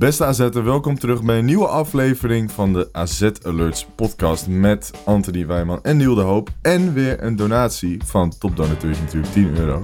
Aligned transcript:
Beste 0.00 0.24
AZ'er, 0.24 0.64
welkom 0.64 0.98
terug 0.98 1.22
bij 1.22 1.38
een 1.38 1.44
nieuwe 1.44 1.66
aflevering 1.66 2.50
van 2.50 2.72
de 2.72 2.88
AZ 2.92 3.30
Alerts 3.42 3.86
podcast 3.94 4.46
met 4.46 4.90
Anthony 5.04 5.46
Wijman 5.46 5.82
en 5.82 5.96
Niel 5.96 6.14
de 6.14 6.20
Hoop. 6.20 6.50
En 6.62 6.92
weer 6.92 7.22
een 7.22 7.36
donatie 7.36 8.04
van 8.04 8.38
topdonateur 8.38 8.90
natuurlijk 8.90 9.32
10 9.32 9.56
euro. 9.56 9.82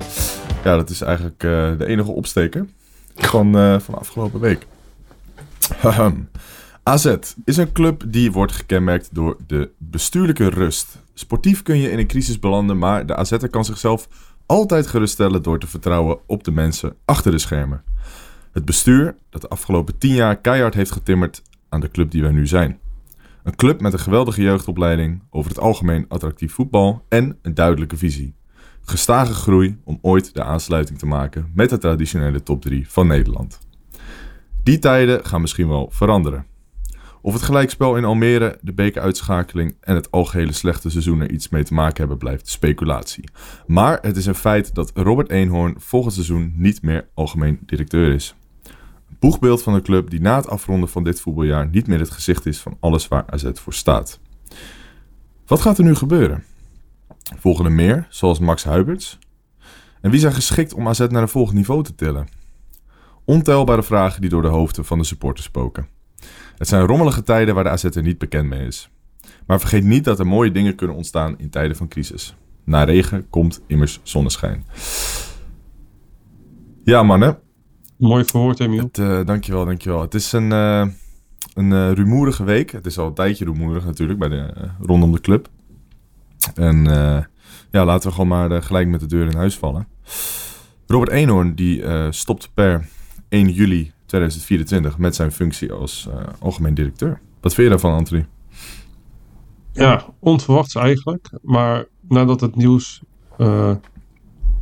Ja, 0.64 0.76
dat 0.76 0.90
is 0.90 1.00
eigenlijk 1.00 1.42
eh, 1.42 1.78
de 1.78 1.86
enige 1.86 2.10
opsteker 2.10 2.66
van, 3.14 3.58
eh, 3.58 3.78
van 3.78 3.94
afgelopen 3.94 4.40
week. 4.40 4.66
AZ 6.82 7.16
is 7.44 7.56
een 7.56 7.72
club 7.72 8.04
die 8.06 8.32
wordt 8.32 8.52
gekenmerkt 8.52 9.08
door 9.12 9.36
de 9.46 9.70
bestuurlijke 9.78 10.48
rust. 10.48 10.98
Sportief 11.14 11.62
kun 11.62 11.78
je 11.78 11.90
in 11.90 11.98
een 11.98 12.06
crisis 12.06 12.38
belanden, 12.38 12.78
maar 12.78 13.06
de 13.06 13.16
AZ'er 13.16 13.48
kan 13.48 13.64
zichzelf 13.64 14.08
altijd 14.46 14.86
geruststellen 14.86 15.42
door 15.42 15.58
te 15.58 15.66
vertrouwen 15.66 16.18
op 16.26 16.44
de 16.44 16.50
mensen 16.50 16.96
achter 17.04 17.30
de 17.30 17.38
schermen. 17.38 17.82
Het 18.56 18.64
bestuur 18.64 19.16
dat 19.30 19.40
de 19.40 19.48
afgelopen 19.48 19.98
10 19.98 20.14
jaar 20.14 20.36
keihard 20.36 20.74
heeft 20.74 20.90
getimmerd 20.90 21.42
aan 21.68 21.80
de 21.80 21.90
club 21.90 22.10
die 22.10 22.22
wij 22.22 22.30
nu 22.30 22.46
zijn. 22.46 22.78
Een 23.42 23.56
club 23.56 23.80
met 23.80 23.92
een 23.92 23.98
geweldige 23.98 24.42
jeugdopleiding, 24.42 25.22
over 25.30 25.50
het 25.50 25.60
algemeen 25.60 26.04
attractief 26.08 26.52
voetbal 26.52 27.04
en 27.08 27.38
een 27.42 27.54
duidelijke 27.54 27.96
visie. 27.96 28.34
Gestage 28.82 29.32
groei 29.32 29.78
om 29.84 29.98
ooit 30.02 30.34
de 30.34 30.42
aansluiting 30.42 30.98
te 30.98 31.06
maken 31.06 31.50
met 31.54 31.70
de 31.70 31.78
traditionele 31.78 32.42
top 32.42 32.62
3 32.62 32.88
van 32.90 33.06
Nederland. 33.06 33.58
Die 34.62 34.78
tijden 34.78 35.24
gaan 35.24 35.40
misschien 35.40 35.68
wel 35.68 35.88
veranderen. 35.92 36.46
Of 37.22 37.32
het 37.32 37.42
gelijkspel 37.42 37.96
in 37.96 38.04
Almere, 38.04 38.58
de 38.60 38.72
bekeruitschakeling 38.72 39.76
en 39.80 39.94
het 39.94 40.10
algehele 40.10 40.52
slechte 40.52 40.90
seizoen 40.90 41.20
er 41.20 41.30
iets 41.30 41.48
mee 41.48 41.64
te 41.64 41.74
maken 41.74 41.98
hebben, 41.98 42.18
blijft 42.18 42.48
speculatie. 42.48 43.28
Maar 43.66 43.98
het 44.02 44.16
is 44.16 44.26
een 44.26 44.34
feit 44.34 44.74
dat 44.74 44.90
Robert 44.94 45.30
Eenhoorn 45.30 45.74
volgend 45.78 46.12
seizoen 46.12 46.52
niet 46.56 46.82
meer 46.82 47.08
algemeen 47.14 47.58
directeur 47.66 48.12
is. 48.12 48.34
Boegbeeld 49.18 49.62
van 49.62 49.74
een 49.74 49.82
club 49.82 50.10
die 50.10 50.20
na 50.20 50.36
het 50.36 50.48
afronden 50.48 50.88
van 50.88 51.04
dit 51.04 51.20
voetbaljaar 51.20 51.68
niet 51.68 51.86
meer 51.86 51.98
het 51.98 52.10
gezicht 52.10 52.46
is 52.46 52.60
van 52.60 52.76
alles 52.80 53.08
waar 53.08 53.24
AZ 53.26 53.50
voor 53.54 53.74
staat. 53.74 54.20
Wat 55.46 55.60
gaat 55.60 55.78
er 55.78 55.84
nu 55.84 55.94
gebeuren? 55.94 56.44
Volgen 57.38 57.64
er 57.64 57.72
meer, 57.72 58.06
zoals 58.08 58.38
Max 58.38 58.64
Huiberts? 58.64 59.18
En 60.00 60.10
wie 60.10 60.20
zijn 60.20 60.32
geschikt 60.32 60.74
om 60.74 60.88
AZ 60.88 60.98
naar 60.98 61.22
een 61.22 61.28
volgend 61.28 61.56
niveau 61.56 61.82
te 61.82 61.94
tillen? 61.94 62.28
Ontelbare 63.24 63.82
vragen 63.82 64.20
die 64.20 64.30
door 64.30 64.42
de 64.42 64.48
hoofden 64.48 64.84
van 64.84 64.98
de 64.98 65.04
supporters 65.04 65.46
spoken. 65.46 65.88
Het 66.56 66.68
zijn 66.68 66.86
rommelige 66.86 67.22
tijden 67.22 67.54
waar 67.54 67.64
de 67.64 67.70
AZ 67.70 67.84
er 67.84 68.02
niet 68.02 68.18
bekend 68.18 68.48
mee 68.48 68.66
is. 68.66 68.90
Maar 69.46 69.60
vergeet 69.60 69.84
niet 69.84 70.04
dat 70.04 70.18
er 70.18 70.26
mooie 70.26 70.50
dingen 70.50 70.74
kunnen 70.74 70.96
ontstaan 70.96 71.38
in 71.38 71.50
tijden 71.50 71.76
van 71.76 71.88
crisis. 71.88 72.36
Na 72.64 72.84
regen 72.84 73.30
komt 73.30 73.62
immers 73.66 74.00
zonneschijn. 74.02 74.66
Ja, 76.84 77.02
mannen. 77.02 77.38
Mooi 77.96 78.24
verwoord, 78.24 78.60
Emiel. 78.60 78.82
Het, 78.82 78.98
eh, 78.98 79.24
dankjewel, 79.24 79.64
dankjewel. 79.64 80.00
Het 80.00 80.14
is 80.14 80.32
een, 80.32 80.52
eh, 80.52 80.86
een 81.54 81.72
eh, 81.72 81.92
rumoerige 81.92 82.44
week. 82.44 82.70
Het 82.70 82.86
is 82.86 82.98
al 82.98 83.06
een 83.06 83.14
tijdje 83.14 83.44
rumoerig 83.44 83.84
natuurlijk 83.84 84.18
bij 84.18 84.28
de, 84.28 84.70
rondom 84.80 85.12
de 85.12 85.20
club. 85.20 85.48
En 86.54 86.84
ja, 87.70 87.84
laten 87.84 88.08
we 88.08 88.14
gewoon 88.14 88.28
maar 88.28 88.62
gelijk 88.62 88.88
met 88.88 89.00
de 89.00 89.06
deur 89.06 89.26
in 89.26 89.36
huis 89.36 89.56
vallen. 89.56 89.88
Robert 90.86 91.10
Eenhoorn 91.10 91.54
die 91.54 91.82
stopt 92.12 92.50
per 92.54 92.88
1 93.28 93.48
juli 93.48 93.92
2024 94.06 94.98
met 94.98 95.14
zijn 95.14 95.32
functie 95.32 95.72
als 95.72 96.08
algemeen 96.38 96.74
directeur. 96.74 97.20
Wat 97.40 97.54
vind 97.54 97.66
je 97.66 97.72
daarvan, 97.72 97.94
Anthony? 97.98 98.26
Ja, 99.72 100.04
onverwachts 100.18 100.74
eigenlijk. 100.74 101.30
Maar 101.42 101.86
nadat 102.08 102.40
het 102.40 102.56
nieuws 102.56 103.02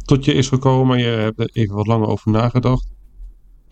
tot 0.05 0.25
je 0.25 0.35
is 0.35 0.49
gekomen 0.49 0.97
en 0.97 1.03
je 1.03 1.11
hebt 1.11 1.41
er 1.41 1.51
even 1.53 1.75
wat 1.75 1.87
langer 1.87 2.09
over 2.09 2.31
nagedacht, 2.31 2.94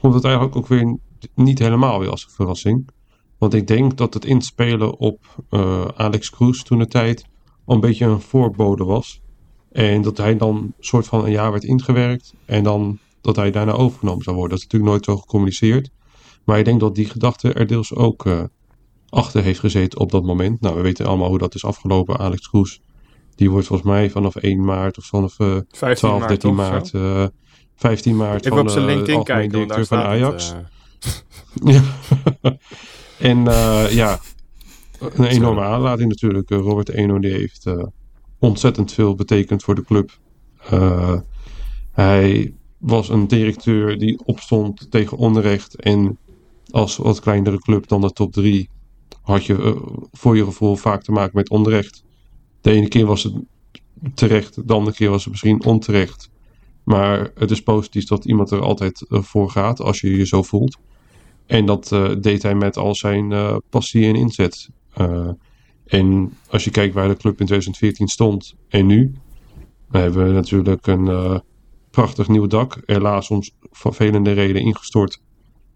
komt 0.02 0.14
het 0.14 0.24
eigenlijk 0.24 0.56
ook 0.56 0.66
weer 0.66 0.98
niet 1.34 1.58
helemaal 1.58 1.98
weer 1.98 2.10
als 2.10 2.24
een 2.24 2.30
verrassing. 2.30 2.88
Want 3.38 3.54
ik 3.54 3.66
denk 3.66 3.96
dat 3.96 4.14
het 4.14 4.24
inspelen 4.24 4.98
op 4.98 5.18
eh, 5.48 5.84
Alex 5.96 6.30
Kroes 6.30 6.62
toen 6.62 6.78
de 6.78 6.86
tijd 6.86 7.24
al 7.64 7.74
een 7.74 7.80
beetje 7.80 8.04
een 8.04 8.20
voorbode 8.20 8.84
was. 8.84 9.20
En 9.72 10.02
dat 10.02 10.16
hij 10.16 10.36
dan 10.36 10.72
soort 10.78 11.06
van 11.06 11.24
een 11.24 11.30
jaar 11.30 11.50
werd 11.50 11.64
ingewerkt 11.64 12.34
en 12.44 12.64
dan 12.64 12.98
dat 13.20 13.36
hij 13.36 13.50
daarna 13.50 13.72
overgenomen 13.72 14.22
zou 14.22 14.36
worden. 14.36 14.56
Dat 14.56 14.66
is 14.66 14.72
natuurlijk 14.72 14.92
nooit 14.92 15.04
zo 15.04 15.16
gecommuniceerd. 15.16 15.90
Maar 16.44 16.58
ik 16.58 16.64
denk 16.64 16.80
dat 16.80 16.94
die 16.94 17.06
gedachte 17.06 17.52
er 17.52 17.66
deels 17.66 17.94
ook 17.94 18.26
eh, 18.26 18.42
achter 19.08 19.42
heeft 19.42 19.60
gezeten 19.60 20.00
op 20.00 20.10
dat 20.10 20.24
moment. 20.24 20.60
Nou, 20.60 20.76
we 20.76 20.82
weten 20.82 21.06
allemaal 21.06 21.28
hoe 21.28 21.38
dat 21.38 21.54
is 21.54 21.64
afgelopen. 21.64 22.18
Alex 22.18 22.48
Kroes, 22.48 22.80
die 23.34 23.50
wordt 23.50 23.66
volgens 23.66 23.88
mij 23.88 24.10
vanaf 24.10 24.36
1 24.36 24.64
maart 24.64 24.98
of 24.98 25.04
vanaf 25.04 25.38
eh 25.38 25.56
12, 25.70 26.02
maart, 26.02 26.28
13 26.28 26.38
toch, 26.38 26.54
maart? 26.54 26.92
Eh 27.82 27.90
15 27.90 28.16
maart 28.16 28.44
Even 28.44 28.56
van 28.56 28.66
op 28.66 28.72
zijn 28.72 28.88
eh, 28.88 28.94
LinkedIn 28.94 29.24
kijken, 29.24 29.50
daar 29.52 29.60
directeur 29.60 29.86
van 29.86 29.98
Ajax. 29.98 30.48
het, 30.48 31.24
eh, 31.64 31.72
Ja. 31.72 31.82
en 33.18 33.48
eh, 33.48 33.90
ja, 33.90 34.20
een 34.98 35.24
enorme 35.24 35.62
aanlating 35.62 36.08
natuurlijk. 36.08 36.50
Robert 36.50 36.88
Eno 36.88 37.18
die 37.18 37.32
heeft 37.32 37.66
ontzettend 38.38 38.92
veel 38.92 39.14
betekend 39.14 39.62
voor 39.62 39.74
de 39.74 39.84
club. 39.84 40.18
Hij 41.92 42.54
was 42.78 43.08
een 43.08 43.28
directeur 43.28 43.98
die 43.98 44.20
opstond 44.24 44.90
tegen 44.90 45.16
onrecht. 45.16 45.74
En 45.74 46.18
als 46.70 46.96
wat 46.96 47.20
kleinere 47.20 47.58
club 47.58 47.88
dan 47.88 48.00
de 48.00 48.12
top 48.12 48.32
3 48.32 48.68
had 49.22 49.44
je 49.44 49.82
voor 50.12 50.36
je 50.36 50.44
gevoel 50.44 50.76
vaak 50.76 51.02
te 51.02 51.12
maken 51.12 51.32
met 51.34 51.50
onrecht. 51.50 52.04
De 52.60 52.70
ene 52.70 52.88
keer 52.88 53.06
was 53.06 53.22
het 53.22 53.34
terecht, 54.14 54.68
de 54.68 54.72
andere 54.72 54.96
keer 54.96 55.10
was 55.10 55.22
het 55.22 55.30
misschien 55.30 55.64
onterecht. 55.64 56.30
Maar 56.84 57.30
het 57.34 57.50
is 57.50 57.62
positief 57.62 58.04
dat 58.04 58.24
iemand 58.24 58.50
er 58.50 58.60
altijd 58.60 59.06
eh, 59.08 59.22
voor 59.22 59.50
gaat 59.50 59.80
als 59.80 60.00
je 60.00 60.16
je 60.16 60.26
zo 60.26 60.42
voelt. 60.42 60.78
En 61.46 61.66
dat 61.66 61.92
eh, 61.92 62.10
deed 62.20 62.42
hij 62.42 62.54
met 62.54 62.76
al 62.76 62.94
zijn 62.94 63.32
eh, 63.32 63.56
passie 63.70 64.06
en 64.06 64.14
inzet. 64.14 64.68
En 65.86 66.32
als 66.48 66.64
je 66.64 66.70
kijkt 66.70 66.94
waar 66.94 67.08
de 67.08 67.16
club 67.16 67.40
in 67.40 67.46
2014 67.46 68.08
stond 68.08 68.54
en 68.68 68.86
nu, 68.86 69.14
dan 69.90 70.00
hebben 70.00 70.26
we 70.26 70.32
natuurlijk 70.32 70.86
een 70.86 71.42
prachtig 71.90 72.28
nieuw 72.28 72.46
dak. 72.46 72.82
Helaas 72.86 73.30
om 73.30 73.40
vervelende 73.70 74.32
reden 74.32 74.62
ingestort. 74.62 75.20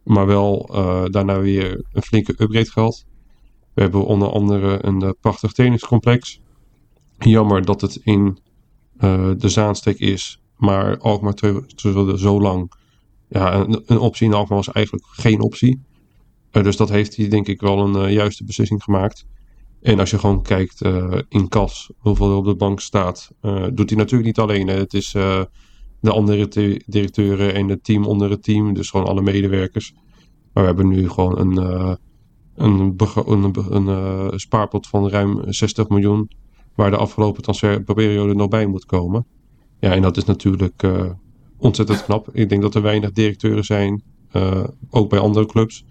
Maar 0.04 0.26
wel 0.26 0.66
daarna 1.10 1.40
weer 1.40 1.84
een 1.92 2.02
flinke 2.02 2.34
upgrade 2.38 2.70
gehad. 2.70 3.04
We 3.74 3.82
hebben 3.82 4.04
onder 4.04 4.28
andere 4.28 4.78
een 4.86 5.16
prachtig 5.20 5.52
trainingscomplex. 5.52 6.40
Jammer 7.18 7.64
dat 7.64 7.80
het 7.80 8.00
in 8.04 8.38
de 9.36 9.48
Zaansteek 9.48 9.98
is. 9.98 10.40
Maar 10.56 10.98
Alkmaar 10.98 11.34
terug 11.34 11.64
zo 12.18 12.40
lang 12.40 12.72
ja, 13.28 13.54
een, 13.54 13.82
een 13.86 13.98
optie 13.98 14.26
in 14.26 14.34
Alkmaar 14.34 14.58
was 14.58 14.72
eigenlijk 14.72 15.06
geen 15.10 15.40
optie. 15.40 15.80
Eh, 16.50 16.62
dus 16.62 16.76
dat 16.76 16.88
heeft 16.88 17.16
hij 17.16 17.28
denk 17.28 17.46
ik 17.46 17.60
wel 17.60 17.78
een 17.78 18.06
eh, 18.06 18.12
juiste 18.12 18.44
beslissing 18.44 18.82
gemaakt. 18.82 19.26
En 19.80 19.98
als 19.98 20.10
je 20.10 20.18
gewoon 20.18 20.42
kijkt 20.42 20.82
eh, 20.82 21.18
in 21.28 21.48
kas 21.48 21.90
hoeveel 21.98 22.30
er 22.30 22.36
op 22.36 22.44
de 22.44 22.56
bank 22.56 22.80
staat, 22.80 23.30
doet 23.72 23.90
hij 23.90 23.98
natuurlijk 23.98 24.24
niet 24.24 24.38
alleen. 24.38 24.68
Het 24.68 24.94
is 24.94 25.10
de 26.00 26.12
andere 26.12 26.48
te- 26.48 26.82
directeuren 26.86 27.54
en 27.54 27.68
het 27.68 27.84
team 27.84 28.04
onder 28.04 28.30
het 28.30 28.42
team, 28.42 28.74
dus 28.74 28.90
gewoon 28.90 29.06
alle 29.06 29.22
medewerkers. 29.22 29.92
Maar 30.52 30.62
we 30.62 30.68
hebben 30.68 30.88
nu 30.88 31.08
gewoon 31.08 31.38
een, 31.38 31.56
een, 32.54 32.96
een, 33.70 34.40
spaarpot 34.40 34.86
van 34.86 35.08
ruim 35.08 35.52
60 35.52 35.88
miljoen, 35.88 36.30
waar 36.74 36.90
de 36.90 36.96
afgelopen 36.96 37.42
transferperiode 37.42 38.34
nog 38.34 38.48
bij 38.48 38.66
moet 38.66 38.84
komen. 38.84 39.26
Ja, 39.78 39.92
en 39.92 40.02
dat 40.02 40.16
is 40.16 40.24
natuurlijk 40.24 40.82
eh, 40.82 41.04
ontzettend 41.56 42.04
knap. 42.04 42.28
Ik 42.32 42.48
denk 42.48 42.62
dat 42.62 42.74
er 42.74 42.82
weinig 42.82 43.12
directeuren 43.12 43.64
zijn, 43.64 44.02
eh, 44.30 44.64
ook 44.90 45.10
bij 45.10 45.18
andere 45.18 45.46
clubs, 45.46 45.84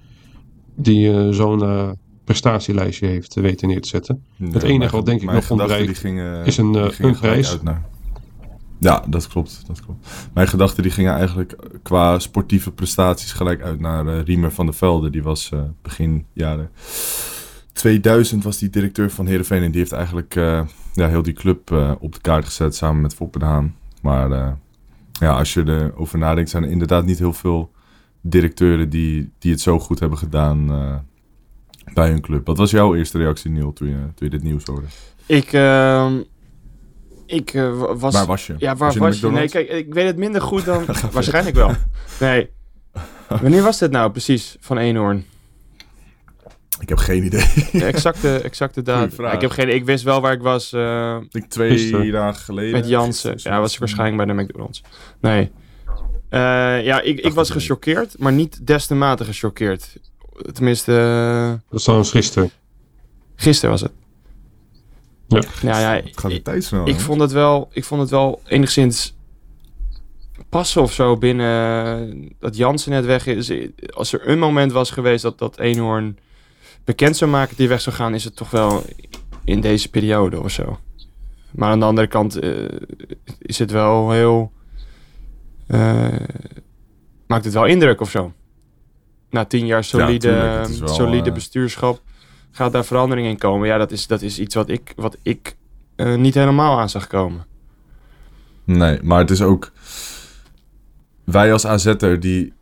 die 0.76 1.14
eh, 1.14 1.30
zo'n 1.30 1.98
prestatielijstje 2.24 3.08
heeft 3.08 3.34
weten 3.34 3.68
neer 3.68 3.82
te 3.82 3.88
zetten. 3.88 4.24
het 4.52 4.64
enige 4.64 4.96
wat 4.96 5.06
denk 5.06 5.22
ik 5.22 5.32
nog 5.32 5.52
ontbreekt 5.52 6.04
is 6.44 6.58
een, 6.58 6.92
een 7.06 7.18
prijs. 7.20 7.58
Ja, 8.80 9.04
dat 9.08 9.28
klopt, 9.28 9.64
dat 9.68 9.82
klopt. 9.82 10.08
Mijn 10.34 10.48
gedachten 10.48 10.84
die 10.84 10.92
gingen 10.92 11.14
eigenlijk 11.14 11.56
qua 11.84 12.20
sportieve 12.20 12.72
prestaties 12.72 13.32
gelijk 13.32 13.62
uit 13.62 13.80
naar 13.80 14.20
Riemer 14.20 14.52
van 14.52 14.66
der 14.66 14.76
Velde. 14.76 15.10
Die 15.10 15.24
was 15.24 15.50
eh, 15.52 15.60
begin 15.82 16.26
jaren 16.34 16.70
2000 17.76 18.44
was 18.44 18.58
die 18.58 18.70
directeur 18.70 19.10
van 19.12 19.26
Heerenveen. 19.26 19.64
En 19.64 19.72
die 19.72 19.80
heeft 19.80 19.92
eigenlijk 19.92 20.36
eh, 20.36 20.62
ja, 20.94 21.08
heel 21.08 21.22
die 21.22 21.34
club 21.34 21.72
eh, 21.72 21.92
op 22.00 22.14
de 22.14 22.22
kaart 22.22 22.46
gezet 22.46 22.76
samen 22.76 23.02
met 23.02 23.14
Foppe 23.14 23.40
de 23.40 23.46
Haan. 23.46 23.76
Maar 24.02 24.32
eh, 24.32 24.52
ja, 25.12 25.38
als 25.38 25.54
je 25.54 25.64
erover 25.66 26.18
nadenkt, 26.18 26.50
zijn 26.50 26.64
er 26.64 26.70
inderdaad 26.70 27.06
niet 27.06 27.20
heel 27.20 27.34
veel 27.34 27.72
directeuren 28.22 28.90
die, 28.90 29.32
die 29.40 29.52
het 29.52 29.62
zo 29.62 29.80
goed 29.80 30.00
hebben 30.00 30.18
gedaan. 30.18 30.66
bij 31.94 32.10
hun 32.10 32.22
club. 32.22 32.46
Wat 32.46 32.58
was 32.58 32.72
jouw 32.72 32.96
eerste 32.96 33.18
reactie, 33.18 33.52
Neil, 33.52 33.74
toen 33.74 33.88
je, 33.88 33.96
toen 33.96 34.14
je 34.16 34.30
dit 34.30 34.44
nieuws 34.44 34.64
hoorde? 34.66 34.86
Ik, 35.26 35.54
ehm, 35.54 36.22
ik 37.26 37.52
wa- 37.54 37.96
was... 37.96 38.14
Waar 38.14 38.26
was 38.26 38.48
je? 38.48 38.56
Ja, 38.58 38.76
waar 38.76 38.98
was, 38.98 39.20
je? 39.20 39.32
Nee, 39.32 39.50
kijk, 39.50 39.70
ik 39.70 39.94
weet 39.94 40.06
het 40.06 40.18
minder 40.18 40.42
goed 40.42 40.66
dan... 40.66 40.86
waarschijnlijk 41.12 41.56
wel. 41.56 41.72
Nee. 42.20 42.50
Wanneer 43.42 43.64
was 43.64 43.78
dit 43.80 43.92
nou 43.92 44.12
precies 44.12 44.58
van 44.60 44.78
Eenhoorn? 44.78 45.26
Ik 46.80 46.90
heb 46.90 46.98
geen 46.98 47.24
idee. 47.24 47.46
De 47.72 47.86
exacte, 47.86 48.38
exacte 48.38 48.82
datum. 48.82 49.26
Ik, 49.26 49.42
heb 49.42 49.52
geen, 49.52 49.70
ik 49.74 49.86
wist 49.86 50.04
wel 50.04 50.22
waar 50.22 50.34
ik 50.34 50.42
was 50.42 50.74
eh, 50.74 51.18
Ik 51.32 51.46
twee 51.50 51.70
Gisteren. 51.72 52.12
dagen 52.12 52.42
geleden. 52.44 52.72
met 52.72 52.88
Jansen. 52.88 53.32
Gisteren, 53.32 53.58
Ja, 53.58 53.62
was 53.64 53.74
ik 53.74 53.80
waarschijnlijk 53.80 54.26
bij 54.26 54.36
de 54.36 54.42
McDonald's. 54.44 54.84
Nee. 55.22 55.52
Eh, 56.30 56.40
ja, 56.86 57.02
ik, 57.02 57.20
ik 57.20 57.34
was 57.34 57.50
gechoqueerd, 57.50 58.20
maar 58.20 58.32
niet 58.32 58.68
des 58.68 58.86
te 58.88 58.96
mate 58.96 59.24
gechoqueerd. 59.24 59.98
Tenminste, 60.54 60.92
eh, 60.98 61.50
Dat 61.70 61.78
is 61.80 61.84
trouwens 61.84 62.12
gisteren. 62.12 62.52
gisteren 63.36 63.70
was 63.72 63.82
het. 63.82 63.92
Ja. 65.28 65.42
Nou 65.62 65.80
ja, 65.80 65.94
Het 65.94 66.20
gaat 66.20 66.32
de 66.32 66.42
tijd 66.42 66.64
snel. 66.64 66.88
ik 66.88 66.94
hè? 66.96 67.00
vond 67.00 67.22
het 67.22 67.32
wel, 67.32 67.70
ik 67.72 67.84
vond 67.84 68.02
het 68.02 68.10
wel 68.10 68.42
enigszins 68.48 69.16
passen 70.50 70.82
of 70.82 70.94
zo 70.94 71.18
binnen 71.18 72.36
dat 72.40 72.56
Jansen 72.58 72.92
net 72.92 73.06
weg 73.06 73.26
is. 73.28 73.52
Als 73.94 74.14
er 74.14 74.30
een 74.30 74.40
moment 74.40 74.72
was 74.72 74.92
geweest 74.92 75.24
dat 75.24 75.38
dat 75.40 75.60
Eenhoorn 75.60 76.18
bekend 76.86 77.18
zou 77.18 77.32
maken 77.32 77.56
hij 77.58 77.68
weg 77.68 77.82
zou 77.82 77.96
gaan, 77.96 78.14
is 78.14 78.24
het 78.24 78.36
toch 78.36 78.50
wel 78.50 78.84
in 79.44 79.62
deze 79.62 79.90
periode 79.90 80.44
of 80.44 80.52
zo. 80.52 80.80
Maar 81.52 81.70
aan 81.70 81.80
de 81.80 81.86
andere 81.86 82.08
kant 82.08 82.40
eh, 82.40 82.66
is 83.40 83.60
het 83.60 83.72
wel 83.72 84.12
heel. 84.12 84.52
eh, 85.68 86.08
maakt 87.28 87.46
het 87.46 87.54
wel 87.54 87.66
indruk 87.66 88.02
of 88.02 88.10
zo. 88.10 88.34
Na 89.30 89.46
tien 89.46 89.66
jaar 89.66 89.84
solide, 89.84 90.32
wel, 90.80 90.88
solide 90.88 91.30
eh, 91.30 91.34
bestuurschap 91.34 92.02
gaat 92.52 92.72
daar 92.72 92.86
verandering 92.86 93.28
in 93.28 93.38
komen. 93.38 93.68
Ja, 93.68 93.78
dat 93.78 93.92
is, 93.92 94.08
dat 94.08 94.22
is 94.22 94.40
iets 94.40 94.56
wat 94.56 94.70
ik, 94.70 94.94
wat 94.96 95.18
ik 95.22 95.56
niet 96.16 96.34
helemaal 96.34 96.80
aan 96.80 96.90
zag 96.90 97.08
komen. 97.08 97.46
Nee, 98.64 99.00
maar 99.04 99.20
het 99.20 99.30
is 99.30 99.42
ook... 99.42 99.72
Wij 101.24 101.52
als 101.52 101.66
AZ'er, 101.66 102.20
die... 102.20 102.54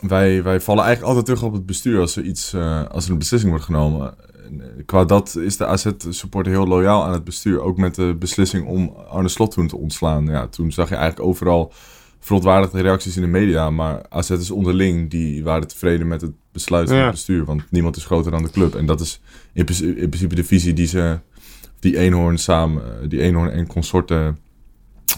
Wij, 0.00 0.42
wij 0.42 0.60
vallen 0.60 0.84
eigenlijk 0.84 1.14
altijd 1.14 1.36
terug 1.36 1.50
op 1.50 1.56
het 1.56 1.66
bestuur 1.66 2.00
als 2.00 2.16
er, 2.16 2.22
iets, 2.24 2.52
eh, 2.52 2.84
als 2.84 3.04
er 3.04 3.10
een 3.12 3.18
beslissing 3.18 3.50
wordt 3.50 3.66
genomen. 3.66 4.14
En, 4.44 4.60
eh, 4.60 4.66
Qua 4.86 5.04
dat 5.04 5.36
is 5.36 5.56
de 5.56 5.66
AZ-supporter 5.66 6.52
heel 6.52 6.66
loyaal 6.66 7.04
aan 7.04 7.12
het 7.12 7.24
bestuur. 7.24 7.60
Ook 7.60 7.76
met 7.76 7.94
de 7.94 8.16
beslissing 8.18 8.66
om 8.66 8.94
Arne 9.08 9.28
Slot 9.28 9.50
toen 9.50 9.66
te 9.68 9.76
ontslaan. 9.76 10.26
Ja, 10.26 10.46
toen 10.46 10.72
zag 10.72 10.88
je 10.88 10.94
eigenlijk 10.94 11.28
overal 11.28 11.72
verontwaardigde 12.20 12.80
reacties 12.80 13.16
in 13.16 13.22
de 13.22 13.28
media. 13.28 13.70
Maar 13.70 14.02
AZ 14.08 14.30
is 14.30 14.50
onderling, 14.50 15.10
die 15.10 15.44
waren 15.44 15.68
tevreden 15.68 16.08
met 16.08 16.20
het 16.20 16.32
besluit 16.52 16.88
van 16.88 16.96
Ja. 16.96 17.02
het 17.02 17.12
bestuur. 17.12 17.44
Want 17.44 17.62
niemand 17.70 17.96
is 17.96 18.04
groter 18.04 18.30
dan 18.30 18.42
de 18.42 18.50
club. 18.50 18.74
En 18.74 18.86
dat 18.86 19.00
is 19.00 19.20
in, 19.52 19.64
principe- 19.64 20.00
in 20.00 20.08
principe 20.08 20.34
de 20.34 20.44
visie 20.44 20.72
die 20.72 20.86
ze... 20.86 21.18
Die 21.80 21.98
eenhoorn 21.98 22.38
samen, 22.38 22.82
eh, 23.02 23.08
die 23.08 23.20
eenhoorn 23.20 23.50
en 23.50 23.66
consorten 23.66 24.38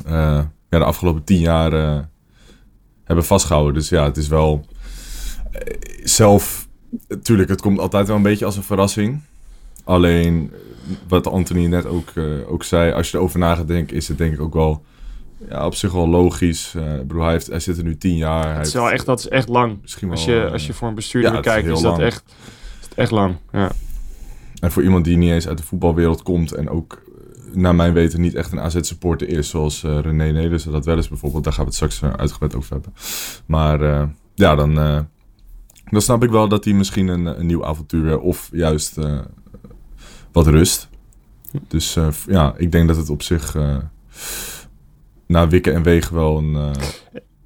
ja, 0.06 0.50
de 0.68 0.84
afgelopen 0.84 1.24
tien 1.24 1.40
jaar 1.40 2.08
hebben 3.06 3.24
vastgehouden. 3.24 3.74
Dus 3.74 3.88
ja, 3.88 4.04
het 4.04 4.16
is 4.16 4.28
wel 4.28 4.66
eh, 5.52 5.60
zelf, 6.04 6.68
natuurlijk, 7.08 7.48
het 7.48 7.60
komt 7.60 7.78
altijd 7.78 8.06
wel 8.06 8.16
een 8.16 8.22
beetje 8.22 8.44
als 8.44 8.56
een 8.56 8.62
verrassing. 8.62 9.20
Alleen, 9.84 10.52
wat 11.08 11.26
Anthony 11.26 11.66
net 11.66 11.86
ook, 11.86 12.10
eh, 12.14 12.24
ook 12.52 12.64
zei, 12.64 12.92
als 12.92 13.10
je 13.10 13.16
erover 13.16 13.38
na 13.38 13.54
gaat 13.54 13.68
denken, 13.68 13.96
is 13.96 14.08
het 14.08 14.18
denk 14.18 14.32
ik 14.32 14.40
ook 14.40 14.54
wel 14.54 14.84
ja, 15.48 15.66
op 15.66 15.74
zich 15.74 15.92
wel 15.92 16.08
logisch. 16.08 16.74
Bedoel, 16.98 17.22
hij, 17.22 17.32
heeft, 17.32 17.46
hij 17.46 17.60
zit 17.60 17.78
er 17.78 17.84
nu 17.84 17.98
tien 17.98 18.16
jaar. 18.16 18.44
Hij 18.44 18.56
Het 18.56 18.66
is 18.66 18.72
wel 18.72 18.90
echt, 18.90 19.06
dat 19.06 19.18
is 19.18 19.28
echt 19.28 19.48
lang. 19.48 19.78
Misschien 19.82 20.10
Als 20.10 20.24
je, 20.24 20.50
als 20.52 20.66
je 20.66 20.72
voor 20.72 20.88
een 20.88 20.94
bestuurder 20.94 21.30
ja, 21.30 21.36
het 21.36 21.46
is 21.46 21.52
kijkt, 21.52 21.68
is 21.68 21.80
dat 21.80 21.98
echt, 21.98 22.24
is 22.80 22.88
echt 22.94 23.10
lang. 23.10 23.36
Ja. 23.52 23.70
En 24.60 24.72
voor 24.72 24.82
iemand 24.82 25.04
die 25.04 25.16
niet 25.16 25.30
eens 25.30 25.48
uit 25.48 25.58
de 25.58 25.64
voetbalwereld 25.64 26.22
komt 26.22 26.52
en 26.52 26.68
ook, 26.68 27.02
naar 27.52 27.74
mijn 27.74 27.92
weten, 27.92 28.20
niet 28.20 28.34
echt 28.34 28.52
een 28.52 28.60
AZ-supporter 28.60 29.28
is, 29.28 29.48
zoals 29.48 29.84
eh, 29.84 29.98
René 30.00 30.32
Nelissen 30.32 30.72
dat 30.72 30.84
wel 30.84 30.98
is 30.98 31.08
bijvoorbeeld, 31.08 31.44
daar 31.44 31.52
gaan 31.52 31.64
we 31.64 31.68
het 31.68 31.76
straks 31.78 32.02
eh, 32.02 32.10
uitgebreid 32.20 32.54
over 32.56 32.72
hebben. 32.72 32.92
Maar 33.46 33.80
eh, 33.82 34.08
ja, 34.34 34.54
dan, 34.54 34.78
eh, 34.78 35.00
dan 35.90 36.00
snap 36.00 36.22
ik 36.22 36.30
wel 36.30 36.48
dat 36.48 36.64
hij 36.64 36.72
misschien 36.74 37.08
een, 37.08 37.26
een 37.26 37.46
nieuw 37.46 37.64
avontuur 37.64 38.18
of 38.18 38.48
juist 38.52 38.98
eh, 38.98 39.18
wat 40.32 40.46
rust. 40.46 40.88
Dus 41.68 41.96
eh, 41.96 42.08
ja, 42.26 42.54
ik 42.56 42.72
denk 42.72 42.88
dat 42.88 42.96
het 42.96 43.10
op 43.10 43.22
zich 43.22 43.54
eh, 43.54 43.76
na 45.26 45.48
wikken 45.48 45.74
en 45.74 45.82
wegen 45.82 46.14
wel 46.14 46.38
een, 46.38 46.54
eh, 46.54 46.82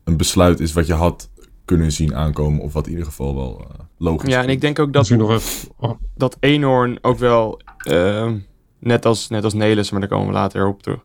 een 0.05 0.17
besluit 0.17 0.61
is 0.61 0.73
wat 0.73 0.87
je 0.87 0.95
had 0.95 1.31
kunnen 1.65 1.93
zien 1.93 2.15
aankomen, 2.15 2.61
of 2.61 2.73
wat 2.73 2.85
in 2.85 2.91
ieder 2.91 3.07
geval 3.07 3.35
wel 3.35 3.61
eh, 3.61 3.79
logisch 3.99 4.31
ja, 4.33 4.43
en 4.43 4.49
ik 4.49 4.61
denk 4.61 4.79
ook 4.79 4.93
dat, 4.93 5.09
Misschien 5.09 5.19
nog 5.19 5.31
even... 5.31 5.99
dat 6.17 6.37
Eenhoorn 6.41 6.99
ook 7.03 7.19
wel, 7.19 7.61
ehm, 7.79 8.39
net, 8.81 9.07
als, 9.07 9.29
net 9.29 9.45
als 9.45 9.55
Nelis, 9.55 9.91
maar 9.91 10.01
daar 10.01 10.09
komen 10.09 10.27
we 10.27 10.33
later 10.33 10.67
op 10.67 10.83
terug, 10.83 11.05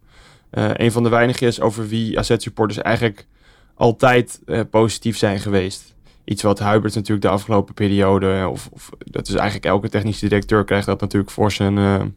eh, 0.50 0.70
een 0.74 0.92
van 0.92 1.04
de 1.04 1.10
weinigen 1.10 1.48
is 1.48 1.62
over 1.62 1.88
wie 1.88 2.20
AZ-supporters 2.20 2.82
eigenlijk 2.82 3.26
altijd 3.74 4.42
eh, 4.46 4.60
positief 4.70 5.18
zijn 5.18 5.40
geweest. 5.40 5.96
Iets 6.24 6.42
wat 6.42 6.60
Huibert 6.60 6.96
natuurlijk 6.96 7.22
de 7.22 7.32
afgelopen 7.32 7.74
periode, 7.74 8.34
eh, 8.34 8.48
of, 8.48 8.70
of 8.72 8.90
dat 9.00 9.28
is 9.28 9.34
eigenlijk 9.34 9.66
elke 9.66 9.90
technische 9.90 10.28
directeur 10.28 10.64
krijgt 10.64 10.86
dat 10.86 11.02
natuurlijk 11.02 11.32
voor 11.32 11.52
zijn, 11.52 12.16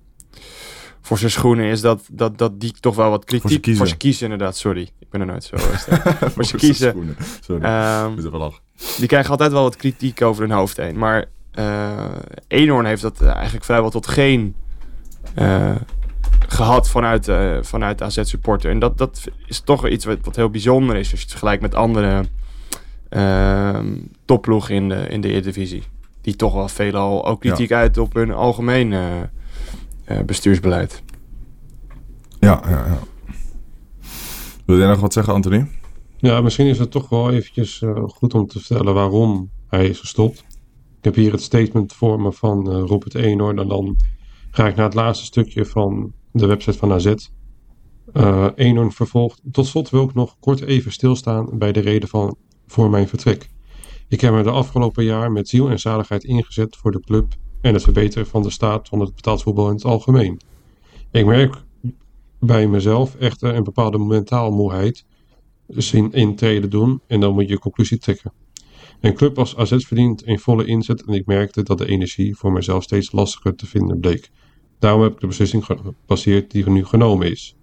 voor 1.01 1.19
zijn 1.19 1.31
schoenen, 1.31 1.65
is 1.65 1.81
dat, 1.81 2.09
dat, 2.11 2.39
dat 2.39 2.61
die 2.61 2.73
toch 2.81 2.97
wel 2.97 3.11
wat 3.11 3.25
kritiek 3.25 3.77
voor 3.77 3.87
zijn 3.87 3.99
kiezen 3.99 4.23
inderdaad, 4.31 4.57
sorry. 4.57 4.89
Ik 4.99 5.11
ben 5.11 5.21
er 5.21 5.27
nooit 5.27 5.45
zo. 5.45 5.57
voor 6.35 6.45
zijn 6.45 6.61
kiezen. 6.61 6.91
schoenen. 6.91 7.17
Sorry, 7.41 7.63
Ehm, 7.63 8.13
moet 8.13 8.61
die 8.99 9.07
krijgen 9.07 9.31
altijd 9.31 9.53
wel 9.53 9.63
wat 9.63 9.77
kritiek 9.77 10.23
over 10.23 10.43
hun 10.43 10.57
hoofd 10.57 10.77
heen. 10.77 10.99
Maar 10.99 11.25
Eenhoorn 12.49 12.87
heeft 12.87 13.03
dat 13.03 13.23
eigenlijk 13.23 13.65
vrijwel 13.65 13.91
tot 13.91 14.07
geen 14.07 14.55
gehad 16.49 16.91
vanuit, 16.91 17.29
eh 17.29 17.57
vanuit 17.61 17.99
de 17.99 18.05
AZ-supporter. 18.05 18.71
En 18.71 18.79
dat, 18.79 18.99
dat 18.99 19.25
is 19.47 19.61
toch 19.61 19.89
iets 19.89 20.05
wat, 20.05 20.19
wat 20.23 20.37
heel 20.37 20.51
bijzonder 20.51 20.97
is 20.97 21.11
als 21.11 21.21
je 21.21 21.27
het 21.27 21.31
vergelijkt 21.31 21.63
met 21.63 21.75
andere 21.75 22.25
ehm 23.09 23.97
topploegen 24.25 24.75
in 24.75 24.89
de, 24.89 25.09
in 25.09 25.21
de 25.21 25.29
Eredivisie. 25.29 25.83
Die 26.21 26.37
toch 26.37 26.55
wel 26.55 26.69
veelal 26.69 27.27
ook 27.27 27.41
kritiek 27.41 27.73
uit 27.73 27.99
op 27.99 28.15
hun 28.15 28.33
algemeen 28.33 28.93
eh, 28.93 29.21
eh, 30.05 30.25
bestuursbeleid. 30.25 31.03
Ja, 32.41 32.63
ja, 32.65 32.87
ja. 32.87 32.99
Wil 34.65 34.79
jij 34.79 34.87
nog 34.87 35.01
wat 35.01 35.13
zeggen, 35.13 35.35
Anthony? 35.35 35.67
Ja, 36.17 36.41
misschien 36.41 36.67
is 36.67 36.79
het 36.79 36.91
toch 36.91 37.09
wel 37.09 37.31
eventjes 37.31 37.83
eh, 37.83 38.03
goed 38.07 38.35
om 38.35 38.47
te 38.47 38.59
vertellen 38.59 38.95
waarom 38.95 39.51
hij 39.69 39.87
is 39.87 39.99
gestopt. 39.99 40.39
Ik 40.99 41.05
heb 41.05 41.15
hier 41.15 41.33
het 41.33 41.43
statement 41.43 41.93
voor 41.93 42.21
me 42.21 42.33
van 42.33 42.71
eh, 42.71 42.83
Robert 42.87 43.15
Eenhoorn. 43.15 43.59
En 43.59 43.69
dan 43.69 43.97
ga 44.59 44.67
ik 44.67 44.77
naar 44.77 44.85
het 44.85 44.95
laatste 44.95 45.25
stukje 45.25 45.65
van 45.65 46.13
de 46.33 46.47
website 46.47 46.79
van 46.79 46.93
AZ. 46.93 47.15
Eh 48.13 48.49
Eenhoorn 48.55 48.93
vervolgt. 48.93 49.41
Tot 49.53 49.67
slot 49.67 49.91
wil 49.91 50.05
ik 50.05 50.15
nog 50.15 50.37
kort 50.41 50.61
even 50.61 50.93
stilstaan 50.93 51.59
bij 51.59 51.73
de 51.73 51.81
reden 51.81 52.09
van 52.09 52.37
voor 52.67 52.91
mijn 52.91 53.09
vertrek. 53.09 53.49
Ik 54.09 54.21
heb 54.21 54.33
me 54.33 54.43
de 54.43 54.51
afgelopen 54.51 55.05
jaar 55.05 55.33
met 55.33 55.49
ziel 55.49 55.71
en 55.71 55.79
zaligheid 55.79 56.25
ingezet 56.25 56.77
voor 56.77 56.91
de 56.91 57.01
club 57.01 57.35
en 57.61 57.73
het 57.73 57.83
verbeteren 57.83 58.27
van 58.27 58.43
de 58.43 58.51
staat 58.51 58.89
van 58.89 59.01
het 59.01 59.15
betaald 59.15 59.43
voetbal 59.43 59.69
in 59.69 59.75
het 59.75 59.85
algemeen. 59.85 60.41
Ik 61.11 61.27
merk 61.27 61.63
bij 62.41 62.67
mezelf 62.67 63.15
echter 63.15 63.55
een 63.55 63.65
bepaalde 63.65 63.99
mentaal 63.99 64.51
moeheid 64.51 65.05
zien 65.69 66.13
intreden 66.13 66.71
doen 66.71 67.01
en 67.07 67.21
dan 67.21 67.35
moet 67.35 67.49
je 67.49 67.59
conclusie 67.59 67.99
trekken. 67.99 68.33
Een 69.01 69.15
club 69.15 69.39
als 69.39 69.57
AZ 69.57 69.77
verdient 69.87 70.27
een 70.27 70.39
volle 70.39 70.65
inzet 70.65 71.05
en 71.05 71.13
ik 71.13 71.27
merkte 71.27 71.63
dat 71.63 71.79
de 71.79 71.87
energie 71.87 72.37
voor 72.37 72.53
mezelf 72.53 72.83
steeds 72.83 73.13
lastiger 73.13 73.55
te 73.55 73.67
vinden 73.67 74.01
bleek. 74.01 74.31
Daarom 74.79 75.03
heb 75.03 75.13
ik 75.13 75.21
de 75.21 75.27
beslissing 75.27 75.65
gepasseerd 75.65 76.51
die 76.51 76.71
nu 76.71 76.85
genomen 76.85 77.31
is. 77.31 77.57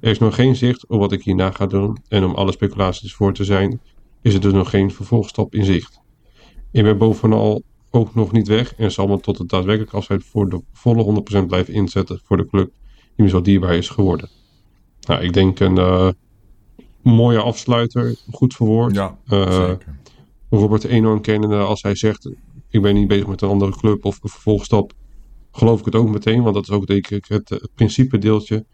Er 0.00 0.10
is 0.10 0.18
nog 0.18 0.34
geen 0.34 0.56
zicht 0.56 0.86
op 0.86 0.98
wat 0.98 1.12
ik 1.12 1.24
hierna 1.24 1.50
ga 1.50 1.66
doen 1.66 1.98
en 2.08 2.24
om 2.24 2.34
alle 2.34 2.52
speculaties 2.52 3.14
voor 3.14 3.32
te 3.32 3.44
zijn, 3.44 3.80
is 4.22 4.34
er 4.34 4.40
dus 4.40 4.52
nog 4.52 4.70
geen 4.70 4.90
vervolgstap 4.90 5.54
in 5.54 5.64
zicht. 5.64 6.00
Ik 6.72 6.82
ben 6.82 6.98
bovenal 6.98 7.62
ook 7.90 8.14
nog 8.14 8.32
niet 8.32 8.48
weg 8.48 8.74
en 8.74 8.92
zal 8.92 9.06
me 9.06 9.20
tot 9.20 9.38
het 9.38 9.48
daadwerkelijk 9.48 9.92
afscheid 9.94 10.24
voor 10.24 10.48
de 10.48 10.60
volle 10.72 11.22
100% 11.42 11.46
blijven 11.46 11.74
inzetten 11.74 12.20
voor 12.24 12.36
de 12.36 12.46
club 12.46 12.70
die 13.16 13.24
me 13.24 13.28
zo 13.28 13.40
dierbaar 13.40 13.74
is 13.74 13.88
geworden. 13.88 14.28
Nou, 15.00 15.22
ik 15.22 15.32
denk 15.32 15.60
een 15.60 15.78
eh, 15.78 16.08
mooie 17.02 17.38
afsluiter, 17.40 18.16
goed 18.30 18.54
verwoord. 18.54 18.94
Ja, 18.94 19.18
Eh, 19.26 19.52
zeker. 19.52 19.98
Robert 20.50 20.84
Eenhoorn 20.84 21.20
kennende, 21.20 21.56
als 21.56 21.82
hij 21.82 21.94
zegt: 21.94 22.30
Ik 22.70 22.82
ben 22.82 22.94
niet 22.94 23.08
bezig 23.08 23.26
met 23.26 23.40
een 23.42 23.48
andere 23.48 23.76
club 23.76 24.04
of 24.04 24.18
een 24.22 24.28
vervolgstap, 24.28 24.92
geloof 25.52 25.78
ik 25.78 25.84
het 25.84 25.94
ook 25.94 26.08
meteen, 26.08 26.42
want 26.42 26.54
dat 26.54 26.62
is 26.62 26.70
ook 26.70 26.86
denk 26.86 27.10
ik 27.10 27.24
het, 27.28 27.68
principe 27.74 28.18
deeltje. 28.18 28.64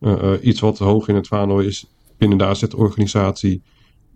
Eh, 0.00 0.32
eh, 0.32 0.44
iets 0.44 0.60
wat 0.60 0.78
hoog 0.78 1.08
in 1.08 1.14
het 1.14 1.26
vaandel 1.26 1.60
is 1.60 1.86
binnen 2.18 2.38
de 2.38 2.44
AZ-organisatie, 2.44 3.62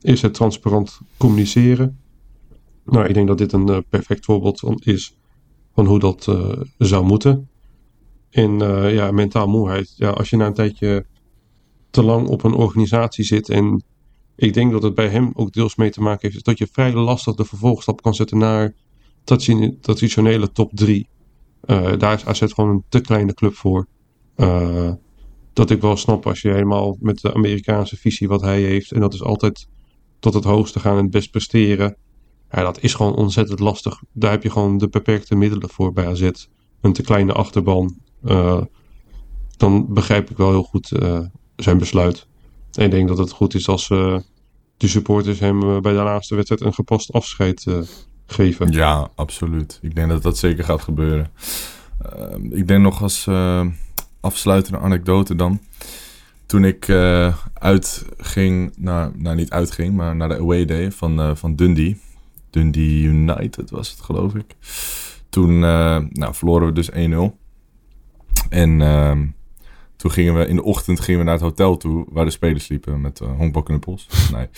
is 0.00 0.22
het 0.22 0.34
transparant 0.34 1.00
communiceren. 1.16 1.98
Nou, 2.84 3.06
ik 3.06 3.14
denk 3.14 3.28
dat 3.28 3.38
dit 3.38 3.52
een 3.52 3.68
eh, 3.68 3.78
perfect 3.88 4.24
voorbeeld 4.24 4.60
van 4.60 4.80
is 4.84 5.16
van 5.74 5.86
hoe 5.86 5.98
dat 5.98 6.28
zou 6.78 7.04
moeten. 7.04 7.48
En 8.30 8.58
ja, 8.92 9.10
mentaal 9.10 9.48
moeheid. 9.48 9.92
Ja, 9.96 10.10
als 10.10 10.30
je 10.30 10.36
na 10.36 10.46
een 10.46 10.54
tijdje 10.54 11.06
te 11.90 12.02
lang 12.02 12.28
op 12.28 12.44
een 12.44 12.54
organisatie 12.54 13.24
zit 13.24 13.48
en 13.48 13.84
ik 14.36 14.54
denk 14.54 14.72
dat 14.72 14.82
het 14.82 14.94
bij 14.94 15.08
hem 15.08 15.30
ook 15.34 15.52
deels 15.52 15.76
mee 15.76 15.90
te 15.90 16.00
maken 16.00 16.20
heeft, 16.22 16.36
is 16.36 16.42
dat 16.42 16.58
je 16.58 16.68
vrij 16.72 16.92
lastig 16.92 17.34
de 17.34 17.44
vervolgstap 17.44 18.02
kan 18.02 18.14
zetten 18.14 18.38
naar 18.38 18.74
tradi- 19.24 19.76
traditionele 19.80 20.52
top 20.52 20.70
3. 20.74 21.08
Daar 21.98 22.14
is 22.14 22.24
AZ 22.24 22.52
gewoon 22.52 22.70
een 22.70 22.84
te 22.88 23.00
kleine 23.00 23.34
club 23.34 23.54
voor. 23.54 23.86
Eh, 24.34 24.92
dat 25.52 25.70
ik 25.70 25.80
wel 25.80 25.96
snap 25.96 26.26
als 26.26 26.40
je 26.40 26.48
helemaal 26.48 26.96
met 27.00 27.20
de 27.20 27.34
Amerikaanse 27.34 27.96
visie 27.96 28.28
wat 28.28 28.40
hij 28.40 28.62
heeft. 28.62 28.92
En 28.92 29.00
dat 29.00 29.14
is 29.14 29.22
altijd 29.22 29.68
tot 30.18 30.34
het 30.34 30.44
hoogste 30.44 30.80
gaan 30.80 30.96
en 30.96 31.02
het 31.02 31.10
best 31.10 31.30
presteren. 31.30 31.96
Dat 32.48 32.82
is 32.82 32.94
gewoon 32.94 33.14
ontzettend 33.14 33.60
lastig. 33.60 34.02
Daar 34.12 34.30
heb 34.30 34.42
je 34.42 34.50
gewoon 34.50 34.78
de 34.78 34.88
beperkte 34.88 35.34
middelen 35.34 35.68
voor 35.68 35.92
bij 35.92 36.06
AZ. 36.06 36.30
Een 36.80 36.92
te 36.92 37.02
kleine 37.02 37.32
achterban. 37.32 37.96
Eh, 38.24 38.62
dan 39.56 39.92
begrijp 39.92 40.30
ik 40.30 40.36
wel 40.36 40.50
heel 40.50 40.62
goed 40.62 40.92
eh, 40.92 41.20
zijn 41.56 41.78
besluit. 41.78 42.26
En 42.72 42.84
ik 42.84 42.90
denk 42.90 43.08
dat 43.08 43.18
het 43.18 43.30
goed 43.30 43.54
is 43.54 43.68
als 43.68 43.90
eh, 43.90 44.18
de 44.76 44.88
supporters 44.88 45.38
hem 45.38 45.62
eh, 45.62 45.80
bij 45.80 45.92
de 45.92 45.98
laatste 46.02 46.34
wedstrijd 46.34 46.62
een 46.62 46.74
gepast 46.74 47.12
afscheid 47.12 47.66
eh, 47.66 47.78
geven. 48.26 48.72
Ja, 48.72 49.08
absoluut. 49.14 49.78
Ik 49.82 49.94
denk 49.94 50.08
dat 50.08 50.22
dat 50.22 50.38
zeker 50.38 50.64
gaat 50.64 50.82
gebeuren. 50.82 51.30
Ehm, 52.02 52.52
ik 52.52 52.68
denk 52.68 52.82
nog 52.82 53.02
als 53.02 53.26
eh, 53.26 53.66
afsluitende 54.20 54.78
anekdote 54.78 55.34
dan. 55.34 55.60
Toen 56.46 56.64
ik 56.64 56.88
eh, 56.88 57.36
uitging, 57.52 58.72
naar, 58.76 59.10
nou 59.16 59.36
niet 59.36 59.50
uitging, 59.50 59.94
maar 59.94 60.16
naar 60.16 60.28
de 60.28 60.38
away 60.38 60.64
day 60.64 60.92
van, 60.92 61.20
eh, 61.20 61.34
van 61.34 61.56
Dundee. 61.56 62.00
Dundee 62.50 63.02
United 63.02 63.70
was 63.70 63.90
het, 63.90 64.00
geloof 64.00 64.34
ik. 64.34 64.56
Toen 65.28 65.64
eh, 65.64 65.98
nou, 66.10 66.34
verloren 66.34 66.66
we 66.66 66.72
dus 66.72 66.90
1-0. 66.90 66.94
En 68.48 68.80
ehm, 68.80 69.26
toen 69.96 70.10
gingen 70.10 70.38
we 70.38 70.46
in 70.46 70.56
de 70.56 70.62
ochtend 70.62 71.00
gingen 71.00 71.20
we 71.20 71.26
naar 71.26 71.34
het 71.34 71.42
hotel 71.42 71.76
toe 71.76 72.06
waar 72.08 72.24
de 72.24 72.30
spelers 72.30 72.68
liepen 72.68 73.00
met 73.00 73.20
uh, 73.20 73.28
honkbalknuppels. 73.36 74.06
Nee. 74.32 74.48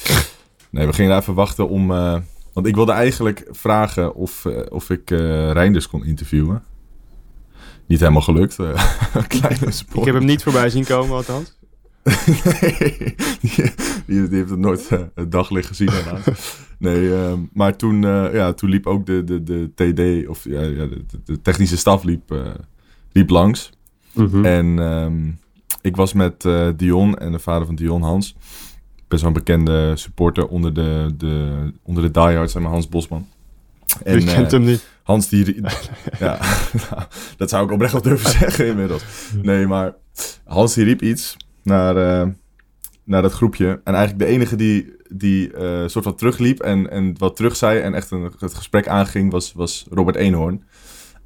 nee, 0.71 0.87
we 0.87 0.93
gingen 0.93 1.11
daar 1.11 1.21
even 1.21 1.35
wachten 1.35 1.69
om. 1.69 1.93
Want 2.57 2.69
ik 2.69 2.75
wilde 2.75 2.93
eigenlijk 2.93 3.47
vragen 3.51 4.15
of, 4.15 4.45
eh, 4.45 4.61
of 4.69 4.91
ik 4.91 5.11
eh 5.11 5.51
Reinders 5.53 5.89
kon 5.89 6.05
interviewen. 6.05 6.63
Niet 7.87 8.01
helemaal 8.01 8.23
gelukt. 8.23 8.59
eh, 8.59 8.87
kleine 9.29 9.71
sport. 9.71 9.99
Ik 9.99 10.05
heb 10.05 10.15
hem 10.15 10.25
niet 10.25 10.43
voorbij 10.43 10.71
zien 10.71 10.85
komen, 10.85 11.17
althans. 11.17 11.59
nee, 14.07 14.29
die, 14.29 14.29
heeft 14.31 14.51
het 14.51 14.59
nooit 14.59 14.89
het 15.15 15.33
daglicht 15.33 15.67
gezien. 15.67 15.91
Nee, 16.79 17.15
ehm, 17.15 17.41
maar 17.53 17.77
toen, 17.77 18.03
ja, 18.33 18.53
toen 18.53 18.71
liep 18.71 18.87
ook 18.87 19.07
de, 19.07 19.25
de, 19.25 19.43
de 19.43 19.71
TD, 19.75 20.29
of 20.29 20.45
ja, 20.45 20.61
ja, 20.61 20.87
de, 20.87 21.05
de 21.25 21.43
technische 21.43 21.77
staf 21.77 22.05
liep, 22.05 22.35
liep 23.13 23.31
langs. 23.31 23.71
Mhm. 24.13 24.45
En 24.45 24.79
ehm, 24.79 25.31
ik 25.81 25.97
was 25.97 26.13
met 26.13 26.49
Dion 26.77 27.19
en 27.19 27.33
de 27.33 27.39
vader 27.39 27.67
van 27.67 27.75
Dion, 27.75 28.03
Hans. 28.03 28.37
Best 29.09 29.23
wel 29.23 29.31
een 29.31 29.37
bekende 29.37 29.93
supporter 29.97 30.47
onder 30.47 30.75
de, 30.75 31.15
de, 31.17 31.73
onder 31.83 32.03
de 32.03 32.11
diehards, 32.11 32.53
zeg 32.53 32.63
maar 32.63 32.71
Hans 32.71 32.89
Bosman. 32.89 33.27
En, 34.05 34.21
Je 34.21 34.25
kent 34.25 34.47
eh, 34.47 34.53
hem 34.53 34.65
niet. 34.65 34.87
Hans 35.03 35.29
die... 35.29 35.61
ja, 36.19 36.39
dat 37.37 37.51
zou 37.51 37.65
ik 37.65 37.71
oprecht 37.71 37.93
wel 37.93 38.03
durven 38.03 38.31
zeggen 38.41 38.67
inmiddels. 38.67 39.05
Nee, 39.43 39.67
maar 39.67 39.95
Hans 40.45 40.75
die 40.75 40.85
riep 40.85 41.03
iets 41.03 41.37
naar, 41.63 41.97
eh, 41.97 42.29
naar 43.05 43.23
dat 43.23 43.33
groepje. 43.33 43.81
En 43.85 43.95
eigenlijk 43.95 44.19
de 44.19 44.35
enige 44.35 44.57
die, 44.57 44.95
die 45.09 45.53
eh 45.53 45.87
soort 45.87 46.05
van 46.05 46.15
terugliep 46.15 46.61
en, 46.61 46.91
en 46.91 47.19
wat 47.19 47.37
terug 47.37 47.57
zei 47.57 47.81
en 47.81 47.95
echt 47.95 48.11
een, 48.11 48.33
het 48.39 48.55
gesprek 48.55 48.89
aanging 48.89 49.31
was, 49.31 49.53
was 49.53 49.87
Robert 49.91 50.17
Eenhoorn. 50.17 50.65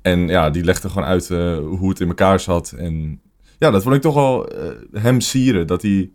En 0.02 0.28
ja, 0.28 0.50
die 0.50 0.64
legde 0.64 0.88
gewoon 0.88 1.08
uit 1.08 1.28
hoe 1.58 1.88
het 1.88 2.00
in 2.00 2.08
elkaar 2.08 2.40
zat. 2.40 2.72
En 2.72 3.20
ja, 3.58 3.70
dat 3.70 3.82
vond 3.82 3.94
ik 3.94 4.00
toch 4.00 4.14
wel 4.14 4.52
hem 4.92 5.20
sieren. 5.20 5.66
Dat 5.66 5.82
hij, 5.82 6.10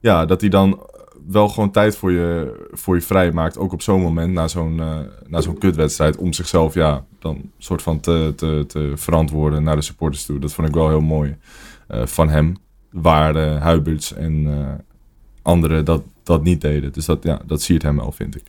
ja, 0.00 0.24
dat 0.24 0.40
hij 0.40 0.50
dan 0.50 0.80
wel 1.26 1.48
gewoon 1.48 1.70
tijd 1.70 1.96
voor 1.96 2.12
je, 2.12 2.54
voor 2.70 2.94
je 2.94 3.02
vrij 3.02 3.32
maakt. 3.32 3.58
Ook 3.58 3.72
op 3.72 3.82
zo'n 3.82 4.00
moment, 4.00 4.32
na 4.32 4.48
zo'n, 4.48 4.80
eh, 4.80 4.98
na 5.26 5.40
zo'n 5.40 5.58
kutwedstrijd. 5.58 6.16
Om 6.16 6.32
zichzelf 6.32 6.74
ja, 6.74 7.04
dan 7.18 7.50
soort 7.58 7.82
van 7.82 8.00
te, 8.00 8.32
te, 8.36 8.64
te 8.66 8.92
verantwoorden 8.94 9.62
naar 9.62 9.76
de 9.76 9.82
supporters 9.82 10.24
toe. 10.24 10.38
Dat 10.38 10.52
vond 10.52 10.68
ik 10.68 10.74
wel 10.74 10.88
heel 10.88 11.00
mooi 11.00 11.36
eh, 11.90 12.06
van 12.06 12.28
hem. 12.28 12.56
Waar 12.90 13.36
eh, 13.36 13.62
Huiberts 13.62 14.14
en 14.14 14.46
eh, 14.46 14.74
anderen 15.42 15.84
dat, 15.84 16.02
dat 16.22 16.42
niet 16.42 16.60
deden. 16.60 16.92
Dus 16.92 17.04
dat, 17.04 17.22
ja, 17.22 17.40
dat 17.46 17.62
siert 17.62 17.82
hem 17.82 17.96
wel, 17.96 18.12
vind 18.12 18.36
ik. 18.36 18.44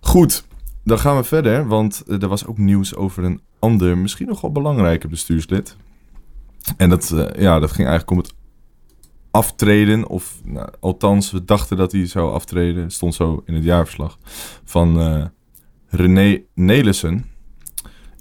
Goed, 0.00 0.44
dan 0.84 0.98
gaan 0.98 1.16
we 1.16 1.24
verder. 1.24 1.66
Want 1.66 2.02
er 2.06 2.28
was 2.28 2.46
ook 2.46 2.58
nieuws 2.58 2.94
over 2.94 3.24
een 3.24 3.40
ander, 3.58 3.98
misschien 3.98 4.26
nog 4.26 4.40
wel 4.40 4.52
belangrijker 4.52 5.08
bestuurslid. 5.08 5.76
En 6.76 6.88
dat, 6.88 7.14
ja, 7.38 7.58
dat 7.58 7.72
ging 7.72 7.88
eigenlijk 7.88 8.10
om 8.10 8.18
het 8.18 8.34
aftreden. 9.34 10.08
Of 10.08 10.40
nou, 10.44 10.68
althans, 10.80 11.30
we 11.30 11.44
dachten 11.44 11.76
dat 11.76 11.92
hij 11.92 12.06
zou 12.06 12.32
aftreden. 12.32 12.90
Stond 12.90 13.14
zo 13.14 13.42
in 13.46 13.54
het 13.54 13.64
jaarverslag. 13.64 14.18
Van 14.64 15.00
eh, 15.00 15.24
René 15.88 16.42
Nelissen. 16.54 17.24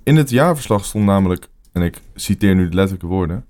In 0.04 0.16
het 0.16 0.30
jaarverslag 0.30 0.86
stond 0.86 1.06
namelijk, 1.06 1.48
en 1.72 1.82
ik 1.82 2.02
citeer 2.16 2.56
nu 2.56 2.70
de 2.70 2.76
letterlijke 2.76 3.08
woorden. 3.08 3.46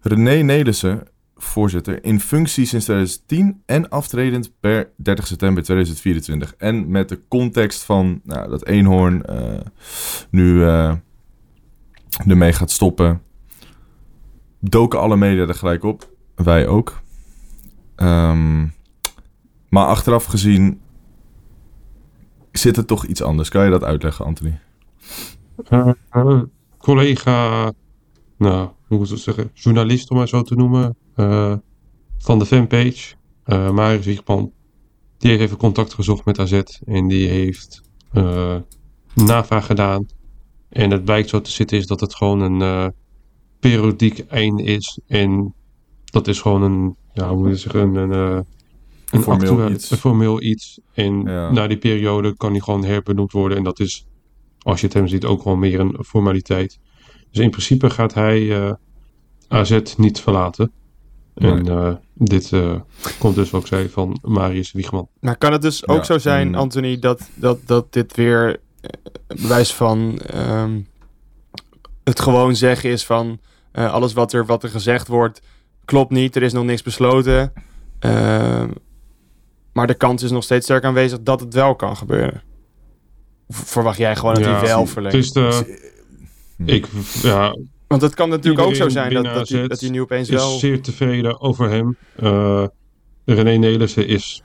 René 0.00 0.42
Nelissen, 0.42 1.08
voorzitter, 1.36 2.04
in 2.04 2.20
functie 2.20 2.66
sinds 2.66 2.84
2010 2.84 3.62
en 3.66 3.88
aftredend 3.88 4.52
per 4.60 4.90
30 4.96 5.26
september 5.26 5.62
2024. 5.62 6.54
En 6.58 6.90
met 6.90 7.08
de 7.08 7.20
context 7.28 7.82
van 7.82 8.20
nou, 8.24 8.50
dat 8.50 8.66
Eenhoorn 8.66 9.24
eh, 9.24 9.60
nu 10.30 10.64
eh, 10.64 10.94
ermee 12.26 12.52
gaat 12.52 12.70
stoppen. 12.70 13.22
Doken 14.60 15.00
alle 15.00 15.16
media 15.16 15.46
er 15.46 15.54
gelijk 15.54 15.84
op. 15.84 16.14
Wij 16.36 16.66
ook. 16.66 17.02
Ehm, 17.94 18.66
maar 19.68 19.86
achteraf 19.86 20.24
gezien 20.24 20.80
zit 22.52 22.76
er 22.76 22.84
toch 22.84 23.06
iets 23.06 23.22
anders. 23.22 23.48
Kan 23.48 23.64
je 23.64 23.70
dat 23.70 23.84
uitleggen, 23.84 24.24
Anthony? 24.24 24.60
Eh, 25.68 26.42
collega, 26.78 27.72
nou, 28.36 28.68
hoe 28.86 28.98
moet 28.98 29.06
ik 29.06 29.12
het 29.12 29.22
zeggen, 29.22 29.50
journalist 29.54 30.10
om 30.10 30.16
maar 30.16 30.28
zo 30.28 30.42
te 30.42 30.54
noemen, 30.54 30.96
eh, 31.14 31.54
van 32.18 32.38
de 32.38 32.46
fanpage, 32.46 33.14
eh 33.44 33.70
Marius 33.70 34.06
Wiegman, 34.06 34.52
die 35.18 35.30
heeft 35.30 35.42
even 35.42 35.56
contact 35.56 35.94
gezocht 35.94 36.24
met 36.24 36.38
AZ 36.38 36.62
en 36.84 37.08
die 37.08 37.28
heeft 37.28 37.82
navraag 39.14 39.66
gedaan. 39.66 40.06
En 40.68 40.90
het 40.90 41.04
blijkt 41.04 41.28
zo 41.28 41.40
te 41.40 41.50
zitten 41.50 41.78
is 41.78 41.86
dat 41.86 42.00
het 42.00 42.14
gewoon 42.14 42.40
een 42.40 42.92
periodiek 43.60 44.18
einde 44.18 44.62
is 44.62 45.00
en 45.06 45.54
dat 46.10 46.28
is 46.28 46.40
gewoon 46.40 46.62
een, 46.62 46.96
ja, 47.12 47.28
hoe 47.28 47.38
moet 47.38 47.48
je 47.48 47.56
zeggen, 47.56 47.80
een, 47.80 48.10
een, 48.10 48.12
eh, 48.36 48.40
een 49.10 49.22
Formeel 49.22 49.50
actueel- 49.50 49.70
iets. 49.70 49.90
Een 49.90 49.96
formeel 49.96 50.42
iets. 50.42 50.80
En 50.94 51.22
Ja. 51.22 51.50
na 51.50 51.66
die 51.66 51.76
periode 51.78 52.36
kan 52.36 52.50
hij 52.50 52.60
gewoon 52.60 52.84
herbenoemd 52.84 53.32
worden 53.32 53.58
en 53.58 53.64
dat 53.64 53.80
is 53.80 54.06
als 54.62 54.80
je 54.80 54.86
het 54.86 54.94
hem 54.94 55.06
ziet, 55.08 55.24
ook 55.24 55.42
gewoon 55.42 55.58
meer 55.58 55.80
een 55.80 55.96
formaliteit. 56.06 56.78
Dus 57.30 57.44
in 57.44 57.50
principe 57.50 57.90
gaat 57.90 58.14
hij 58.14 58.62
eh, 58.66 58.72
AZ 59.48 59.80
niet 59.96 60.20
verlaten. 60.20 60.72
En 61.34 61.62
Nee. 61.64 61.76
eh, 61.76 61.94
dit 62.14 62.52
eh, 62.52 62.74
komt 63.18 63.34
dus, 63.34 63.50
wat 63.50 63.60
ik 63.60 63.66
zei, 63.66 63.88
van 63.88 64.18
Marius 64.22 64.72
Wiegman. 64.72 65.08
Maar 65.20 65.36
kan 65.36 65.52
het 65.52 65.62
dus 65.62 65.88
ook 65.88 65.96
Ja, 65.96 66.02
zo 66.04 66.18
zijn, 66.18 66.46
en- 66.46 66.54
Anthony, 66.54 66.98
dat, 66.98 67.30
dat, 67.34 67.58
dat 67.66 67.92
dit 67.92 68.14
weer 68.16 68.60
bewijs 69.26 69.74
van 69.74 70.18
ehm, 70.18 70.80
het 72.04 72.20
gewoon 72.20 72.56
zeggen 72.56 72.90
is 72.90 73.04
van 73.06 73.38
eh, 73.72 73.92
alles 73.92 74.12
wat 74.12 74.32
er, 74.32 74.46
wat 74.46 74.62
er 74.62 74.68
gezegd 74.68 75.08
wordt 75.08 75.40
klopt 75.86 76.10
niet, 76.10 76.36
er 76.36 76.42
is 76.42 76.52
nog 76.52 76.64
niks 76.64 76.82
besloten. 76.82 77.52
Ehm, 77.98 78.68
maar 79.72 79.86
de 79.86 79.94
kans 79.94 80.22
is 80.22 80.30
nog 80.30 80.44
steeds 80.44 80.64
sterk 80.64 80.84
aanwezig 80.84 81.22
dat 81.22 81.40
het 81.40 81.54
wel 81.54 81.74
kan 81.74 81.96
gebeuren. 81.96 82.42
Verwacht 83.48 83.98
jij 83.98 84.16
gewoon 84.16 84.34
dat 84.34 84.44
Ja, 84.44 84.58
hij 84.58 84.66
wel 84.66 84.86
verlengt? 84.86 85.16
is 85.16 85.32
de, 85.32 85.78
ik, 86.64 86.86
ja, 87.22 87.56
Want 87.86 88.02
het 88.02 88.14
kan 88.14 88.28
natuurlijk 88.28 88.64
ook 88.66 88.74
zo 88.74 88.88
zijn 88.88 89.14
dat, 89.14 89.24
dat, 89.24 89.48
hij, 89.48 89.68
dat 89.68 89.80
hij 89.80 89.90
nu 89.90 90.00
opeens 90.00 90.28
is 90.28 90.34
wel... 90.34 90.58
zeer 90.58 90.82
tevreden 90.82 91.40
over 91.40 91.70
hem. 91.70 91.96
Eh, 92.16 92.64
René 93.24 93.56
Nelissen 93.56 94.08
is 94.08 94.42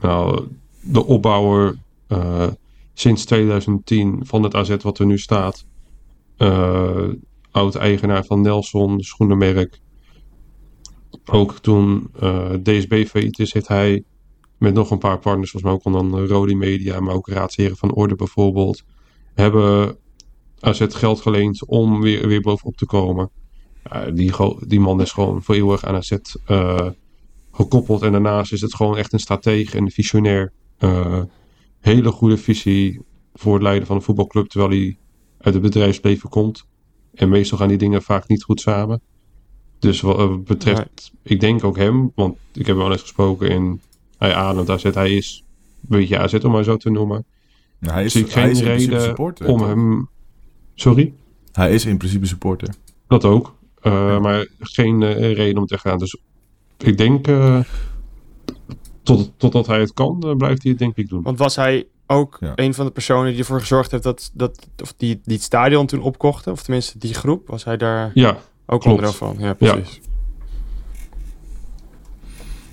nou, 0.00 0.46
de 0.80 1.06
opbouwer 1.06 1.76
eh, 2.06 2.48
sinds 2.94 3.24
2010 3.24 4.20
van 4.24 4.42
het 4.42 4.54
AZ 4.54 4.76
wat 4.82 4.98
er 4.98 5.06
nu 5.06 5.18
staat. 5.18 5.64
Eh, 6.36 7.08
Oud-eigenaar 7.50 8.24
van 8.24 8.40
Nelson, 8.40 9.00
schoenenmerk. 9.00 9.80
Ook 11.26 11.58
toen 11.58 12.10
eh, 12.20 12.50
DSB 12.50 13.04
failliet 13.06 13.38
is, 13.38 13.52
heeft 13.52 13.68
hij 13.68 14.04
met 14.58 14.74
nog 14.74 14.90
een 14.90 14.98
paar 14.98 15.18
partners, 15.18 15.50
volgens 15.50 15.72
mij 15.72 15.72
ook 15.72 16.02
onder 16.02 16.26
Rodi 16.26 16.54
Media, 16.54 17.00
maar 17.00 17.14
ook 17.14 17.28
Raadsheren 17.28 17.76
van 17.76 17.94
Orde 17.94 18.14
bijvoorbeeld, 18.14 18.82
hebben 19.34 19.96
AZ 20.60 20.86
geld 20.88 21.20
geleend 21.20 21.66
om 21.66 22.00
weer, 22.00 22.28
weer 22.28 22.40
bovenop 22.40 22.76
te 22.76 22.86
komen. 22.86 23.30
Ja, 23.84 24.10
die, 24.10 24.32
die 24.66 24.80
man 24.80 25.00
is 25.00 25.12
gewoon 25.12 25.42
voor 25.42 25.54
eeuwig 25.54 25.84
aan 25.84 25.94
AZ 25.94 26.16
eh, 26.46 26.88
gekoppeld. 27.52 28.02
En 28.02 28.12
daarnaast 28.12 28.52
is 28.52 28.60
het 28.60 28.74
gewoon 28.74 28.96
echt 28.96 29.12
een 29.12 29.18
stratege 29.18 29.76
en 29.76 29.82
een 29.82 29.90
visionair. 29.90 30.52
Eh, 30.78 31.22
hele 31.80 32.10
goede 32.10 32.36
visie 32.36 33.00
voor 33.34 33.54
het 33.54 33.62
leiden 33.62 33.86
van 33.86 33.96
een 33.96 34.02
voetbalclub, 34.02 34.48
terwijl 34.48 34.70
hij 34.70 34.98
uit 35.38 35.54
het 35.54 35.62
bedrijfsleven 35.62 36.28
komt. 36.28 36.66
En 37.14 37.28
meestal 37.28 37.58
gaan 37.58 37.68
die 37.68 37.78
dingen 37.78 38.02
vaak 38.02 38.28
niet 38.28 38.42
goed 38.42 38.60
samen. 38.60 39.00
Dus 39.82 40.00
wat 40.00 40.18
eh, 40.18 40.34
betreft, 40.44 41.12
ik 41.22 41.40
denk 41.40 41.64
ook 41.64 41.76
hem, 41.76 42.12
want 42.14 42.36
ik 42.52 42.66
heb 42.66 42.76
hem 42.76 42.76
wel 42.76 42.92
eens 42.92 43.00
gesproken 43.00 43.50
en 43.50 43.80
hij 44.18 44.34
ademt 44.34 44.70
AZ. 44.70 44.82
Hij 44.82 45.16
is 45.16 45.44
een 45.88 45.98
beetje 45.98 46.18
AZ 46.18 46.34
om 46.34 46.50
maar 46.52 46.64
zo 46.64 46.76
te 46.76 46.90
noemen. 46.90 47.24
Nou, 47.78 47.94
hij 47.94 48.04
is, 48.04 48.12
zie 48.12 48.24
ik 48.24 48.32
hij 48.32 48.42
geen 48.42 48.50
is 48.52 48.58
in 48.58 48.64
principe 48.64 48.90
reden 48.92 49.06
supporter. 49.08 49.46
om 49.48 49.58
toch? 49.58 49.66
hem... 49.66 50.08
Sorry? 50.74 51.12
Hij 51.52 51.72
is 51.74 51.84
in 51.86 51.96
principe 51.96 52.26
supporter. 52.26 52.74
Dat 53.06 53.24
ook. 53.24 53.54
Eh, 53.80 54.20
Maar 54.20 54.46
geen 54.58 55.02
eh, 55.02 55.34
reden 55.34 55.58
om 55.58 55.66
te 55.66 55.78
gaan. 55.78 55.98
Dus 55.98 56.16
ik 56.78 56.96
denk... 56.98 57.26
eh, 57.28 57.60
tot, 59.02 59.32
totdat 59.36 59.66
hij 59.66 59.80
het 59.80 59.92
kan, 59.92 60.18
blijft 60.36 60.62
hij 60.62 60.70
het 60.70 60.80
denk 60.80 60.96
ik 60.96 61.08
doen. 61.08 61.22
Want 61.22 61.38
was 61.38 61.56
hij 61.56 61.86
ook 62.06 62.36
Ja. 62.40 62.52
een 62.54 62.74
van 62.74 62.86
de 62.86 62.92
personen 62.92 63.30
die 63.30 63.38
ervoor 63.38 63.60
gezorgd 63.60 63.90
heeft 63.90 64.02
dat, 64.02 64.30
dat 64.34 64.68
of 64.82 64.94
die, 64.96 65.20
die 65.24 65.34
het 65.34 65.44
stadion 65.44 65.86
toen 65.86 66.00
opkochten? 66.02 66.52
Of 66.52 66.62
tenminste 66.62 66.98
die 66.98 67.14
groep? 67.14 67.48
Was 67.48 67.64
hij 67.64 67.76
daar 67.76 68.10
Ja, 68.14 68.38
ook 68.72 68.80
klopt. 68.80 68.86
onderdeel 68.98 69.12
van? 69.12 69.36
Ja, 69.38 69.54
precies. 69.54 70.00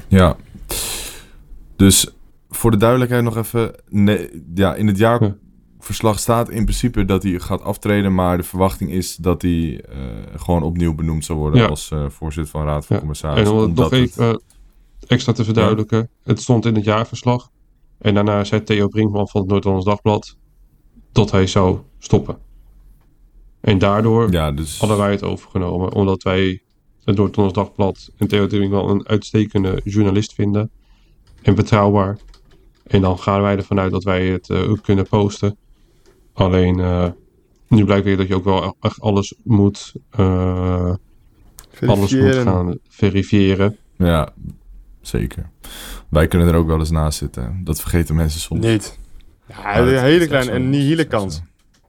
Ja. 0.08 0.36
Dus 1.76 2.08
voor 2.50 2.72
de 2.72 2.78
duidelijkheid 2.78 3.24
nog 3.24 3.38
even. 3.38 3.76
Nee, 3.90 4.44
ja, 4.56 4.76
in 4.76 4.88
het 4.88 4.98
jaarverslag 4.98 6.20
staat 6.20 6.50
in 6.50 6.64
principe 6.64 7.06
dat 7.06 7.24
hij 7.24 7.40
gaat 7.40 7.62
aftreden. 7.62 8.14
Maar 8.16 8.38
de 8.38 8.44
verwachting 8.44 8.92
is 8.92 9.16
dat 9.16 9.42
hij 9.42 9.82
eh, 9.90 9.98
gewoon 10.36 10.64
opnieuw 10.64 10.96
benoemd 10.96 11.26
zal 11.26 11.36
worden 11.36 11.62
Ja. 11.62 11.68
als 11.68 11.92
eh, 11.92 12.10
voorzitter 12.10 12.52
van 12.52 12.66
Raad 12.66 12.86
van 12.86 12.96
Ja. 12.96 13.02
Commissarissen. 13.02 13.56
en 13.56 13.62
om 13.62 13.68
het 13.68 13.76
nog 13.76 13.92
even 13.92 14.30
eh, 14.30 14.36
extra 15.08 15.34
te 15.34 15.44
verduidelijken. 15.44 16.10
Het 16.24 16.42
stond 16.42 16.66
in 16.66 16.76
het 16.76 16.84
jaarverslag. 16.84 17.50
En 17.98 18.14
daarna 18.14 18.44
zei 18.44 18.64
Theo 18.64 18.88
Brinkman 18.88 19.28
van 19.28 19.42
het 19.42 19.50
Noord-Hollands 19.50 19.86
Dagblad 19.86 20.38
dat 21.12 21.32
hij 21.32 21.48
zou 21.48 21.80
stoppen. 22.00 22.38
En 23.62 23.78
daardoor 23.78 24.32
Ja, 24.32 24.52
dus. 24.52 24.80
hadden 24.80 24.98
wij 24.98 25.12
het 25.12 25.24
overgenomen. 25.24 25.94
Omdat 25.94 26.24
wij 26.24 26.62
het 27.04 27.16
Noord-Hollands 27.18 27.58
Dagblad 27.58 28.10
en 28.18 28.28
Theo 28.28 28.48
Brinkman 28.48 28.90
een 28.90 29.08
uitstekende 29.08 29.82
journalist 29.84 30.34
vinden. 30.34 30.72
En 31.42 31.56
betrouwbaar. 31.56 32.18
En 32.88 33.02
dan 33.02 33.20
gaan 33.20 33.42
wij 33.42 33.56
ervan 33.58 33.80
uit 33.80 33.92
dat 33.92 34.04
wij 34.04 34.28
het 34.28 34.50
eh, 34.50 34.70
ook 34.70 34.82
kunnen 34.84 35.08
posten. 35.08 35.58
Alleen 36.34 36.80
eh, 36.80 37.06
nu 37.68 37.86
blijkt 37.86 38.06
weer 38.06 38.18
dat 38.18 38.28
je 38.28 38.36
ook 38.36 38.44
wel 38.44 38.76
echt 38.82 39.02
alles 39.02 39.36
moet, 39.44 39.94
eh, 40.10 40.94
alles 41.86 42.14
moet 42.16 42.36
gaan 42.36 42.78
verifiëren. 42.90 43.78
Ja, 43.98 44.34
zeker. 45.02 45.50
Wij 46.10 46.28
kunnen 46.28 46.48
er 46.48 46.56
ook 46.56 46.68
wel 46.68 46.80
eens 46.80 46.90
naast 46.92 47.18
zitten. 47.18 47.62
Dat 47.64 47.82
vergeten 47.82 48.16
mensen 48.16 48.40
soms. 48.40 48.66
Niet. 48.66 49.00
Ja, 49.48 49.78
een 49.78 49.84
het- 49.86 49.94
het 49.94 50.02
hele 50.04 50.28
kleine 50.28 50.52
en 50.52 50.70
nihile 50.70 51.08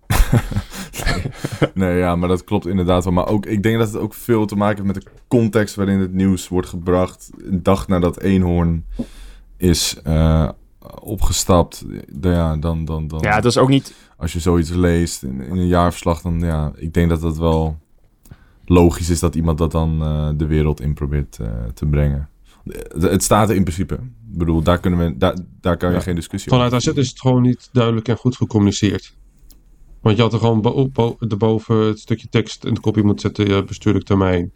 Het 0.06 0.69
is 0.92 1.02
nee, 1.74 1.98
ja, 1.98 2.16
maar 2.16 2.28
dat 2.28 2.44
klopt 2.44 2.66
inderdaad 2.66 3.04
wel. 3.04 3.12
Maar 3.12 3.28
ook, 3.28 3.46
ik 3.46 3.62
denk 3.62 3.78
dat 3.78 3.92
het 3.92 4.02
ook 4.02 4.14
veel 4.14 4.46
te 4.46 4.56
maken 4.56 4.84
heeft 4.84 4.94
met 4.94 5.04
de 5.04 5.10
context 5.28 5.74
waarin 5.74 5.98
het 5.98 6.12
nieuws 6.12 6.48
wordt 6.48 6.68
gebracht. 6.68 7.30
Een 7.44 7.62
dag 7.62 7.88
nadat 7.88 8.20
Eenhoorn 8.20 8.84
is 9.56 10.00
eh, 10.04 10.48
opgestapt. 11.00 11.84
Dan, 12.12 12.32
ja, 12.32 12.56
dan, 12.56 12.84
dan, 12.84 13.08
dan, 13.08 13.20
Ja, 13.20 13.34
het 13.34 13.44
was 13.44 13.58
ook 13.58 13.68
niet... 13.68 13.94
als 14.16 14.32
je 14.32 14.40
zoiets 14.40 14.70
leest 14.70 15.22
in, 15.22 15.40
in 15.40 15.56
een 15.56 15.66
jaarverslag, 15.66 16.20
dan 16.20 16.40
ja, 16.40 16.72
ik 16.76 16.92
denk 16.94 17.08
dat 17.08 17.20
dat 17.20 17.38
wel 17.38 17.78
logisch 18.64 19.10
is 19.10 19.20
dat 19.20 19.34
iemand 19.34 19.58
dat 19.58 19.70
dan 19.70 20.02
eh, 20.02 20.28
de 20.36 20.46
wereld 20.46 20.80
in 20.80 20.94
probeert 20.94 21.38
eh, 21.38 21.48
te 21.74 21.86
brengen. 21.86 22.28
Het 22.98 23.22
staat 23.22 23.48
er 23.48 23.56
in 23.56 23.62
principe. 23.62 23.94
Ik 23.94 24.38
bedoel, 24.38 24.62
daar, 24.62 24.78
kunnen 24.78 24.98
we, 24.98 25.18
daar, 25.18 25.36
daar 25.60 25.76
kan 25.76 25.88
je 25.90 25.96
Ja. 25.96 26.02
geen 26.02 26.14
discussie 26.14 26.50
Vanuit 26.50 26.72
over 26.74 26.90
AZ 26.90 26.96
is 26.96 27.08
het 27.08 27.20
gewoon 27.20 27.42
niet 27.42 27.68
duidelijk 27.72 28.08
en 28.08 28.16
goed 28.16 28.36
gecommuniceerd. 28.36 29.14
Want 30.00 30.16
je 30.16 30.22
had 30.22 30.32
er 30.32 30.38
gewoon 30.38 30.60
bo 30.60 30.88
bo 30.88 31.16
erboven 31.18 31.76
het 31.76 31.98
stukje 31.98 32.28
tekst 32.28 32.64
en 32.64 32.74
de 32.74 32.80
kopie 32.80 33.02
moeten 33.02 33.20
zetten, 33.20 33.54
ja, 33.54 33.62
bestuurlijk 33.62 34.04
termijn. 34.04 34.52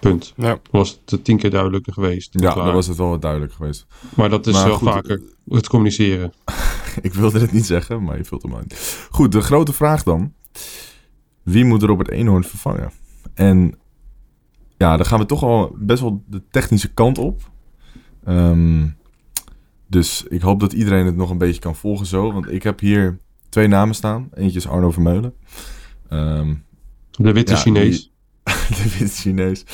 Punt. 0.00 0.32
Ja. 0.36 0.60
Was 0.70 1.00
het 1.04 1.24
tien 1.24 1.36
keer 1.36 1.50
duidelijker 1.50 1.92
geweest. 1.92 2.28
Ja, 2.32 2.52
Klaar. 2.52 2.64
dan 2.64 2.74
was 2.74 2.86
het 2.86 2.96
wel 2.96 3.08
wat 3.08 3.22
duidelijk 3.22 3.52
geweest. 3.52 3.86
Maar 4.16 4.30
dat 4.30 4.46
is 4.46 4.52
Maar 4.52 4.66
wel 4.66 4.76
goed, 4.76 4.88
vaker 4.88 5.22
het 5.48 5.68
communiceren. 5.68 6.32
Ik 7.02 7.14
wilde 7.14 7.40
het 7.40 7.52
niet 7.52 7.66
zeggen, 7.66 8.02
maar 8.02 8.16
je 8.16 8.24
vult 8.24 8.42
hem 8.42 8.54
uit. 8.54 9.06
Goed, 9.10 9.32
de 9.32 9.40
grote 9.40 9.72
vraag 9.72 10.02
dan. 10.02 10.32
Wie 11.42 11.64
moet 11.64 11.82
Robert 11.82 12.10
Eenhoorn 12.10 12.44
vervangen? 12.44 12.90
En 13.34 13.78
ja, 14.76 14.96
dan 14.96 15.06
gaan 15.06 15.18
we 15.18 15.26
toch 15.26 15.42
al 15.42 15.76
best 15.78 16.00
wel 16.00 16.22
de 16.26 16.42
technische 16.50 16.92
kant 16.92 17.18
op. 17.18 17.50
Ehm, 18.24 18.86
dus 19.86 20.24
ik 20.28 20.40
hoop 20.40 20.60
dat 20.60 20.72
iedereen 20.72 21.06
het 21.06 21.16
nog 21.16 21.30
een 21.30 21.38
beetje 21.38 21.60
kan 21.60 21.76
volgen 21.76 22.06
zo. 22.06 22.32
Want 22.32 22.50
ik 22.50 22.62
heb 22.62 22.80
hier 22.80 23.20
twee 23.52 23.66
namen 23.66 23.94
staan. 23.94 24.28
Eentje 24.34 24.58
is 24.58 24.68
Arno 24.68 24.90
Vermeulen. 24.90 25.34
Ehm, 26.08 26.54
De 27.10 27.32
witte 27.32 27.52
Ja, 27.52 27.58
Chinees. 27.58 27.98
die- 28.00 28.12
de 28.82 28.96
witte 28.98 29.14
Chinees. 29.14 29.64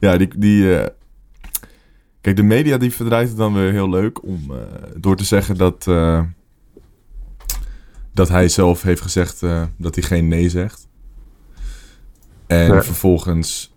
Ja, 0.00 0.16
die... 0.16 0.28
die 0.38 0.78
eh, 0.78 0.86
Kijk, 2.20 2.36
de 2.36 2.42
media 2.42 2.76
die 2.78 2.92
verdraait 2.92 3.28
het 3.28 3.36
dan 3.36 3.54
weer 3.54 3.72
heel 3.72 3.90
leuk 3.90 4.22
om 4.22 4.44
eh, 4.50 4.56
door 4.96 5.16
te 5.16 5.24
zeggen 5.24 5.56
dat, 5.56 5.86
eh, 5.86 6.22
dat 8.14 8.28
hij 8.28 8.48
zelf 8.48 8.82
heeft 8.82 9.00
gezegd 9.02 9.42
eh, 9.42 9.62
dat 9.76 9.94
hij 9.94 10.04
geen 10.04 10.28
nee 10.28 10.48
zegt. 10.48 10.88
En 12.46 12.84
vervolgens 12.84 13.74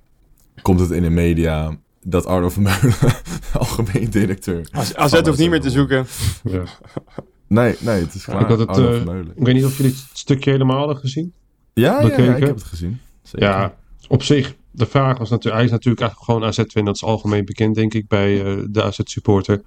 komt 0.62 0.80
het 0.80 0.92
in 0.92 1.02
de 1.02 1.10
media 1.10 1.78
dat 2.04 2.26
Arno 2.26 2.50
Vermeulen, 2.50 2.94
algemeen 3.54 4.10
directeur... 4.10 4.68
Als, 4.72 4.96
AZ 4.96 5.20
hoeft 5.22 5.40
niet 5.40 5.50
meer 5.50 5.62
te 5.62 5.70
zoeken. 5.70 6.06
Ja. 6.44 6.64
Nee, 7.52 7.76
nee, 7.80 8.00
het 8.00 8.14
is 8.14 8.24
klaar. 8.24 8.42
Ik 8.42 8.48
had 8.48 8.60
het, 8.60 8.68
Arno 8.68 8.92
eh. 8.92 9.20
Ik 9.20 9.46
weet 9.46 9.54
niet 9.54 9.66
of 9.66 9.78
jullie 9.78 9.92
het 9.92 10.10
stukje 10.14 10.52
helemaal 10.52 10.78
hadden 10.78 10.98
gezien. 10.98 11.34
Ja, 11.74 12.02
ja, 12.02 12.36
ik 12.36 12.46
heb 12.46 12.56
het 12.56 12.64
gezien. 12.64 13.00
Zeker. 13.24 13.48
Ja, 13.48 13.76
op 14.08 14.24
zich, 14.24 14.56
de 14.72 14.86
vraag 14.86 15.18
was 15.18 15.30
natuurlijk, 15.30 15.56
hij 15.56 15.66
is 15.66 15.72
natuurlijk 15.72 16.02
eigenlijk 16.02 16.32
gewoon 16.32 16.50
AZ-fan. 16.50 16.86
Dat 16.86 16.96
is 16.96 17.04
algemeen 17.04 17.46
bekend, 17.46 17.76
denk 17.76 17.94
ik, 17.94 18.08
bij 18.08 18.44
eh, 18.46 18.64
de 18.70 18.84
AZ-supporter. 18.84 19.62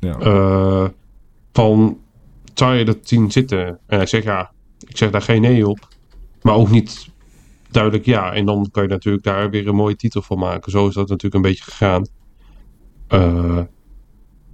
Ja. 0.00 0.18
Eh, 0.18 0.88
van, 1.52 1.98
zou 2.54 2.74
je 2.74 2.84
dat 2.84 2.98
zien 3.02 3.32
zitten? 3.32 3.66
En 3.66 3.96
hij 3.96 4.06
zegt, 4.06 4.24
ja, 4.24 4.50
ik 4.88 4.96
zeg 4.96 5.10
daar 5.10 5.22
geen 5.22 5.40
nee 5.40 5.68
op. 5.68 5.88
Maar 6.42 6.54
ook 6.54 6.70
niet 6.70 7.08
duidelijk 7.70 8.04
ja. 8.04 8.32
En 8.32 8.46
dan 8.46 8.68
kan 8.72 8.82
je 8.82 8.88
natuurlijk 8.88 9.24
daar 9.24 9.50
weer 9.50 9.68
een 9.68 9.74
mooie 9.74 9.96
titel 9.96 10.22
voor 10.22 10.38
maken. 10.38 10.72
Zo 10.72 10.88
is 10.88 10.94
dat 10.94 11.08
natuurlijk 11.08 11.34
een 11.34 11.50
beetje 11.50 11.64
gegaan. 11.64 12.06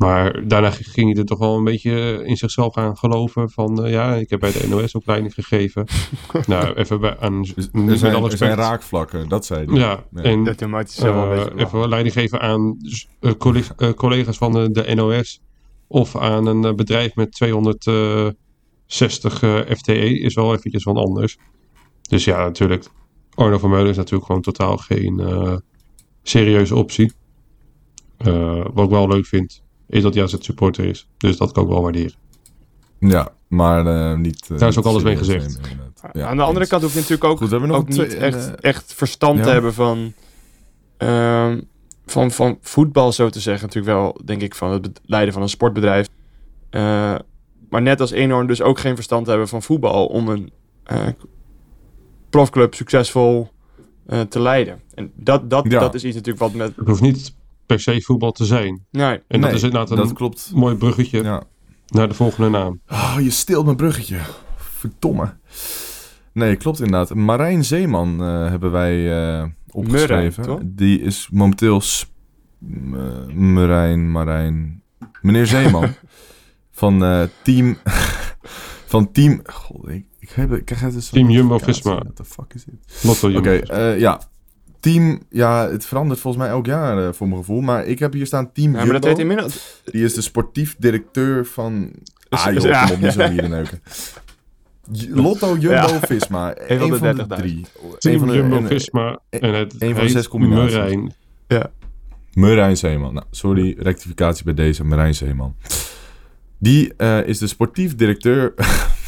Maar 0.01 0.49
daarna 0.49 0.71
ging 0.71 1.11
hij 1.11 1.19
er 1.21 1.25
toch 1.25 1.39
wel 1.39 1.57
een 1.57 1.65
beetje 1.65 2.23
in 2.25 2.37
zichzelf 2.37 2.75
gaan 2.75 2.97
geloven. 2.97 3.51
Van 3.51 3.85
eh, 3.85 3.91
ja, 3.93 4.15
ik 4.15 4.31
heb 4.31 4.41
bij 4.41 4.53
de 4.53 4.67
NOS-opleiding 4.69 5.35
gegeven. 5.35 5.87
nou, 6.47 6.75
even 6.75 7.01
bij, 7.01 7.19
aan, 7.19 7.45
er, 7.89 7.99
zijn, 7.99 8.15
alle 8.15 8.31
er 8.31 8.37
zijn 8.37 8.57
raakvlakken, 8.57 9.29
dat 9.29 9.45
zei 9.47 9.65
hij. 9.65 9.75
Ja, 9.75 10.05
Ja. 10.13 10.23
en 10.23 10.45
Dat 10.45 10.59
zelf 10.91 11.15
wel 11.15 11.33
een 11.33 11.39
eh, 11.39 11.45
beetje 11.45 11.65
even 11.67 11.89
leiding 11.89 12.15
geven 12.15 12.41
aan 12.41 12.77
eh, 13.21 13.33
collega- 13.39 13.93
collega's 13.95 14.37
van 14.37 14.53
de, 14.53 14.71
de 14.71 14.95
NOS 14.95 15.41
of 15.87 16.17
aan 16.17 16.47
een 16.47 16.77
bedrijf 16.77 17.15
met 17.15 17.33
260 17.33 19.43
eh, 19.43 19.59
FTE 19.77 20.19
is 20.21 20.35
wel 20.35 20.55
eventjes 20.55 20.85
wat 20.85 20.97
anders. 20.97 21.37
Dus 22.09 22.25
ja, 22.25 22.39
natuurlijk. 22.39 22.87
Arno 23.35 23.59
van 23.59 23.71
Meulen 23.71 23.91
is 23.91 23.97
natuurlijk 23.97 24.27
gewoon 24.27 24.43
totaal 24.43 24.77
geen 24.77 25.21
eh, 25.21 25.57
serieuze 26.23 26.75
optie. 26.75 27.13
Eh, 28.17 28.65
wat 28.73 28.85
ik 28.85 28.91
wel 28.91 29.09
leuk 29.09 29.27
vind, 29.27 29.63
is 29.91 30.03
dat 30.03 30.15
hij 30.15 30.23
als 30.23 30.33
het 30.33 30.45
supporter 30.45 30.85
is. 30.85 31.09
Dus 31.17 31.37
dat 31.37 31.53
kan 31.53 31.63
ik 31.63 31.69
wel 31.69 31.83
waarderen. 31.83 32.13
Ja, 32.99 33.29
maar 33.49 33.87
eh, 33.87 34.19
niet... 34.19 34.49
eh, 34.51 34.59
Daar 34.59 34.69
is 34.69 34.79
ook 34.79 34.85
alles 34.85 35.03
mee 35.03 35.17
gezegd. 35.17 35.59
Ja, 36.13 36.27
Aan 36.27 36.37
de 36.37 36.43
andere 36.43 36.61
eens. 36.61 36.69
kant 36.69 36.83
hoef 36.83 36.93
je 36.93 36.99
natuurlijk 36.99 37.25
ook, 37.31 37.39
Goed, 37.39 37.47
we 37.49 37.53
hebben 37.53 37.69
nog 37.71 37.79
ook 37.81 37.87
een 37.89 37.93
twee- 37.95 38.07
niet 38.09 38.17
echt, 38.17 38.49
eh, 38.55 38.71
echt 38.71 38.95
verstand 38.95 39.39
ja. 39.39 39.45
te 39.45 39.51
hebben 39.51 39.75
van, 39.75 40.13
ehm, 40.97 41.61
van, 42.07 42.31
van 42.31 42.59
voetbal, 42.61 43.13
zo 43.13 43.29
te 43.29 43.41
zeggen. 43.41 43.67
Natuurlijk 43.67 43.95
wel, 43.97 44.17
denk 44.25 44.43
ik, 44.43 44.55
van 44.55 44.71
het 44.71 45.01
leiden 45.05 45.33
van 45.33 45.43
een 45.43 45.49
sportbedrijf. 45.49 46.09
Eh, 46.71 47.15
maar 47.71 47.83
net 47.83 48.01
als 48.01 48.11
Eenhoorn 48.11 48.47
dus 48.47 48.63
ook 48.63 48.79
geen 48.79 48.95
verstand 48.95 49.27
hebben 49.27 49.49
van 49.49 49.63
voetbal 49.63 50.07
om 50.07 50.29
een 50.29 50.51
eh, 50.85 51.07
profclub 52.31 52.75
succesvol 52.75 53.49
eh, 54.07 54.21
te 54.21 54.41
leiden. 54.41 54.81
En 54.95 55.13
dat, 55.15 55.51
dat, 55.51 55.65
Ja. 55.71 55.81
dat 55.81 55.95
is 55.95 56.05
iets 56.05 56.15
natuurlijk 56.15 56.45
wat 56.45 56.55
met... 56.55 56.73
Het 56.77 56.87
hoeft 56.89 57.01
niet 57.01 57.35
per 57.71 57.81
se 57.81 58.01
voetbal 58.03 58.33
te 58.33 58.45
zijn. 58.45 58.87
Nee, 58.91 59.13
En 59.13 59.23
dat 59.29 59.41
Nee, 59.41 59.53
is 59.53 59.63
inderdaad 59.63 59.91
een 59.91 59.97
Dat 59.97 60.13
klopt. 60.13 60.51
mooi 60.55 60.75
bruggetje 60.77 61.23
Ja. 61.23 61.43
naar 61.89 62.09
de 62.09 62.15
volgende 62.15 62.51
naam. 62.51 62.81
Oh, 62.89 63.17
je 63.21 63.31
steelt 63.31 63.65
mijn 63.65 63.77
bruggetje. 63.77 64.19
Verdomme. 64.57 65.37
Nee, 66.33 66.57
klopt 66.57 66.79
inderdaad. 66.81 67.15
Marijn 67.15 67.65
Zeeman 67.65 68.23
eh, 68.23 68.49
hebben 68.49 68.71
wij 68.71 69.23
eh, 69.41 69.45
opgeschreven. 69.71 70.73
Die 70.77 71.01
is 71.01 71.29
momenteel... 71.33 71.83
eh, 72.93 73.27
Marijn, 73.35 74.11
Marijn... 74.11 74.83
Meneer 75.23 75.47
Zeeman. 75.47 75.89
van 76.71 77.05
eh, 77.05 77.23
team... 77.43 77.77
van 78.93 79.13
team... 79.13 79.41
God, 79.45 79.89
ik, 79.89 80.05
ik, 80.19 80.31
heb, 80.31 80.53
ik 80.53 80.65
krijg 80.65 80.81
het 80.81 80.93
dus 80.93 81.09
Team 81.09 81.31
Jumbo-Visma. 81.31 81.95
What 81.95 82.17
the 82.17 82.25
fuck 82.25 82.55
is 82.55 82.65
dit? 82.65 83.01
Lotto 83.03 83.37
Oké, 83.39 83.51
eh, 83.57 83.99
ja. 84.01 84.21
Team... 84.81 85.21
Ja, 85.31 85.69
het 85.71 85.85
verandert 85.87 86.21
volgens 86.21 86.43
mij 86.43 86.53
elk 86.53 86.67
jaar 86.67 87.07
eh, 87.07 87.13
voor 87.13 87.27
mijn 87.29 87.39
gevoel. 87.41 87.61
Maar 87.61 87.85
ik 87.87 87.99
heb 87.99 88.13
hier 88.13 88.27
staan 88.27 88.53
Team 88.53 88.73
ja, 88.73 88.77
maar 88.77 88.87
dat 88.87 88.93
Jumbo. 88.93 89.09
heet 89.09 89.19
inmiddels... 89.19 89.83
Die 89.85 90.05
is 90.05 90.15
de 90.15 90.21
sportief 90.21 90.77
directeur 90.79 91.47
van... 91.47 91.91
Ah 92.29 92.53
joh, 92.53 92.63
ja. 92.63 92.85
kom 92.85 92.95
op, 92.95 93.01
niet 93.01 93.13
zo 93.13 93.29
hier 93.29 93.49
neuken. 93.49 93.83
Lotto, 95.09 95.57
Jumbo, 95.57 95.99
Visma. 96.01 96.55
Een 96.59 96.83
Een 96.83 96.89
van 96.89 96.99
van 96.99 97.17
de 97.17 97.27
de, 97.27 97.35
30.000. 97.35 97.39
drie. 97.41 97.67
Team 97.99 98.15
Een 98.15 98.19
van 98.21 98.29
de, 98.29 98.35
Jumbo 98.35 98.57
en- 98.57 98.67
Visma 98.67 99.19
en 99.31 99.55
het 99.55 99.75
een 99.79 99.95
van 99.95 100.05
de 100.05 100.11
zes 100.11 100.29
combinaties. 100.29 100.75
Murijn. 100.75 101.13
Marijn 102.33 102.77
Zeeman. 102.77 103.15
Nou, 103.15 103.27
sorry, 103.31 103.77
rectificatie 103.79 104.45
bij 104.45 104.55
deze. 104.55 104.85
Marijn 104.85 105.15
Zeeman. 105.15 105.57
Die 106.59 106.95
eh, 106.97 107.27
is 107.27 107.39
de 107.39 107.47
sportief 107.47 107.95
directeur 107.95 108.55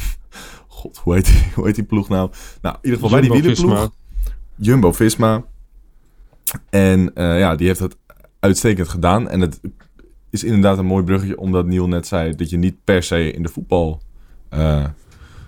God, 0.67 0.97
hoe 0.97 1.13
heet, 1.15 1.25
die, 1.25 1.43
hoe 1.55 1.65
heet 1.65 1.75
die 1.75 1.83
ploeg 1.83 2.09
nou? 2.09 2.31
Nou, 2.61 2.75
in 2.81 2.89
ieder 2.89 2.99
geval 2.99 3.19
bij 3.19 3.29
die 3.29 3.41
wielerploeg. 3.41 3.91
Jumbo-Visma. 4.55 5.43
En 6.69 7.15
eh, 7.15 7.39
ja, 7.39 7.55
die 7.55 7.67
heeft 7.67 7.79
het 7.79 7.97
uitstekend 8.39 8.87
gedaan. 8.87 9.29
En 9.29 9.39
het 9.39 9.61
is 10.29 10.43
inderdaad 10.43 10.77
een 10.77 10.85
mooi 10.85 11.03
bruggetje, 11.03 11.39
omdat 11.39 11.65
Niel 11.65 11.87
net 11.87 12.07
zei 12.07 12.35
dat 12.35 12.49
je 12.49 12.57
niet 12.57 12.75
per 12.83 13.03
se 13.03 13.31
in 13.31 13.43
de 13.43 13.49
voetbal 13.49 14.01
eh, 14.49 14.85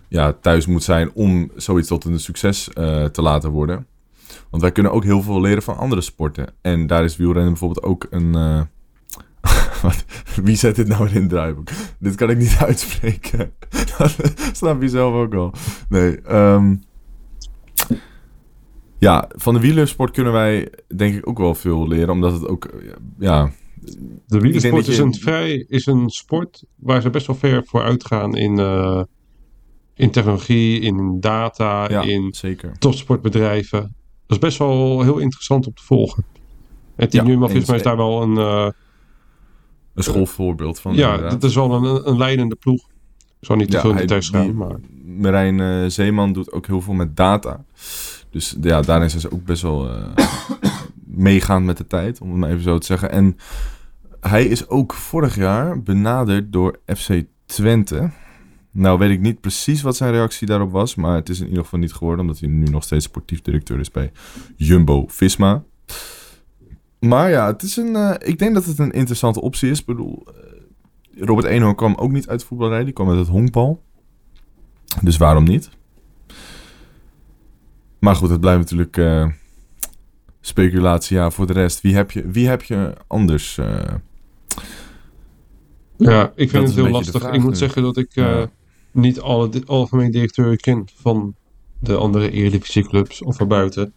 ja, 0.07 0.33
thuis 0.33 0.65
moet 0.65 0.83
zijn 0.83 1.11
om 1.13 1.51
zoiets 1.55 1.87
tot 1.87 2.05
een 2.05 2.19
succes 2.19 2.73
eh, 2.73 3.05
te 3.05 3.21
laten 3.21 3.49
worden. 3.49 3.87
Want 4.49 4.61
wij 4.61 4.71
kunnen 4.71 4.91
ook 4.91 5.03
heel 5.03 5.21
veel 5.21 5.41
leren 5.41 5.63
van 5.63 5.77
andere 5.77 6.01
sporten. 6.01 6.47
En 6.61 6.87
daar 6.87 7.03
is 7.03 7.17
wielrennen 7.17 7.51
bijvoorbeeld 7.51 7.85
ook 7.85 8.07
een. 8.09 8.35
Wie 10.43 10.55
zet 10.55 10.75
dit 10.75 10.87
nou 10.87 11.09
in 11.09 11.21
het 11.21 11.29
draaiboek? 11.29 11.67
Dit 11.99 12.15
kan 12.15 12.29
ik 12.29 12.37
niet 12.37 12.57
uitspreken. 12.67 13.53
Dat 13.97 14.15
snap 14.51 14.81
je 14.81 14.89
zelf 14.89 15.13
ook 15.13 15.33
al. 15.33 15.53
Nee. 15.89 16.21
ehm, 16.21 16.75
ja, 19.05 19.29
van 19.35 19.53
de 19.53 19.59
wielersport 19.59 20.11
kunnen 20.11 20.33
wij 20.33 20.69
denk 20.95 21.15
ik 21.15 21.27
ook 21.29 21.37
wel 21.37 21.55
veel 21.55 21.87
leren. 21.87 22.09
Omdat 22.09 22.31
het 22.33 22.47
ook. 22.47 22.65
eh, 22.65 22.89
Ja, 23.19 23.51
De 24.27 24.39
wielersport 24.39 24.87
is, 24.87 24.95
je- 24.97 25.01
een 25.03 25.13
vrij, 25.13 25.65
is 25.67 25.85
een 25.85 26.09
sport 26.09 26.63
waar 26.75 27.01
ze 27.01 27.09
best 27.09 27.27
wel 27.27 27.35
ver 27.35 27.63
voor 27.65 27.81
uitgaan 27.83 28.35
in, 28.35 28.59
eh, 28.59 29.01
in 29.95 30.11
technologie, 30.11 30.79
in 30.79 31.19
data, 31.19 31.89
ja 31.89 32.01
in 32.01 32.33
zeker. 32.33 32.77
topsportbedrijven. 32.79 33.79
Dat 34.27 34.37
is 34.37 34.39
best 34.39 34.57
wel 34.57 35.01
heel 35.01 35.17
interessant 35.17 35.67
om 35.67 35.73
te 35.73 35.83
volgen. 35.83 36.23
En 36.95 37.09
Team 37.09 37.25
Ja, 37.25 37.31
Jumbo-Visma 37.31 37.73
eens. 37.73 37.77
is 37.77 37.83
daar 37.83 37.97
wel 37.97 38.21
een... 38.21 38.37
eh, 38.37 38.69
Een 39.93 40.03
schoolvoorbeeld 40.03 40.79
van. 40.79 40.95
ja, 40.95 41.07
inderdaad. 41.13 41.41
dat 41.41 41.49
is 41.49 41.55
wel 41.55 41.73
een, 41.73 42.07
een 42.09 42.17
leidende 42.17 42.55
ploeg. 42.55 42.81
Ik 43.39 43.51
zal 43.51 43.55
niet 43.55 43.69
te 43.69 43.75
Ja, 43.75 43.81
veel 43.81 43.91
in 43.91 43.97
details 43.97 44.29
gaan, 44.29 44.55
maar... 44.55 44.79
Marijn 45.05 45.91
Zeeman 45.91 46.33
doet 46.33 46.51
ook 46.51 46.67
heel 46.67 46.81
veel 46.81 46.93
met 46.93 47.15
data. 47.15 47.65
Dus 48.35 48.55
ja, 48.61 48.81
daarin 48.81 49.09
zijn 49.09 49.21
ze 49.21 49.31
ook 49.31 49.45
best 49.45 49.61
wel 49.61 49.89
eh, 49.89 50.27
meegaand 51.27 51.65
met 51.65 51.77
de 51.77 51.87
tijd, 51.87 52.21
om 52.21 52.29
het 52.29 52.37
maar 52.37 52.49
even 52.49 52.63
zo 52.63 52.77
te 52.77 52.85
zeggen. 52.85 53.11
En 53.11 53.37
hij 54.19 54.45
is 54.45 54.67
ook 54.67 54.93
vorig 54.93 55.35
jaar 55.35 55.83
benaderd 55.83 56.51
door 56.51 56.79
FC 56.85 57.23
Twente. 57.45 58.09
Nou 58.71 58.99
weet 58.99 59.09
ik 59.09 59.19
niet 59.19 59.41
precies 59.41 59.81
wat 59.81 59.95
zijn 59.95 60.11
reactie 60.11 60.47
daarop 60.47 60.71
was, 60.71 60.95
maar 60.95 61.15
het 61.15 61.29
is 61.29 61.39
in 61.39 61.47
ieder 61.47 61.63
geval 61.63 61.79
niet 61.79 61.93
geworden, 61.93 62.21
omdat 62.21 62.39
hij 62.39 62.49
nu 62.49 62.65
nog 62.65 62.83
steeds 62.83 63.05
sportief 63.05 63.41
directeur 63.41 63.79
is 63.79 63.91
bij 63.91 64.11
Jumbo-Visma. 64.55 65.63
Maar 66.99 67.29
ja, 67.29 67.47
het 67.47 67.61
is 67.61 67.77
een, 67.77 67.95
eh, 67.95 68.29
ik 68.29 68.39
denk 68.39 68.53
dat 68.53 68.65
het 68.65 68.79
een 68.79 68.91
interessante 68.91 69.41
optie 69.41 69.69
is. 69.69 69.79
Ik 69.79 69.85
bedoel, 69.85 70.23
eh, 70.27 71.23
Robert 71.25 71.47
Eenhoorn 71.47 71.75
kwam 71.75 71.95
ook 71.95 72.11
niet 72.11 72.27
uit 72.27 72.43
voetballerij, 72.43 72.83
die 72.83 72.93
kwam 72.93 73.09
uit 73.09 73.19
het 73.19 73.27
honkbal. 73.27 73.81
Dus 75.01 75.17
waarom 75.17 75.43
niet? 75.43 75.69
Maar 78.05 78.15
goed, 78.15 78.29
het 78.29 78.39
blijft 78.39 78.59
natuurlijk 78.59 78.97
eh, 78.97 79.27
speculatie. 80.41 81.17
Ja, 81.17 81.29
voor 81.31 81.47
de 81.47 81.53
rest, 81.53 81.81
wie 81.81 81.95
heb 81.95 82.11
je, 82.11 82.27
wie 82.29 82.47
heb 82.47 82.63
je 82.63 82.93
anders? 83.07 83.57
eh? 83.57 83.93
Ja, 85.97 86.31
ik 86.35 86.49
vind 86.49 86.67
het 86.67 86.75
heel 86.75 86.89
lastig. 86.89 87.23
Ik 87.31 87.41
moet 87.41 87.49
nu. 87.51 87.55
zeggen 87.55 87.81
dat 87.83 87.97
ik 87.97 88.15
eh, 88.15 88.23
Ja. 88.23 88.49
niet 88.91 89.19
alle 89.19 89.49
di- 89.49 89.63
algemeen 89.65 90.11
directeuren 90.11 90.57
ken 90.57 90.85
van 90.95 91.35
de 91.79 91.95
andere 91.95 92.31
Eredivisieclubs 92.31 93.23
of 93.23 93.39
erbuiten. 93.39 93.93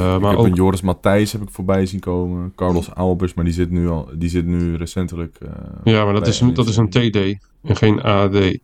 Uh, 0.00 0.14
ik 0.14 0.20
maar 0.20 0.30
heb 0.30 0.38
ook, 0.38 0.46
een 0.46 0.54
Joris 0.54 0.80
Matthijs 0.80 1.32
heb 1.32 1.42
ik 1.42 1.50
voorbij 1.50 1.86
zien 1.86 2.00
komen. 2.00 2.52
Carlos 2.54 2.94
Albers, 2.94 3.34
maar 3.34 3.44
die 3.44 3.54
zit 3.54 3.70
nu, 3.70 3.88
al, 3.88 4.08
die 4.14 4.28
zit 4.28 4.46
nu 4.46 4.74
recentelijk... 4.76 5.38
ja, 5.84 6.04
maar 6.04 6.14
dat 6.14 6.26
is, 6.26 6.40
een, 6.40 6.54
dat 6.54 6.68
is 6.68 6.76
een. 6.76 6.88
TD 6.90 7.16
en 7.62 7.76
geen 7.76 8.02
AD. 8.02 8.58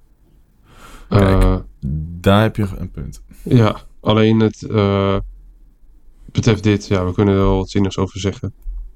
Kijk. 1.09 1.63
Daar 2.21 2.43
heb 2.43 2.57
je 2.57 2.67
een 2.77 2.91
punt. 2.91 3.23
ja, 3.43 3.77
alleen 4.05 4.41
het 4.41 4.63
eh, 4.63 5.19
betreft 6.33 6.63
dit, 6.63 6.87
ja, 6.87 7.05
we 7.05 7.13
kunnen 7.13 7.35
er 7.35 7.41
wel 7.41 7.57
wat 7.57 7.71
zinnigs 7.71 7.99
over 7.99 8.21
zeggen. 8.21 8.55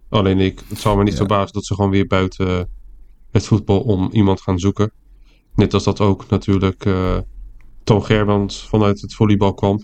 Alleen 0.09 0.39
ik, 0.39 0.63
het 0.69 0.79
zal 0.79 0.97
me 0.97 1.03
niet 1.03 1.13
Ja. 1.13 1.19
verbazen 1.19 1.53
dat 1.53 1.65
ze 1.65 1.75
gewoon 1.75 1.91
weer 1.91 2.07
buiten 2.07 2.69
het 3.31 3.47
voetbal 3.47 3.81
om 3.81 4.09
iemand 4.13 4.41
gaan 4.41 4.59
zoeken. 4.59 4.93
Net 5.55 5.75
als 5.75 5.85
dat 5.85 6.01
ook 6.01 6.29
natuurlijk 6.29 6.87
Tom 7.85 8.01
Gerbrands 8.03 8.69
vanuit 8.69 9.01
het 9.01 9.15
volleybal 9.15 9.55
kwam. 9.55 9.83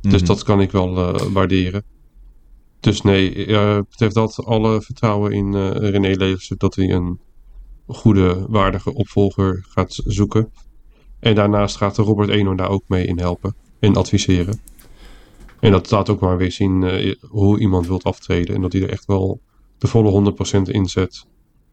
Dus 0.00 0.20
Mhm. 0.20 0.24
dat 0.24 0.42
kan 0.42 0.60
ik 0.60 0.70
wel 0.70 0.96
eh, 1.14 1.22
waarderen. 1.32 1.82
Dus 2.80 3.02
nee, 3.02 3.46
eh, 3.46 3.78
betreft 3.88 4.14
dat 4.14 4.44
alle 4.44 4.82
vertrouwen 4.82 5.32
in 5.32 5.56
René 5.72 6.14
Leversen 6.16 6.58
dat 6.58 6.74
hij 6.74 6.90
een 6.90 7.20
goede, 7.86 8.46
waardige 8.48 8.94
opvolger 8.94 9.64
gaat 9.68 10.00
zoeken. 10.04 10.52
En 11.20 11.34
daarnaast 11.34 11.76
gaat 11.76 11.96
Robert 11.96 12.28
Eno 12.28 12.54
daar 12.54 12.68
ook 12.68 12.84
mee 12.86 13.06
in 13.06 13.18
helpen 13.18 13.54
en 13.80 13.96
adviseren. 13.96 14.60
En 15.60 15.70
dat 15.72 15.90
laat 15.90 16.08
ook 16.08 16.20
maar 16.20 16.36
weer 16.36 16.52
zien 16.52 16.82
eh, 16.82 17.14
hoe 17.28 17.58
iemand 17.58 17.86
wilt 17.86 18.04
aftreden. 18.04 18.54
En 18.54 18.60
dat 18.60 18.72
hij 18.72 18.82
er 18.82 18.90
echt 18.90 19.04
wel 19.06 19.40
de 19.78 19.86
volle 19.86 20.10
100% 20.58 20.62
inzet 20.70 21.26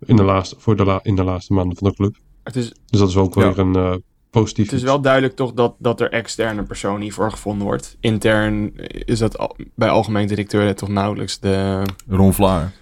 in 0.05 0.15
de 0.15 0.23
laatste, 0.23 0.55
voor 0.59 0.75
de 0.75 0.83
la- 0.85 0.99
in 1.03 1.15
de 1.15 1.23
laatste 1.23 1.53
maanden 1.53 1.77
van 1.77 1.87
de 1.89 1.95
club. 1.95 2.15
Het 2.43 2.55
is, 2.55 2.73
Dus 2.89 2.99
dat 2.99 3.09
is 3.09 3.17
ook 3.17 3.35
Ja. 3.35 3.41
weer 3.41 3.59
een 3.59 3.75
eh 3.75 3.95
positief 4.29 4.65
het 4.65 4.73
is 4.73 4.79
iets. 4.81 4.89
wel 4.91 5.01
duidelijk 5.01 5.35
toch 5.35 5.53
dat, 5.53 5.75
dat 5.79 6.01
er 6.01 6.11
externe 6.11 6.63
persoon 6.63 7.01
hiervoor 7.01 7.31
gevonden 7.31 7.65
wordt. 7.67 7.97
Intern 7.99 8.71
is 9.05 9.19
dat 9.19 9.37
al- 9.37 9.55
bij 9.75 9.89
algemeen 9.89 10.27
directeur 10.27 10.75
toch 10.75 10.89
nauwelijks 10.89 11.39
de... 11.39 11.81
Ron 12.07 12.33
Vlaar. 12.33 12.73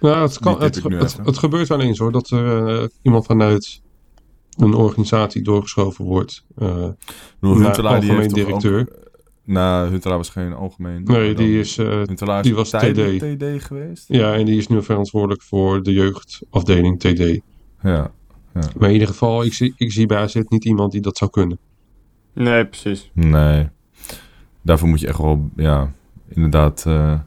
Nou, 0.00 0.22
het, 0.22 0.38
kan, 0.38 0.60
het, 0.62 0.82
het 1.24 1.38
gebeurt 1.38 1.68
wel 1.68 1.80
eens 1.80 1.98
hoor, 1.98 2.12
dat 2.12 2.30
er 2.30 2.68
eh, 2.82 2.88
iemand 3.02 3.26
vanuit 3.26 3.81
een 4.56 4.74
organisatie 4.74 5.42
doorgeschoven 5.42 6.04
wordt. 6.04 6.44
Eh, 6.56 6.88
Nou, 7.40 7.62
Huntelaar, 7.62 8.00
die 8.00 8.12
heeft 8.12 8.34
directeur. 8.34 8.80
Ook, 8.80 9.10
nou, 9.44 9.90
Huntelaar 9.90 10.16
was 10.16 10.28
geen 10.28 10.52
algemeen. 10.52 11.02
nee, 11.04 11.34
die 11.34 11.58
is, 11.58 11.78
eh, 11.78 11.86
Huntelaar 11.86 12.42
die 12.42 12.54
was 12.54 12.70
tijdelijk 12.70 13.38
TD 13.38 13.64
geweest. 13.64 14.04
ja, 14.08 14.34
en 14.34 14.44
die 14.44 14.58
is 14.58 14.66
nu 14.68 14.82
verantwoordelijk 14.82 15.42
voor 15.42 15.82
de 15.82 15.92
jeugdafdeling 15.92 17.00
TD. 17.00 17.40
Ja. 17.82 18.10
Maar 18.78 18.88
in 18.88 18.92
ieder 18.92 19.08
geval, 19.08 19.44
ik 19.44 19.54
zie, 19.54 19.74
ik 19.76 19.92
zie 19.92 20.06
bij 20.06 20.18
AZ 20.18 20.34
niet 20.48 20.64
iemand 20.64 20.92
die 20.92 21.00
dat 21.00 21.16
zou 21.16 21.30
kunnen. 21.30 21.58
Nee, 22.34 22.66
precies. 22.66 23.10
Nee. 23.14 23.68
Daarvoor 24.62 24.88
moet 24.88 25.00
je 25.00 25.06
echt 25.06 25.18
wel, 25.18 25.50
ja, 25.56 25.92
inderdaad 26.28 26.86
eh, 26.86 27.18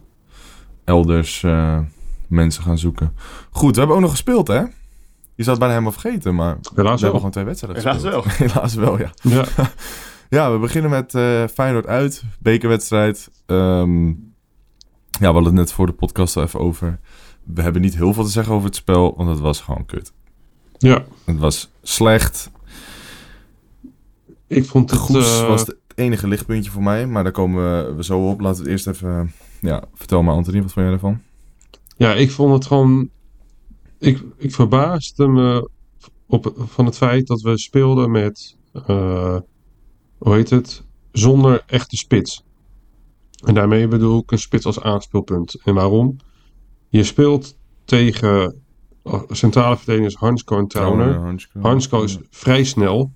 elders 0.83 1.43
eh, 1.43 1.79
mensen 2.27 2.63
gaan 2.63 2.77
zoeken. 2.77 3.13
Goed, 3.49 3.71
we 3.73 3.77
hebben 3.77 3.95
ook 3.95 4.01
nog 4.01 4.11
gespeeld, 4.11 4.47
hè? 4.47 4.63
Je 5.35 5.43
zou 5.43 5.49
het 5.57 5.59
bijna 5.65 5.73
helemaal 5.81 5.99
vergeten, 5.99 6.35
maar 6.35 6.57
we 6.61 6.69
Helaas 6.75 7.01
hebben 7.01 7.01
wel. 7.01 7.15
gewoon 7.15 7.31
twee 7.31 7.43
wedstrijden 7.43 7.81
Helaas 7.81 8.01
gespeeld. 8.01 8.23
wel. 8.25 8.33
Helaas 8.47 8.73
wel, 8.73 8.99
ja. 8.99 9.11
Ja, 9.21 9.45
Ja, 10.29 10.51
we 10.51 10.57
beginnen 10.57 10.91
met 10.91 11.15
eh 11.15 11.43
Feyenoord 11.53 11.87
uit, 11.87 12.23
bekerwedstrijd. 12.39 13.29
Ehm, 13.45 14.07
ja, 14.07 14.15
we 15.19 15.25
hadden 15.25 15.43
het 15.43 15.53
net 15.53 15.71
voor 15.71 15.85
de 15.85 15.91
podcast 15.93 16.37
al 16.37 16.43
even 16.43 16.59
over. 16.59 16.99
We 17.43 17.61
hebben 17.61 17.81
niet 17.81 17.95
heel 17.95 18.13
veel 18.13 18.23
te 18.23 18.29
zeggen 18.29 18.53
over 18.53 18.65
het 18.67 18.75
spel, 18.75 19.13
want 19.17 19.29
het 19.29 19.39
was 19.39 19.61
gewoon 19.61 19.85
kut. 19.85 20.13
ja. 20.77 21.05
Het 21.25 21.37
was 21.37 21.69
slecht. 21.81 22.51
ik 24.47 24.65
vond 24.65 24.89
het... 24.91 24.99
Goes 24.99 25.41
eh, 25.41 25.47
was 25.47 25.61
het 25.61 25.75
enige 25.95 26.27
lichtpuntje 26.27 26.71
voor 26.71 26.83
mij, 26.83 27.07
maar 27.07 27.23
daar 27.23 27.31
komen 27.31 27.85
we, 27.87 27.93
we 27.93 28.03
zo 28.03 28.29
op. 28.29 28.39
Laten 28.39 28.63
we 28.63 28.69
het 28.69 28.71
eerst 28.71 28.87
even... 28.87 29.31
Ja, 29.61 29.83
vertel 29.93 30.23
maar 30.23 30.33
Anthony, 30.35 30.61
wat 30.61 30.71
vond 30.73 30.85
jij 30.85 30.93
ervan? 30.95 31.21
Ja, 31.97 32.13
ik 32.13 32.31
vond 32.31 32.53
het 32.53 32.65
gewoon. 32.65 33.09
Ik, 34.05 34.23
ik 34.37 34.51
verbaasde 34.53 35.27
me 35.27 35.69
op, 36.27 36.53
van 36.57 36.85
het 36.85 36.97
feit 36.97 37.27
dat 37.27 37.41
we 37.41 37.57
speelden 37.57 38.11
met. 38.11 38.57
eh, 38.73 39.37
hoe 40.17 40.33
heet 40.33 40.49
het? 40.49 40.83
Zonder 41.11 41.63
echte 41.67 41.95
spits. 41.97 42.43
En 43.45 43.53
daarmee 43.53 43.87
bedoel 43.87 44.19
ik 44.19 44.31
een 44.31 44.39
spits 44.39 44.65
als 44.65 44.81
aanspeelpunt. 44.81 45.61
En 45.63 45.73
waarom? 45.73 46.17
Je 46.89 47.03
speelt 47.03 47.57
tegen 47.85 48.61
eh, 49.03 49.21
centrale 49.29 49.77
verdedigers 49.77 50.15
Hansko 50.15 50.57
en 50.57 50.67
Trauner. 50.67 51.19
Hansko. 51.19 51.59
Hansko 51.59 52.03
is 52.03 52.17
vrij 52.29 52.63
snel. 52.63 53.11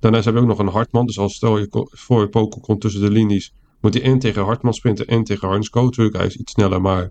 Daarnaast 0.00 0.24
heb 0.24 0.34
je 0.34 0.40
ook 0.40 0.46
nog 0.46 0.58
een 0.58 0.66
Hartman. 0.68 1.06
Dus 1.06 1.18
als 1.18 1.34
stel 1.34 1.58
je 1.58 1.86
voor 1.90 2.20
je 2.20 2.28
Pokel 2.28 2.60
komt 2.60 2.80
tussen 2.80 3.00
de 3.00 3.10
linies, 3.10 3.54
moet 3.80 3.94
hij 3.94 4.02
en 4.02 4.18
tegen 4.18 4.44
Hartman 4.44 4.74
sprinten 4.74 5.06
en 5.06 5.24
tegen 5.24 5.48
Hansko. 5.48 5.84
Natuurlijk, 5.84 6.16
hij 6.16 6.26
is 6.26 6.36
iets 6.36 6.52
sneller, 6.52 6.80
maar 6.80 7.10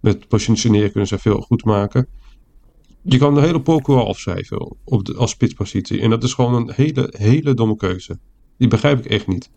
met 0.00 0.28
positioneren 0.28 0.90
kunnen 0.90 1.08
ze 1.08 1.18
veel 1.18 1.40
goed 1.40 1.64
maken. 1.64 2.08
Je 3.06 3.18
kan 3.18 3.34
de 3.34 3.40
hele 3.40 3.60
Pokel 3.60 3.94
wel 3.94 4.08
afschrijven 4.08 4.76
op 4.84 5.04
de, 5.04 5.14
als 5.14 5.30
spitspositie. 5.30 6.00
En 6.00 6.10
dat 6.10 6.22
is 6.22 6.34
gewoon 6.34 6.54
een 6.54 6.72
hele, 6.74 7.14
hele 7.18 7.54
domme 7.54 7.76
keuze. 7.76 8.18
Die 8.58 8.68
begrijp 8.68 8.98
ik 8.98 9.10
echt 9.10 9.26
niet. 9.26 9.50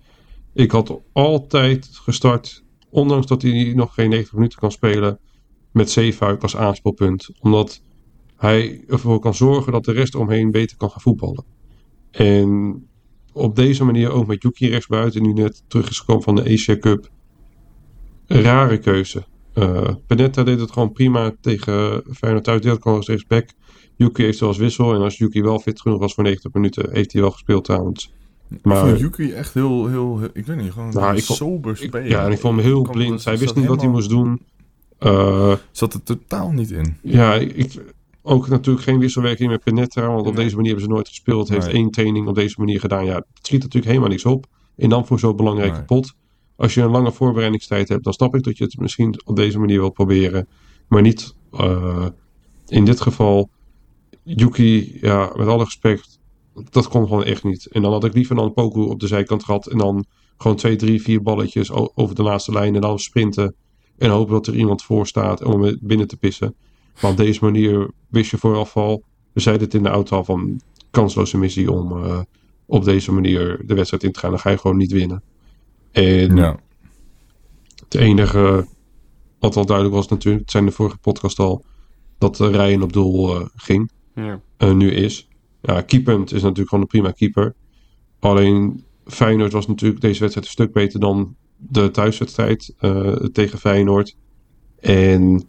Ik 0.54 0.72
had 0.72 1.00
altijd 1.14 1.90
gestart, 1.92 2.64
ondanks 2.90 3.28
dat 3.28 3.42
hij 3.42 3.74
nog 3.76 3.94
geen 3.94 4.10
90 4.10 4.34
minuten 4.34 4.60
kan 4.60 4.72
spelen, 4.72 5.20
met 5.72 5.92
Zeefuik 5.92 6.42
als 6.42 6.56
aanspelpunt. 6.56 7.30
Omdat 7.40 7.82
hij 8.36 8.84
ervoor 8.88 9.20
kan 9.20 9.36
zorgen 9.36 9.72
dat 9.72 9.86
de 9.86 9.92
rest 9.92 10.16
omheen 10.16 10.52
beter 10.52 10.78
kan 10.78 10.90
gaan 10.90 11.02
voetballen. 11.02 11.46
En 12.12 12.82
op 13.34 13.56
deze 13.56 13.84
manier 13.84 14.12
ook 14.12 14.28
met 14.28 14.42
Yuki 14.42 14.70
rechtsbuiten, 14.70 15.22
nu 15.22 15.34
net 15.34 15.64
terug 15.68 15.90
is 15.90 16.00
gekomen 16.00 16.24
van 16.24 16.36
de 16.36 16.52
Asia 16.54 16.78
Cup. 16.78 17.10
Rare 18.26 18.80
keuze. 18.80 19.26
Eh 19.58 19.90
Benetta 20.08 20.44
deed 20.44 20.60
het 20.60 20.72
gewoon 20.72 20.92
prima 20.92 21.34
tegen 21.42 22.04
Feyenoord 22.14 22.48
uit. 22.48 22.64
Deelt 22.64 22.82
gewoon 22.82 22.98
als 22.98 23.08
rechtsback. 23.08 23.50
Yuki 23.96 24.24
heeft 24.24 24.40
wel 24.40 24.50
als 24.50 24.58
wissel. 24.58 24.94
En 24.94 25.02
als 25.02 25.18
Yuki 25.18 25.42
wel 25.42 25.60
fit 25.60 25.82
genoeg 25.82 26.00
was 26.00 26.14
voor 26.14 26.24
90 26.24 26.54
minuten, 26.54 26.90
heeft 26.92 27.12
hij 27.14 27.22
wel 27.22 27.32
gespeeld 27.32 27.64
trouwens. 27.64 28.14
Ik 28.50 28.60
Maar 28.66 28.88
vond 28.88 29.00
Yuki 29.00 29.32
echt 29.32 29.54
heel, 29.54 29.88
heel, 29.88 30.20
heel- 30.20 30.30
ik 30.34 30.46
weet 30.46 30.58
niet, 30.58 30.72
gewoon 30.72 30.90
Nou, 30.94 31.16
ik 31.16 31.24
vond- 31.24 31.38
sober 31.38 31.72
ik- 31.72 31.78
spelen. 31.88 32.10
ja, 32.10 32.26
en 32.26 32.32
ik 32.32 32.40
vond 32.40 32.56
hem 32.56 32.66
heel 32.66 32.82
blind. 32.82 33.24
Hij 33.26 33.38
wist 33.38 33.56
niet 33.56 33.66
wat 33.66 33.82
hij 33.82 33.90
moest 33.90 34.10
doen. 34.10 34.42
Eh, 35.00 35.54
Zat 35.72 35.94
er 35.94 36.04
totaal 36.04 36.52
niet 36.52 36.72
in. 36.72 36.98
ja, 37.02 37.34
ik, 37.34 37.52
ik- 37.56 37.84
ook 38.22 38.48
natuurlijk 38.48 38.86
geen 38.86 39.00
wisselwerking 39.00 39.50
met 39.50 39.64
Penetra, 39.64 40.08
want 40.08 40.28
op 40.28 40.34
Nee. 40.36 40.44
deze 40.44 40.56
manier 40.56 40.70
hebben 40.72 40.88
ze 40.90 40.94
nooit 40.94 41.08
gespeeld. 41.08 41.50
Heeft 41.50 41.66
Nee. 41.66 41.76
één 41.76 41.92
training 41.92 42.28
op 42.28 42.36
deze 42.36 42.56
manier 42.60 42.80
gedaan. 42.80 43.06
Ja, 43.06 43.16
het 43.16 43.26
schiet 43.42 43.60
natuurlijk 43.62 43.86
helemaal 43.88 44.10
niks 44.10 44.26
op. 44.26 44.46
En 44.78 44.90
dan 44.90 45.06
voor 45.08 45.20
zo'n 45.20 45.36
belangrijke 45.36 45.76
Nee. 45.76 45.86
pot. 45.86 46.14
Als 46.58 46.74
je 46.74 46.82
een 46.82 46.92
lange 46.92 47.12
voorbereidingstijd 47.12 47.90
hebt, 47.90 48.04
dan 48.04 48.14
snap 48.14 48.36
ik 48.36 48.44
dat 48.44 48.58
je 48.58 48.64
het 48.64 48.80
misschien 48.80 49.22
op 49.26 49.36
deze 49.36 49.60
manier 49.60 49.80
wil 49.80 49.90
proberen. 49.90 50.48
Maar 50.88 51.02
niet 51.02 51.36
eh, 51.52 52.06
in 52.68 52.86
dit 52.86 53.02
geval. 53.02 53.50
Yuki, 54.24 54.98
ja, 55.02 55.32
met 55.36 55.48
alle 55.48 55.64
respect, 55.64 56.20
dat 56.70 56.88
kon 56.88 57.08
gewoon 57.08 57.24
echt 57.24 57.44
niet. 57.44 57.66
En 57.66 57.82
dan 57.82 57.92
had 57.92 58.04
ik 58.04 58.14
liever 58.14 58.36
dan 58.36 58.54
Poku 58.54 58.80
op 58.80 59.00
de 59.00 59.08
zijkant 59.08 59.44
gehad. 59.44 59.68
En 59.68 59.78
dan 59.78 60.06
gewoon 60.38 60.58
twee, 60.58 60.76
drie, 60.76 61.02
vier 61.02 61.22
balletjes 61.22 61.72
over 61.72 62.16
de 62.16 62.24
laatste 62.24 62.52
lijn. 62.52 62.76
En 62.76 62.82
dan 62.82 63.00
sprinten. 63.00 63.56
En 63.98 64.10
hopen 64.10 64.34
dat 64.34 64.48
er 64.48 64.56
iemand 64.56 64.84
voor 64.84 65.08
staat 65.08 65.44
om 65.44 65.78
binnen 65.82 66.08
te 66.08 66.18
pissen. 66.18 66.56
Maar 67.02 67.12
op 67.12 67.18
deze 67.18 67.44
manier 67.44 67.92
wist 68.08 68.32
je 68.32 68.38
vooraf 68.38 68.78
al. 68.78 69.04
We 69.34 69.40
zeiden 69.40 69.66
het 69.66 69.76
in 69.76 69.84
de 69.84 69.90
auto 69.90 70.18
al 70.18 70.24
van 70.24 70.62
kansloze 70.92 71.38
missie 71.38 71.72
om 71.72 72.04
eh, 72.04 72.20
op 72.66 72.84
deze 72.84 73.12
manier 73.12 73.62
de 73.66 73.74
wedstrijd 73.74 74.04
in 74.04 74.12
te 74.12 74.20
gaan. 74.20 74.30
Dan 74.30 74.40
ga 74.40 74.50
je 74.50 74.58
gewoon 74.58 74.78
niet 74.78 74.92
winnen. 74.92 75.24
En 75.98 76.36
Ja. 76.36 76.60
het 77.76 77.96
enige 77.96 78.68
wat 79.40 79.56
al 79.56 79.66
duidelijk 79.66 79.96
was 79.96 80.08
natuurlijk, 80.08 80.42
het 80.44 80.52
zijn 80.52 80.66
de 80.66 80.72
vorige 80.72 80.98
podcast 80.98 81.40
al, 81.40 81.66
dat 82.18 82.40
uh, 82.40 82.50
Ryan 82.50 82.82
op 82.82 82.94
doel 82.94 83.36
eh, 83.40 83.46
ging. 83.56 83.92
Ja. 84.16 84.42
eh, 84.58 84.74
nu 84.74 84.92
is. 84.92 85.28
Ja, 85.62 85.82
keepend 85.82 86.32
is 86.34 86.42
natuurlijk 86.42 86.70
gewoon 86.70 86.84
een 86.84 86.90
prima 86.90 87.12
keeper. 87.12 87.56
Alleen 88.20 88.84
Feyenoord 89.06 89.52
was 89.52 89.68
natuurlijk 89.68 90.02
deze 90.02 90.20
wedstrijd 90.20 90.46
een 90.48 90.54
stuk 90.54 90.74
beter 90.74 91.00
dan 91.00 91.36
de 91.58 91.92
thuiswedstrijd 91.92 92.74
eh, 92.80 93.12
tegen 93.14 93.60
Feyenoord. 93.60 94.16
En 94.80 95.44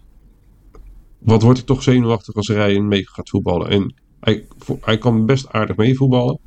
wat 1.19 1.43
word 1.43 1.59
ik 1.59 1.65
toch 1.67 1.83
zenuwachtig 1.83 2.35
als 2.35 2.49
Ryan 2.49 2.89
mee 2.89 3.07
gaat 3.09 3.29
voetballen. 3.29 3.69
En 3.69 3.95
hij, 4.21 4.47
hij 4.81 4.99
kan 4.99 5.27
best 5.27 5.49
aardig 5.53 5.77
mee 5.77 5.97
voetballen. 5.97 6.39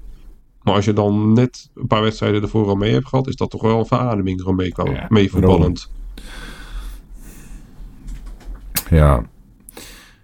Maar 0.64 0.74
als 0.74 0.86
je 0.86 0.94
dan 0.94 1.34
net 1.34 1.70
een 1.76 1.88
paar 1.88 2.02
wedstrijden 2.02 2.42
ervoor 2.42 2.68
al 2.68 2.76
mee 2.76 2.94
hebt 2.94 3.08
gehad, 3.08 3.28
is 3.28 3.36
dat 3.36 3.50
toch 3.50 3.62
wel 3.62 3.80
een 3.80 3.86
verademing 3.86 4.46
er 4.46 4.56
mee 4.56 4.72
kan, 4.72 4.92
Ja, 4.92 5.06
mee 5.10 5.30
voetballend. 5.30 5.90
Ja. 8.90 9.26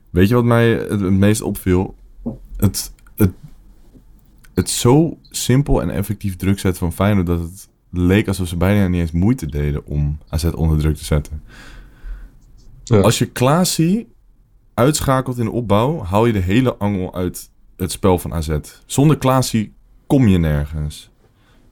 Weet 0.09 0.27
je 0.27 0.35
wat 0.35 0.43
mij 0.43 0.69
het, 0.69 0.89
het 0.89 1.13
meest 1.13 1.41
opviel? 1.41 1.95
Het, 2.57 2.93
het, 3.15 3.31
het 4.53 4.69
zo 4.69 5.17
simpel 5.29 5.81
en 5.81 5.89
effectief 5.89 6.35
druk 6.35 6.59
zetten 6.59 6.79
van 6.79 6.93
Feyenoord... 6.93 7.27
dat 7.27 7.39
het 7.39 7.69
leek 7.89 8.27
alsof 8.27 8.47
ze 8.47 8.57
bijna 8.57 8.87
niet 8.87 9.01
eens 9.01 9.11
moeite 9.11 9.45
deden 9.45 9.85
om 9.85 10.17
AZ 10.29 10.43
onder 10.43 10.77
druk 10.77 10.95
te 10.95 11.05
zetten. 11.05 11.43
Ja. 12.83 12.99
Als 12.99 13.17
je 13.17 13.25
Klaasie 13.25 14.07
uitschakelt 14.73 15.37
in 15.37 15.45
de 15.45 15.51
opbouw... 15.51 16.03
haal 16.03 16.25
je 16.25 16.33
de 16.33 16.39
hele 16.39 16.75
angel 16.75 17.13
uit 17.13 17.49
het 17.77 17.91
spel 17.91 18.19
van 18.19 18.33
AZ. 18.33 18.57
Zonder 18.85 19.17
Klaasie 19.17 19.73
kom 20.07 20.27
je 20.27 20.37
nergens. 20.37 21.09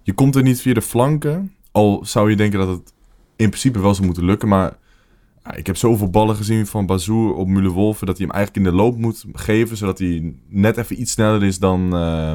Je 0.01 0.13
komt 0.13 0.35
er 0.35 0.43
niet 0.43 0.61
via 0.61 0.73
de 0.73 0.81
flanken. 0.81 1.53
Al 1.71 2.05
zou 2.05 2.29
je 2.29 2.35
denken 2.35 2.59
dat 2.59 2.67
het 2.67 2.93
in 3.35 3.49
principe 3.49 3.79
wel 3.79 3.93
zou 3.93 4.05
moeten 4.05 4.25
lukken, 4.25 4.47
maar... 4.47 4.77
Ik 5.55 5.65
heb 5.65 5.77
zoveel 5.77 6.09
ballen 6.09 6.35
gezien 6.35 6.67
van 6.67 6.85
Bazoer 6.85 7.33
op 7.33 7.47
Müller-Wolfen... 7.47 8.07
dat 8.07 8.17
hij 8.17 8.25
hem 8.25 8.35
eigenlijk 8.35 8.65
in 8.65 8.71
de 8.71 8.77
loop 8.77 8.97
moet 8.97 9.25
geven... 9.33 9.77
zodat 9.77 9.99
hij 9.99 10.35
net 10.47 10.77
even 10.77 11.01
iets 11.01 11.11
sneller 11.11 11.43
is 11.43 11.59
dan, 11.59 11.95
eh, 11.95 12.33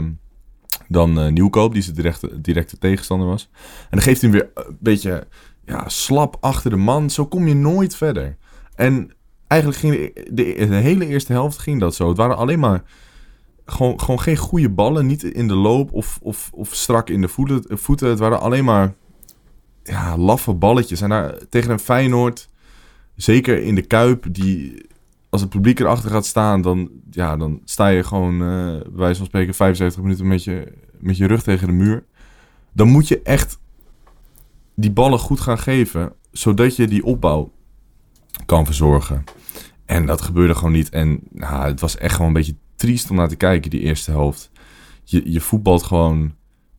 dan 0.89 1.21
eh, 1.21 1.33
Nieuwkoop... 1.33 1.73
die 1.73 1.83
zijn 1.83 1.97
directe, 1.97 2.41
directe 2.41 2.79
tegenstander 2.79 3.29
was. 3.29 3.49
En 3.83 3.89
dan 3.91 4.01
geeft 4.01 4.21
hij 4.21 4.31
hem 4.31 4.41
weer 4.41 4.51
een 4.55 4.77
beetje 4.81 5.27
ja, 5.65 5.89
slap 5.89 6.37
achter 6.41 6.71
de 6.71 6.77
man. 6.77 7.11
Zo 7.11 7.27
kom 7.27 7.49
je 7.49 7.55
nooit 7.55 7.97
verder. 7.97 8.37
En 8.75 9.11
eigenlijk 9.47 9.81
ging 9.81 10.13
de, 10.15 10.67
de 10.69 10.75
hele 10.75 11.07
eerste 11.07 11.33
helft 11.33 11.59
ging 11.59 11.81
dat 11.81 11.95
zo. 11.95 12.09
Het 12.09 12.17
waren 12.17 12.37
alleen 12.37 12.59
maar... 12.59 12.83
Gewoon, 13.71 14.01
gewoon 14.01 14.21
geen 14.21 14.37
goede 14.37 14.71
ballen. 14.71 15.07
Niet 15.07 15.23
in 15.23 15.49
de 15.49 15.55
loop 15.55 15.93
of, 15.93 16.19
of, 16.23 16.51
of 16.53 16.75
strak 16.75 17.09
in 17.11 17.21
de 17.21 17.29
voeten, 17.29 17.79
voeten. 17.79 18.09
Het 18.09 18.19
waren 18.19 18.41
alleen 18.41 18.65
maar 18.65 18.95
ja, 19.83 20.17
laffe 20.17 20.55
balletjes. 20.55 21.01
En 21.01 21.09
daar, 21.09 21.39
tegen 21.49 21.71
een 21.71 21.79
Feyenoord 21.79 22.49
zeker 23.17 23.63
in 23.63 23.75
de 23.75 23.87
Kuip, 23.87 24.27
die 24.31 24.87
als 25.29 25.41
het 25.41 25.51
publiek 25.51 25.81
erachter 25.81 26.11
gaat 26.11 26.27
staan, 26.27 26.63
dan, 26.63 26.91
ja, 27.11 27.37
dan 27.37 27.61
sta 27.65 27.89
je 27.89 28.05
gewoon, 28.05 28.33
eh 28.33 28.81
bij 28.81 28.83
wijze 28.93 29.17
van 29.17 29.27
spreken, 29.27 29.55
75 29.55 30.03
minuten 30.03 30.27
met 30.27 30.45
je, 30.45 30.73
met 30.99 31.17
je 31.17 31.27
rug 31.27 31.43
tegen 31.43 31.67
de 31.67 31.73
muur. 31.73 32.05
Dan 32.73 32.89
moet 32.89 33.09
je 33.09 33.23
echt 33.23 33.59
die 34.75 34.91
ballen 34.91 35.19
goed 35.19 35.41
gaan 35.41 35.59
geven, 35.59 36.13
zodat 36.33 36.77
je 36.77 36.87
die 36.87 37.05
opbouw 37.05 37.53
kan 38.47 38.65
verzorgen. 38.65 39.25
En 39.85 40.07
dat 40.07 40.21
gebeurde 40.21 40.55
gewoon 40.55 40.73
niet. 40.73 40.89
En 40.89 41.21
nou, 41.31 41.67
het 41.67 41.81
was 41.81 41.97
echt 41.97 42.13
gewoon 42.13 42.27
een 42.27 42.33
beetje 42.33 42.57
triest 42.81 43.11
om 43.11 43.17
naar 43.17 43.29
te 43.29 43.37
kijken, 43.37 43.71
die 43.71 43.81
eerste 43.81 44.11
helft. 44.11 44.51
Je, 45.05 45.23
je 45.33 45.41
voetbalt 45.41 45.83
gewoon 45.83 46.35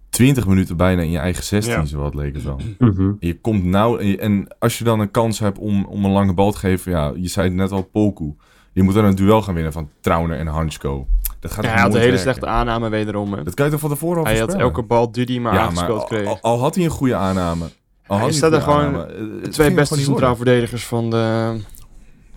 20 0.09 0.47
minuten 0.47 0.77
bijna 0.77 1.01
in 1.01 1.11
je 1.11 1.17
eigen 1.17 1.43
16, 1.43 1.73
Ja. 1.73 1.85
zo 1.85 1.97
wat 1.99 2.15
leek 2.15 2.33
het 2.33 2.43
wel. 2.43 2.59
En 2.79 3.17
je 3.19 3.39
komt 3.41 3.63
nou 3.63 4.15
en, 4.17 4.55
als 4.59 4.77
je 4.77 4.83
dan 4.83 4.99
een 4.99 5.11
kans 5.11 5.39
hebt 5.39 5.57
om, 5.57 5.85
om 5.85 6.05
een 6.05 6.11
lange 6.11 6.33
bal 6.33 6.51
te 6.51 6.57
geven, 6.57 6.91
ja, 6.91 7.11
je 7.15 7.27
zei 7.27 7.47
het 7.47 7.55
net 7.57 7.71
al, 7.71 7.83
Poku. 7.83 8.35
Je 8.73 8.83
moet 8.83 8.93
dan 8.93 9.05
een 9.05 9.15
duel 9.15 9.41
gaan 9.41 9.53
winnen 9.53 9.73
van 9.73 9.89
Trauner 10.01 10.37
en 10.37 10.47
Hansko. 10.47 11.07
Dat 11.39 11.51
gaat 11.51 11.63
Ja, 11.63 11.71
hij 11.71 11.79
had 11.81 11.87
een 11.89 11.93
hele 11.99 12.05
werken? 12.05 12.21
slechte 12.21 12.45
aanname 12.47 12.89
wederom. 12.89 13.33
hè. 13.33 13.43
Dat 13.43 13.53
kan 13.53 13.65
je 13.65 13.71
toch 13.71 13.79
van 13.79 13.89
tevoren 13.89 14.17
al 14.17 14.23
Hij 14.25 14.39
had 14.39 14.53
elke 14.53 14.83
bal 14.83 15.11
die 15.11 15.25
hij 15.25 15.39
maar 15.39 15.53
ja, 15.53 15.59
maar 15.59 15.67
aangespeeld 15.67 15.99
al, 15.99 16.05
kreeg. 16.05 16.27
al, 16.27 16.37
al 16.41 16.59
had 16.59 16.75
hij 16.75 16.83
een 16.83 16.89
goede 16.89 17.15
aanname. 17.15 17.65
Al 18.07 18.15
er 18.17 18.23
hij 18.23 18.31
staan 18.31 18.51
een 18.51 18.57
er 18.57 18.63
gewoon 18.63 18.83
aanname, 18.85 19.47
twee 19.49 19.73
beste 19.73 19.99
centraal 19.99 20.35
verdedigers 20.35 20.85
van 20.85 21.09
de, 21.09 21.55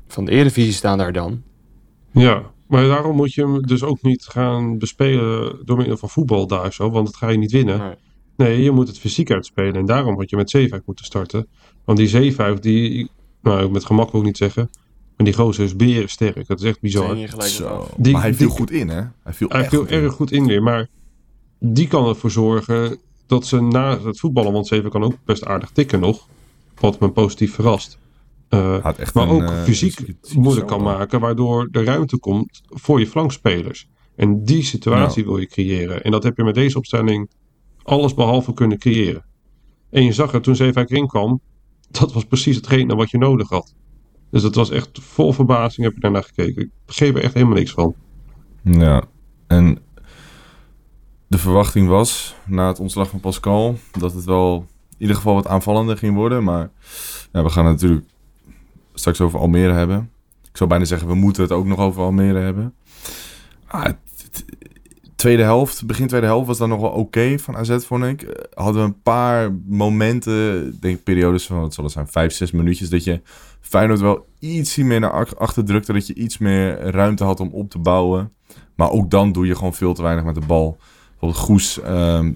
van 0.09 0.25
de 0.25 0.31
Eredivisie 0.31 0.73
staan 0.73 0.99
daar 0.99 1.13
dan. 1.13 1.43
Ja, 2.13 2.43
maar 2.75 2.87
daarom 2.87 3.17
moet 3.17 3.33
je 3.33 3.43
hem 3.43 3.67
dus 3.67 3.83
ook 3.83 4.03
niet 4.03 4.25
gaan 4.25 4.79
bespelen 4.79 5.59
door 5.65 5.77
middel 5.77 5.97
van 5.97 6.09
voetbal 6.09 6.47
daar 6.47 6.73
zo, 6.73 6.91
want 6.91 7.07
dat 7.07 7.17
ga 7.17 7.29
je 7.29 7.39
niet 7.39 7.53
winnen. 7.53 7.79
Nee. 7.79 7.95
Nee, 8.37 8.63
je 8.63 8.71
moet 8.71 8.89
het 8.89 8.99
fysiek 8.99 9.31
uitspelen 9.31 9.75
en 9.75 9.87
daarom 9.87 10.17
had 10.19 10.31
je 10.31 10.37
met 10.37 10.51
Zeefuik 10.51 10.83
moeten 10.87 11.05
starten. 11.05 11.47
Want 11.85 11.99
die 11.99 12.09
Zeefuik, 12.09 12.63
die, 12.63 13.11
nou 13.43 13.71
met 13.71 13.85
gemak 13.85 14.11
wil 14.11 14.21
ik 14.21 14.27
niet 14.27 14.37
zeggen, 14.37 14.71
maar 15.17 15.27
die 15.27 15.35
gozer 15.35 15.65
is 15.65 15.77
beren 15.77 16.09
sterk. 16.09 16.47
Dat 16.47 16.61
is 16.61 16.67
echt 16.69 16.81
bizar. 16.81 17.17
Zo. 17.41 17.89
Die- 17.97 18.13
maar 18.13 18.23
hij 18.23 18.35
viel 18.35 18.47
die- 18.49 18.57
goed 18.57 18.71
in, 18.71 18.89
hè? 18.89 19.03
Hij 19.23 19.33
viel, 19.33 19.49
Hij 19.49 19.61
echt 19.61 19.69
viel 19.71 19.79
goed 19.81 19.91
in. 19.91 20.03
erg 20.03 20.13
goed 20.13 20.33
in 20.33 20.47
weer, 20.47 20.63
maar 20.63 20.89
die 21.59 21.89
kan 21.89 22.07
ervoor 22.09 22.31
zorgen 22.31 22.99
dat 23.27 23.47
ze 23.47 23.61
na 23.61 23.99
het 24.01 24.21
voetballen, 24.21 24.53
want 24.53 24.67
Zeefuik 24.67 24.93
kan 24.93 25.03
ook 25.05 25.17
best 25.25 25.45
aardig 25.45 25.71
tikken 25.71 26.01
nog, 26.01 26.27
wat 26.81 27.01
me 27.01 27.09
positief 27.11 27.55
verrast. 27.55 27.99
Eh, 28.55 29.13
maar 29.15 29.29
een, 29.29 29.29
ook 29.29 29.43
eh, 29.43 29.63
fysiek 29.63 30.15
moeilijk 30.35 30.67
kan 30.67 30.83
maken, 30.83 31.21
waardoor 31.21 31.69
de 31.71 31.85
ruimte 31.85 32.19
komt 32.19 32.63
voor 32.67 32.99
je 32.99 33.07
flankspelers. 33.07 33.89
En 34.17 34.45
die 34.45 34.63
situatie 34.63 35.25
wil 35.25 35.37
je 35.37 35.47
creëren. 35.47 36.03
En 36.03 36.11
dat 36.11 36.23
heb 36.23 36.37
je 36.37 36.45
met 36.45 36.55
deze 36.55 36.79
opstelling 36.79 37.31
alles 37.83 38.15
behalve 38.15 38.55
kunnen 38.55 38.79
creëren. 38.79 39.25
En 39.91 40.05
je 40.05 40.13
zag 40.13 40.33
het 40.33 40.43
toen 40.43 40.57
Zeefuik 40.57 40.91
erin 40.91 41.07
kwam, 41.07 41.41
dat 41.91 42.13
was 42.13 42.25
precies 42.25 42.57
hetgene 42.57 42.95
wat 42.95 43.11
je 43.11 43.19
nodig 43.19 43.49
had. 43.49 43.75
Dus 44.31 44.43
dat 44.43 44.55
was 44.55 44.71
echt 44.71 44.99
vol 45.01 45.33
verbazing 45.33 45.87
heb 45.87 45.97
ik 45.97 46.03
daarnaar 46.03 46.25
gekeken. 46.25 46.63
Ik 46.63 46.71
begreep 46.87 47.17
er 47.17 47.23
echt 47.23 47.35
helemaal 47.35 47.57
niks 47.57 47.73
van. 47.73 47.95
Ja, 48.63 49.03
en 49.47 49.79
de 51.27 51.39
verwachting 51.39 51.89
was 51.89 52.35
na 52.47 52.69
het 52.69 52.81
ontslag 52.81 53.09
van 53.09 53.21
Pascal 53.21 53.79
dat 53.99 54.15
het 54.15 54.25
wel 54.25 54.67
in 54.91 54.97
ieder 54.99 55.17
geval 55.17 55.35
wat 55.35 55.47
aanvallender 55.47 55.97
ging 55.97 56.15
worden. 56.15 56.45
Maar 56.45 56.71
ja, 57.33 57.43
we 57.43 57.49
gaan 57.49 57.65
natuurlijk 57.65 58.05
straks 58.95 59.21
over 59.21 59.39
Almere 59.39 59.73
hebben. 59.73 60.11
Ik 60.51 60.57
zou 60.57 60.69
bijna 60.69 60.85
zeggen, 60.85 61.09
we 61.09 61.15
moeten 61.15 61.43
het 61.43 61.53
ook 61.53 61.67
nog 61.67 61.79
over 61.79 62.03
Almere 62.03 62.39
hebben. 62.39 62.75
Ah, 63.67 63.89
tweede 65.17 65.43
helft, 65.43 65.87
begin 65.87 66.07
tweede 66.07 66.27
helft 66.27 66.47
was 66.47 66.59
dan 66.59 66.69
nog 66.69 66.81
wel 66.81 66.91
oké 66.91 67.39
van 67.39 67.57
AZ, 67.57 67.77
vond 67.85 68.05
ik. 68.05 68.23
Eh, 68.23 68.45
Hadden 68.55 68.83
we 68.83 68.89
een 68.89 69.03
paar 69.03 69.53
momenten, 69.67 70.67
ik 70.67 70.83
denk 70.83 71.03
periodes 71.03 71.47
van, 71.47 71.61
wat 71.61 71.75
zal 71.75 71.85
het 71.85 71.93
zijn, 71.93 72.09
vijf, 72.09 72.33
zes 72.33 72.51
minuutjes, 72.51 72.89
dat 72.89 73.05
je 73.05 73.21
Feyenoord 73.61 74.01
wel 74.01 74.27
iets 74.39 74.77
meer 74.77 75.01
naar 75.01 75.11
ach- 75.11 75.37
achter 75.37 75.65
drukte, 75.65 75.93
dat 75.93 76.07
je 76.07 76.15
iets 76.15 76.39
meer 76.39 76.79
ruimte 76.81 77.25
had 77.25 77.41
om 77.41 77.49
op 77.53 77.71
te 77.71 77.79
bouwen. 77.79 78.33
Maar 78.75 78.91
ook 78.91 79.11
dan 79.11 79.33
doe 79.33 79.47
je 79.47 79.55
gewoon 79.55 79.75
veel 79.75 79.95
te 79.95 80.03
weinig 80.03 80.25
met 80.25 80.35
de 80.35 80.47
bal. 80.47 80.77
Bijvoorbeeld 81.11 81.41
Goes, 81.41 81.81
ehm, 81.81 82.33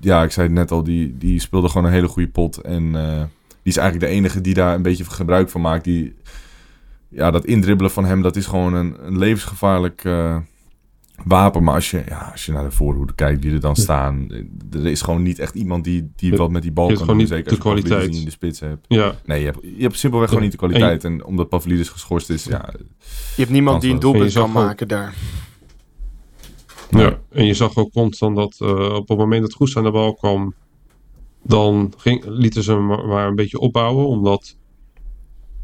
ja, 0.00 0.22
ik 0.22 0.30
zei 0.30 0.46
het 0.46 0.56
net 0.56 0.70
al, 0.70 0.82
die, 0.82 1.18
die 1.18 1.40
speelde 1.40 1.68
gewoon 1.68 1.86
een 1.86 1.92
hele 1.92 2.08
goede 2.08 2.28
pot. 2.28 2.56
En 2.60 2.96
eh, 2.96 3.22
is 3.66 3.76
eigenlijk 3.76 4.10
de 4.10 4.16
enige 4.18 4.40
die 4.40 4.54
daar 4.54 4.74
een 4.74 4.82
beetje 4.82 5.04
gebruik 5.04 5.48
van 5.50 5.60
maakt. 5.60 5.84
Die, 5.84 6.14
ja, 7.08 7.30
dat 7.30 7.44
indribbelen 7.44 7.90
van 7.92 8.04
hem, 8.04 8.22
dat 8.22 8.36
is 8.36 8.46
gewoon 8.46 8.74
een, 8.74 8.96
een 9.06 9.18
levensgevaarlijk 9.18 10.04
eh, 10.04 10.36
wapen. 11.24 11.62
Maar 11.62 11.74
als 11.74 11.90
je, 11.90 12.02
ja, 12.08 12.28
als 12.32 12.46
je 12.46 12.52
naar 12.52 12.64
de 12.64 12.70
voorhoede 12.70 13.14
kijkt, 13.14 13.42
wie 13.44 13.52
er 13.52 13.60
dan 13.60 13.76
staan. 13.76 14.28
Er 14.72 14.86
is 14.86 15.02
gewoon 15.02 15.22
niet 15.22 15.38
echt 15.38 15.54
iemand 15.54 15.84
die, 15.84 16.10
die 16.16 16.30
Je- 16.30 16.36
wat 16.36 16.50
met 16.50 16.62
die 16.62 16.72
bal 16.72 16.90
je 16.90 16.96
kan 16.96 17.06
hebt 17.06 17.18
doen. 17.18 17.26
gewoon 17.28 17.38
niet 17.38 17.46
Zeker 17.46 17.50
als 17.50 17.62
de 17.62 17.68
je 17.68 17.68
Pavlidis 17.68 17.90
kwaliteit. 17.90 18.10
niet 18.10 18.18
in 18.18 18.24
de 18.24 18.30
spits 18.30 18.60
hebt. 18.60 18.84
Ja, 18.88 19.14
Nee, 19.24 19.38
je 19.40 19.44
hebt, 19.46 19.58
je 19.62 19.82
hebt 19.82 19.98
simpelweg 19.98 20.28
gewoon 20.28 20.42
niet 20.44 20.52
de 20.52 20.58
kwaliteit. 20.58 21.04
En 21.04 21.24
omdat 21.24 21.48
Pavlidis 21.48 21.88
geschorst 21.88 22.30
is, 22.30 22.44
ja, 22.44 22.68
Je 23.34 23.40
hebt 23.42 23.50
niemand 23.50 23.80
die 23.80 23.92
een 23.92 23.98
doelpunt 23.98 24.32
je 24.32 24.38
kan 24.38 24.52
maken 24.52 24.88
daar. 24.88 25.14
Ja, 26.90 27.18
en 27.30 27.44
je 27.46 27.54
zag 27.54 27.76
ook 27.76 27.92
constant 27.92 28.36
dat 28.36 28.56
eh, 28.58 28.94
op 28.94 29.08
het 29.08 29.18
moment 29.18 29.42
dat 29.42 29.52
Goes 29.52 29.76
aan 29.76 29.84
de 29.84 29.90
bal 29.90 30.14
kwam, 30.14 30.54
dan 31.46 31.92
ging, 31.96 32.24
lieten 32.24 32.62
ze 32.62 32.72
hem 32.72 32.86
maar 32.86 33.28
een 33.28 33.34
beetje 33.34 33.58
opbouwen, 33.58 34.06
omdat 34.06 34.56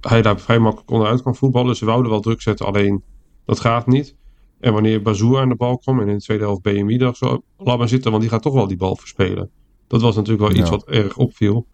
hij 0.00 0.22
daar 0.22 0.40
vrij 0.40 0.58
makkelijk 0.58 0.90
onderuit 0.90 1.22
kan 1.22 1.36
voetballen. 1.36 1.76
Ze 1.76 1.84
wouden 1.84 2.10
wel 2.10 2.20
druk 2.20 2.42
zetten, 2.42 2.66
alleen 2.66 3.02
dat 3.44 3.60
gaat 3.60 3.86
niet. 3.86 4.16
En 4.60 4.72
wanneer 4.72 5.02
Bazoer 5.02 5.40
aan 5.40 5.48
de 5.48 5.54
bal 5.54 5.78
kwam 5.78 6.00
en 6.00 6.08
in 6.08 6.16
de 6.16 6.22
tweede 6.22 6.44
helft 6.44 6.62
BMI 6.62 6.98
dacht 6.98 7.16
zo, 7.16 7.42
laat 7.58 7.78
maar 7.78 7.88
zitten, 7.88 8.10
want 8.10 8.22
die 8.22 8.32
gaat 8.32 8.42
toch 8.42 8.54
wel 8.54 8.66
die 8.66 8.76
bal 8.76 8.96
verspelen. 8.96 9.50
Dat 9.86 10.00
was 10.00 10.14
natuurlijk 10.16 10.48
wel 10.48 10.60
iets 10.60 10.70
wat 10.70 10.88
erg 10.88 11.16
opviel. 11.16 11.66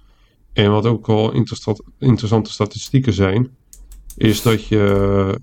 En 0.53 0.71
wat 0.71 0.87
ook 0.87 1.07
wel 1.07 1.33
interessant, 1.33 1.83
interessante 1.99 2.53
statistieken 2.53 3.13
zijn, 3.13 3.57
is 4.17 4.43
dat 4.43 4.67
je 4.67 5.41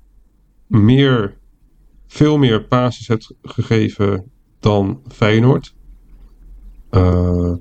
meer, 0.67 1.37
veel 2.07 2.37
meer 2.37 2.63
passes 2.63 3.07
hebt 3.07 3.33
gegeven 3.41 4.31
dan 4.59 5.01
Feyenoord. 5.07 5.75
Eh, 6.89 7.53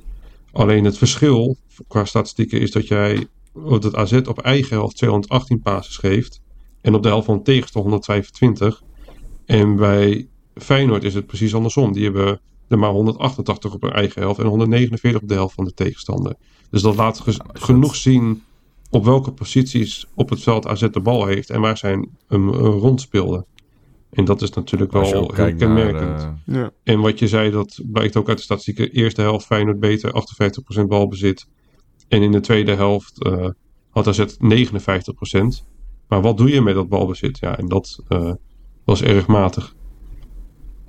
alleen 0.54 0.84
het 0.84 0.98
verschil 0.98 1.56
qua 1.88 2.04
statistieken 2.04 2.60
is 2.60 2.70
dat 2.70 2.88
jij 2.88 3.26
dat 3.68 3.82
het 3.82 3.94
AZ 3.94 4.12
op 4.12 4.38
eigen 4.38 4.76
helft 4.76 4.96
218 4.96 5.60
passes 5.62 5.96
geeft 5.96 6.40
en 6.80 6.94
op 6.94 7.02
de 7.02 7.08
helft 7.08 7.26
van 7.26 7.36
de 7.36 7.42
tegenstander 7.42 7.90
125. 7.90 8.82
En 9.46 9.76
bij 9.76 10.28
Feyenoord 10.54 11.04
is 11.04 11.14
het 11.14 11.26
precies 11.26 11.54
andersom. 11.54 11.92
Die 11.92 12.04
hebben 12.04 12.40
er 12.68 12.78
maar 12.78 12.90
188 12.90 13.74
op 13.74 13.82
hun 13.82 13.92
eigen 13.92 14.20
helft 14.22 14.38
en 14.40 14.46
149 14.46 15.22
op 15.22 15.28
de 15.28 15.34
helft 15.34 15.54
van 15.54 15.64
de 15.64 15.74
tegenstander. 15.74 16.34
Dus 16.70 16.82
dat 16.82 16.96
laat 16.96 17.20
ge- 17.20 17.40
genoeg 17.52 17.94
zien 17.96 18.42
op 18.90 19.04
welke 19.04 19.32
posities 19.32 20.06
op 20.14 20.28
het 20.30 20.42
veld 20.42 20.66
AZ 20.66 20.88
de 20.90 21.00
bal 21.00 21.26
heeft 21.26 21.50
en 21.50 21.60
waar 21.60 21.76
zij 21.78 21.90
hem 21.90 22.08
hem, 22.28 22.48
eh, 22.54 22.60
rondspeelden. 22.60 23.46
En 24.14 24.24
dat 24.24 24.42
is 24.42 24.50
natuurlijk 24.50 24.92
wel 24.92 25.02
heel 25.02 25.32
naar, 25.36 25.52
kenmerkend. 25.52 26.20
eh, 26.46 26.54
Ja. 26.54 26.70
En 26.82 27.00
wat 27.00 27.18
je 27.18 27.28
zei, 27.28 27.50
dat 27.50 27.80
blijkt 27.84 28.16
ook 28.16 28.28
uit 28.28 28.36
de 28.36 28.42
statistieken. 28.42 28.90
Eerste 28.90 29.20
helft 29.20 29.46
Feyenoord 29.46 29.80
beter, 29.80 30.12
58% 30.82 30.88
balbezit. 30.88 31.46
En 32.08 32.22
in 32.22 32.32
de 32.32 32.40
tweede 32.40 32.74
helft 32.74 33.22
eh, 33.24 33.48
had 33.90 34.06
AZ 34.06 34.24
59%. 34.38 35.64
Maar 36.08 36.20
wat 36.20 36.36
doe 36.36 36.50
je 36.50 36.60
met 36.60 36.74
dat 36.74 36.88
balbezit? 36.88 37.38
Ja, 37.38 37.58
en 37.58 37.68
dat 37.68 38.02
eh, 38.08 38.32
was 38.84 39.02
erg 39.02 39.26
matig. 39.26 39.74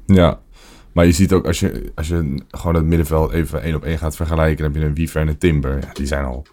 Ja, 0.06 0.42
maar 0.94 1.06
je 1.06 1.12
ziet 1.12 1.34
ook 1.34 1.46
als 1.46 1.60
je, 1.60 1.92
als 1.96 2.08
je 2.08 2.42
gewoon 2.48 2.76
het 2.76 2.86
middenveld 2.86 3.32
even 3.32 3.62
één 3.62 3.76
op 3.76 3.84
één 3.84 3.98
gaat 3.98 4.16
vergelijken, 4.16 4.64
dan 4.64 4.72
heb 4.74 4.82
je 4.82 4.88
een 4.88 4.96
Wiever 4.96 5.22
en 5.22 5.28
een 5.28 5.38
Timber. 5.38 5.80
Ja, 5.82 5.94
die 5.94 6.06
zijn 6.06 6.26
al, 6.26 6.46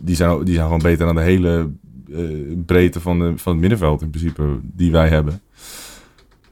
die 0.00 0.14
zijn 0.14 0.30
al, 0.30 0.44
die 0.44 0.54
zijn 0.54 0.66
gewoon 0.66 0.82
beter 0.82 1.06
dan 1.06 1.14
de 1.14 1.20
hele 1.22 1.70
eh, 2.12 2.24
breedte 2.66 3.00
van, 3.00 3.18
de, 3.18 3.32
van 3.36 3.52
het 3.52 3.60
middenveld 3.60 4.02
in 4.02 4.10
principe 4.10 4.60
die 4.62 4.90
wij 4.90 5.08
hebben. 5.08 5.40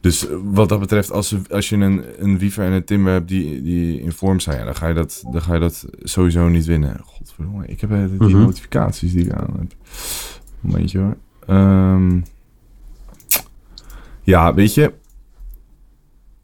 Dus 0.04 0.28
eh, 0.28 0.36
wat 0.44 0.68
dat 0.68 0.80
betreft, 0.80 1.10
als, 1.10 1.34
als 1.50 1.68
je 1.68 1.76
een, 1.76 2.04
een 2.18 2.38
Wiever 2.38 2.64
en 2.64 2.72
een 2.72 2.84
Timber 2.84 3.12
hebt 3.12 3.28
die, 3.28 3.62
die 3.62 4.00
in 4.00 4.12
vorm 4.12 4.40
zijn, 4.40 4.58
ja, 4.58 4.64
dan, 4.64 4.74
ga 4.76 4.88
je 4.88 4.94
dat, 4.94 5.22
dan 5.30 5.42
ga 5.42 5.54
je 5.54 5.60
dat 5.60 5.86
sowieso 6.02 6.48
niet 6.48 6.64
winnen. 6.64 7.00
Godverdomme, 7.04 7.66
ik 7.66 7.80
heb 7.80 7.90
eh, 7.90 7.98
die 8.08 8.18
Mhm. 8.28 8.38
notificaties 8.38 9.12
die 9.12 9.24
ik 9.24 9.32
aan 9.32 9.56
heb. 9.58 9.74
Momentje 10.60 10.98
hoor. 10.98 11.16
Ehm, 11.46 12.20
ja, 14.22 14.54
weet 14.54 14.74
je, 14.74 14.92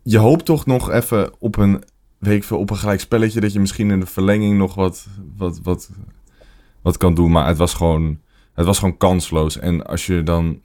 je 0.03 0.19
hoopt 0.19 0.45
toch 0.45 0.67
nog 0.67 0.91
even 0.91 1.33
op 1.39 1.57
een, 1.57 1.83
veel, 2.21 2.59
op 2.59 2.71
een 2.71 2.77
gelijk 2.77 3.01
spelletje 3.01 3.41
dat 3.41 3.53
je 3.53 3.61
misschien 3.61 3.91
in 3.91 4.01
de 4.01 4.07
verlenging 4.07 4.59
nog 4.59 4.75
wat, 4.75 5.07
wat, 5.37 5.61
wat, 5.63 5.91
wat 6.83 6.97
kan 6.97 7.15
doen. 7.15 7.31
Maar 7.31 7.47
het 7.47 7.57
was 7.59 7.75
gewoon, 7.75 8.19
het 8.55 8.67
was 8.67 8.79
gewoon 8.79 8.97
kansloos. 8.97 9.59
En 9.59 9.87
als 9.87 10.07
je 10.07 10.23
dan 10.23 10.61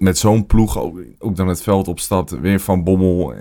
met 0.00 0.18
zo'n 0.18 0.46
ploeg 0.46 0.78
ook, 0.78 1.00
ook 1.18 1.36
dan 1.36 1.48
het 1.48 1.62
veld 1.62 1.88
opstapt, 1.88 2.40
weer 2.40 2.60
van 2.60 2.84
Bommel. 2.84 3.34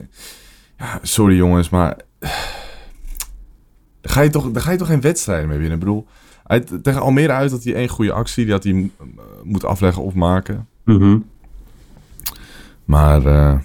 Ja, 0.77 0.99
sorry 1.01 1.35
jongens, 1.35 1.69
maar 1.69 1.97
daar 4.01 4.11
ga 4.13 4.21
je 4.21 4.29
toch, 4.29 4.51
daar 4.51 4.61
ga 4.61 4.71
je 4.71 4.77
toch 4.77 4.87
geen 4.87 5.01
wedstrijden 5.01 5.47
mee 5.47 5.57
winnen. 5.57 5.73
Ik 5.73 5.83
bedoel, 5.83 6.07
hij, 6.43 6.59
tegen 6.59 7.01
Almere 7.01 7.31
uit 7.33 7.51
had 7.51 7.63
hij 7.63 7.73
één 7.73 7.87
goede 7.87 8.11
actie, 8.11 8.43
die 8.43 8.53
had 8.53 8.63
hij 8.63 8.73
eh, 8.73 9.05
moeten 9.43 9.67
afleggen 9.67 10.03
of 10.03 10.13
maken. 10.13 10.67
Mhm. 10.85 11.17
Maar 12.85 13.25
eh, 13.25 13.59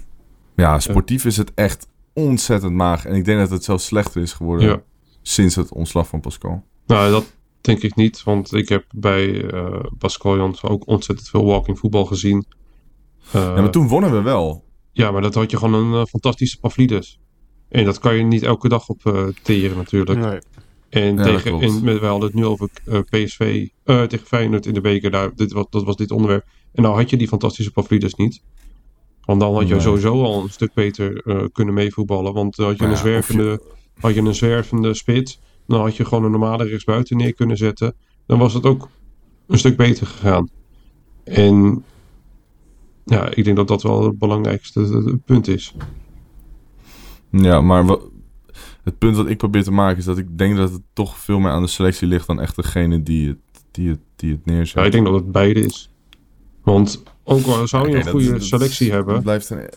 ja, 0.56 0.80
sportief 0.80 1.24
is 1.24 1.36
het 1.36 1.52
echt 1.54 1.86
ontzettend 2.12 2.72
maag. 2.72 3.04
En 3.06 3.14
ik 3.14 3.24
denk 3.24 3.38
dat 3.38 3.50
het 3.50 3.64
zelfs 3.64 3.84
slechter 3.84 4.22
is 4.22 4.32
geworden 4.32 4.68
Ja. 4.68 4.80
sinds 5.22 5.54
het 5.54 5.72
ontslag 5.72 6.06
van 6.08 6.20
Pascal. 6.20 6.64
Nou, 6.86 7.10
dat 7.10 7.32
denk 7.60 7.82
ik 7.82 7.94
niet. 7.94 8.22
Want 8.22 8.52
ik 8.52 8.68
heb 8.68 8.84
bij 8.94 9.50
eh 9.50 9.84
Pascal 9.98 10.36
Jans 10.36 10.62
ook 10.62 10.86
ontzettend 10.86 11.28
veel 11.28 11.44
walking 11.44 11.78
voetbal 11.78 12.04
gezien. 12.04 12.44
Eh, 13.32 13.42
ja, 13.42 13.60
maar 13.60 13.70
toen 13.70 13.88
wonnen 13.88 14.12
we 14.12 14.22
wel. 14.22 14.64
Ja, 14.92 15.10
maar 15.10 15.22
dat 15.22 15.34
had 15.34 15.50
je 15.50 15.56
gewoon 15.56 15.74
een 15.84 16.00
eh, 16.00 16.06
fantastische 16.06 16.58
Pavlidis. 16.60 17.18
En 17.68 17.84
dat 17.84 17.98
kan 17.98 18.16
je 18.16 18.22
niet 18.22 18.42
elke 18.42 18.68
dag 18.68 18.88
op 18.88 19.06
eh 19.06 19.26
teren 19.42 19.76
natuurlijk. 19.76 20.18
Nee. 20.20 20.38
En 20.88 21.16
Ja, 21.16 21.22
tegen, 21.22 21.60
en 21.60 21.84
met, 21.84 22.00
we 22.00 22.06
hadden 22.06 22.26
het 22.28 22.36
nu 22.38 22.44
over 22.46 22.68
eh, 22.84 22.98
PSV 23.10 23.68
eh, 23.84 24.02
tegen 24.02 24.26
Feyenoord 24.26 24.66
in 24.66 24.74
de 24.74 24.80
beker. 24.80 25.10
Daar, 25.10 25.34
dit, 25.34 25.52
was, 25.52 25.64
dat 25.70 25.84
was 25.84 25.96
dit 25.96 26.10
onderwerp. 26.10 26.44
En 26.72 26.82
nou 26.82 26.94
had 26.96 27.10
je 27.10 27.16
die 27.16 27.28
fantastische 27.28 27.70
Pavlidis 27.72 28.14
niet. 28.14 28.42
Want 29.24 29.40
dan 29.40 29.54
had 29.54 29.68
je 29.68 29.74
Nee. 29.74 29.82
sowieso 29.82 30.22
al 30.22 30.42
een 30.42 30.50
stuk 30.50 30.74
beter 30.74 31.22
eh, 31.26 31.44
kunnen 31.52 31.74
meevoetballen. 31.74 32.32
Want 32.34 32.56
dan 32.56 32.66
had 32.66 32.78
je, 32.78 32.84
een 32.84 32.90
je- 32.90 32.96
zwervende, 32.96 33.62
had 34.00 34.14
je 34.14 34.20
een 34.20 34.34
zwervende 34.34 34.94
spits. 34.94 35.40
Dan 35.66 35.80
had 35.80 35.96
je 35.96 36.04
gewoon 36.04 36.24
een 36.24 36.30
normale 36.30 36.64
rechtsbuiten 36.64 37.16
neer 37.16 37.34
kunnen 37.34 37.56
zetten. 37.56 37.94
Dan 38.26 38.38
was 38.38 38.54
het 38.54 38.66
ook 38.66 38.88
een 39.46 39.58
stuk 39.58 39.76
beter 39.76 40.06
gegaan. 40.06 40.48
En 41.24 41.84
ja, 43.04 43.34
ik 43.34 43.44
denk 43.44 43.56
dat 43.56 43.68
dat 43.68 43.82
wel 43.82 44.04
het 44.04 44.18
belangrijkste 44.18 44.80
eh, 45.06 45.14
punt 45.24 45.48
is. 45.48 45.74
Ja, 47.30 47.60
maar 47.60 47.84
wat, 47.86 48.00
het 48.82 48.98
punt 48.98 49.16
dat 49.16 49.28
ik 49.28 49.36
probeer 49.38 49.62
te 49.62 49.70
maken 49.72 49.98
is 49.98 50.04
dat 50.04 50.18
ik 50.18 50.38
denk 50.38 50.56
dat 50.56 50.72
het 50.72 50.82
toch 50.92 51.18
veel 51.18 51.38
meer 51.38 51.50
aan 51.50 51.62
de 51.62 51.68
selectie 51.68 52.08
ligt 52.08 52.26
dan 52.26 52.40
echt 52.40 52.56
degene 52.56 53.02
die 53.02 53.28
het, 53.28 53.38
die 53.70 53.88
het, 53.88 54.00
die 54.16 54.30
het 54.32 54.46
neerzet. 54.46 54.74
Ja, 54.74 54.84
ik 54.84 54.92
denk 54.92 55.04
dat 55.04 55.14
het 55.14 55.32
beide 55.32 55.60
is. 55.60 55.90
Want 56.62 57.02
ook 57.24 57.46
al 57.46 57.68
zou 57.68 57.88
je 57.90 57.96
een 57.96 58.06
goede 58.08 58.30
dat- 58.30 58.44
selectie 58.44 58.86
Dat 58.86 58.96
hebben, 58.96 59.22
blijft 59.22 59.50
een, 59.50 59.68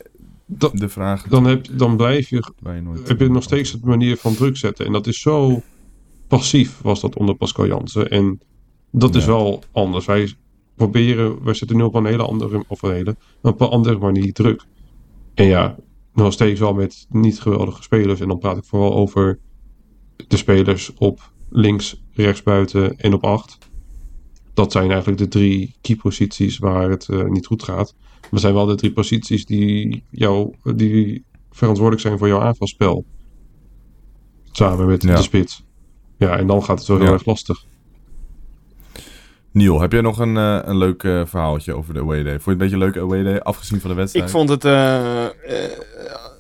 da- 0.46 0.70
de 0.74 0.90
vraag. 0.90 1.24
dan, 1.28 1.46
heb, 1.46 1.66
dan 1.78 1.98
blijf 1.98 2.30
je, 2.30 2.44
waar 2.60 2.76
je 2.76 2.82
nooit- 2.82 3.08
heb 3.08 3.20
je 3.20 3.30
nog 3.30 3.44
steeds 3.44 3.72
het 3.72 3.84
manier 3.86 4.18
van 4.18 4.36
druk 4.36 4.58
zetten. 4.58 4.86
En 4.86 4.92
dat 4.92 5.08
is 5.08 5.20
zo 5.22 5.62
passief, 6.28 6.82
was 6.82 7.02
dat 7.02 7.16
onder 7.16 7.36
Pascal 7.36 7.68
Jansen. 7.68 8.10
En 8.10 8.40
dat 8.92 9.16
is 9.16 9.26
wel 9.26 9.64
anders. 9.72 10.06
Wij 10.06 10.34
proberen, 10.78 11.44
wij 11.44 11.54
zetten 11.54 11.78
nu 11.78 11.84
op 11.84 11.96
een 11.96 12.06
hele 12.06 12.24
andere, 12.24 12.64
of 12.68 12.82
een 12.82 12.94
hele, 12.94 13.16
op 13.42 13.62
een 13.62 13.68
andere 13.68 13.98
manier 13.98 14.34
druk. 14.34 14.64
En 15.34 15.46
ja, 15.46 15.76
nog 16.14 16.34
steeds 16.34 16.60
wel 16.60 16.74
met 16.74 17.06
niet 17.10 17.40
geweldige 17.40 17.84
spelers. 17.84 18.20
En 18.20 18.28
dan 18.28 18.40
praat 18.40 18.58
ik 18.58 18.64
vooral 18.66 18.94
over 18.96 19.40
de 20.28 20.38
spelers 20.38 20.94
op 20.94 21.32
links, 21.50 22.04
rechts 22.14 22.44
buiten 22.44 22.98
en 22.98 23.14
op 23.14 23.24
acht. 23.24 23.58
Dat 24.54 24.72
zijn 24.72 24.90
eigenlijk 24.90 25.18
de 25.20 25.28
drie 25.28 25.76
keyposities 25.82 26.58
waar 26.58 26.90
het 26.90 27.10
eh, 27.10 27.24
niet 27.24 27.46
goed 27.46 27.64
gaat. 27.64 27.96
Maar 28.32 28.40
zijn 28.40 28.54
wel 28.54 28.66
de 28.66 28.76
drie 28.76 28.92
posities 28.94 29.46
die, 29.46 30.04
jou, 30.12 30.54
die 30.76 31.26
verantwoordelijk 31.52 32.06
zijn 32.06 32.18
voor 32.18 32.28
jouw 32.28 32.42
aanvalspel. 32.42 33.06
Samen 34.52 34.88
met 34.88 35.04
Ja. 35.04 35.16
de 35.16 35.22
spits. 35.22 35.64
Ja, 36.18 36.38
en 36.38 36.48
dan 36.48 36.64
gaat 36.64 36.80
het 36.80 36.88
wel 36.88 36.98
heel 36.98 37.06
Ja. 37.06 37.14
erg 37.14 37.26
lastig. 37.26 37.66
Niel, 39.58 39.82
heb 39.82 39.92
jij 39.92 40.02
nog 40.02 40.20
een, 40.20 40.38
eh, 40.38 40.60
een 40.64 40.78
leuk 40.78 41.04
eh, 41.04 41.22
verhaaltje 41.26 41.74
over 41.74 41.94
de 41.94 42.00
away 42.00 42.24
day? 42.24 42.40
Vond 42.40 42.44
je 42.44 42.50
het 42.52 42.52
een 42.52 42.58
beetje 42.58 42.74
een 42.76 42.82
leuke 42.82 43.00
away 43.00 43.24
day, 43.24 43.40
afgezien 43.40 43.80
van 43.82 43.90
de 43.90 43.96
wedstrijd? 43.96 44.26
Ik 44.26 44.32
vond 44.32 44.50
het 44.50 44.66
eh, 44.66 45.26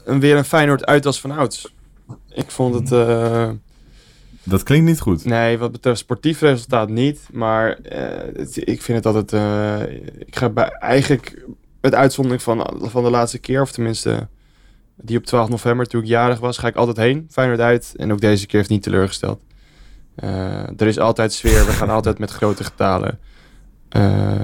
een, 0.05 0.19
weer 0.19 0.37
een 0.37 0.45
Feyenoord 0.45 0.85
uit 0.85 1.05
als 1.05 1.21
van 1.21 1.31
ouds. 1.31 1.73
Ik 2.29 2.51
vond 2.51 2.89
het... 2.89 2.89
Dat 4.43 4.63
klinkt 4.63 4.85
niet 4.85 4.99
goed. 4.99 5.25
Nee, 5.25 5.57
wat 5.57 5.71
betreft 5.71 5.99
sportief 5.99 6.41
resultaat 6.41 6.89
niet. 6.89 7.19
Maar 7.31 7.77
het- 8.33 8.67
ik 8.67 8.81
vind 8.81 9.03
het 9.03 9.15
altijd... 9.15 9.31
ik 10.25 10.35
ga 10.35 10.49
bij 10.49 10.67
eigenlijk 10.69 11.45
met 11.81 11.95
uitzondering 11.95 12.41
van, 12.41 12.73
van 12.81 13.03
de 13.03 13.09
laatste 13.09 13.39
keer... 13.39 13.61
of 13.61 13.71
tenminste 13.71 14.27
die 14.95 15.17
op 15.17 15.23
12 15.25 15.49
november 15.49 15.87
toen 15.87 16.01
ik 16.01 16.07
jarig 16.07 16.39
was... 16.39 16.57
ga 16.57 16.67
ik 16.67 16.75
altijd 16.75 16.97
heen, 16.97 17.27
Feyenoord 17.29 17.59
uit. 17.59 17.93
En 17.95 18.11
ook 18.11 18.21
deze 18.21 18.45
keer 18.45 18.57
heeft 18.57 18.69
niet 18.71 18.83
teleurgesteld. 18.83 19.39
Eh, 20.17 20.79
er 20.81 20.87
is 20.87 20.99
altijd 20.99 21.33
sfeer. 21.33 21.65
We 21.65 21.71
gaan 21.71 21.89
altijd 21.89 22.19
met 22.19 22.31
grote 22.31 22.63
getalen. 22.63 23.19
Eh, 23.89 24.43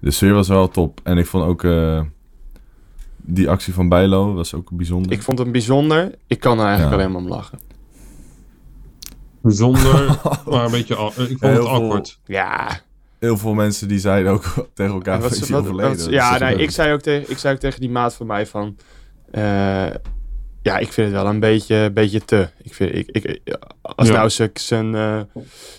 De 0.00 0.10
sfeer 0.10 0.32
was 0.34 0.48
wel 0.48 0.68
top. 0.68 1.00
En 1.02 1.18
ik 1.18 1.26
vond 1.26 1.44
ook 1.44 1.64
eh, 1.64 2.00
die 3.16 3.50
actie 3.50 3.74
van 3.74 3.88
Bijlo 3.88 4.34
was 4.34 4.54
ook 4.54 4.70
bijzonder. 4.70 5.12
ik 5.12 5.22
vond 5.22 5.38
hem 5.38 5.52
bijzonder. 5.52 6.14
Ik 6.26 6.40
kan 6.40 6.58
er 6.58 6.64
eigenlijk 6.66 6.96
Ja. 6.96 7.00
alleen 7.02 7.12
maar 7.12 7.22
om 7.22 7.28
lachen. 7.28 7.58
Zonder, 9.42 10.18
maar 10.50 10.64
een 10.64 10.70
beetje, 10.70 10.94
ik 10.94 11.00
vond 11.00 11.16
Heel 11.16 11.28
het 11.40 11.40
veel- 11.40 11.68
awkward. 11.68 12.18
Ja, 12.24 12.80
Heel 13.18 13.36
veel 13.36 13.54
mensen 13.54 13.88
die 13.88 13.98
zeiden 13.98 14.32
ook 14.32 14.44
tegen 14.74 14.92
elkaar 14.92 15.20
wat 15.20 15.38
wat- 15.38 15.52
overleden? 15.60 15.96
wat- 15.96 16.10
ja, 16.10 16.34
is 16.34 16.40
nee, 16.40 16.54
ik, 16.56 16.70
zei 16.70 16.92
ook 16.92 17.00
tegen, 17.00 17.30
ik 17.30 17.38
zei 17.38 17.54
ook 17.54 17.60
tegen 17.60 17.80
die 17.80 17.90
maat 17.90 18.14
van 18.14 18.26
mij 18.26 18.46
van... 18.46 18.76
eh, 19.30 19.86
ja, 20.62 20.78
ik 20.78 20.92
vind 20.92 21.12
het 21.12 21.22
wel 21.22 21.30
een 21.30 21.40
beetje, 21.40 21.90
beetje 21.94 22.24
te. 22.24 22.48
Ik 22.62 22.74
vind, 22.74 22.94
ik, 22.94 23.08
ik, 23.10 23.40
als 23.82 24.08
Ja. 24.08 24.14
nou 24.14 24.30
zijn- 24.30 24.56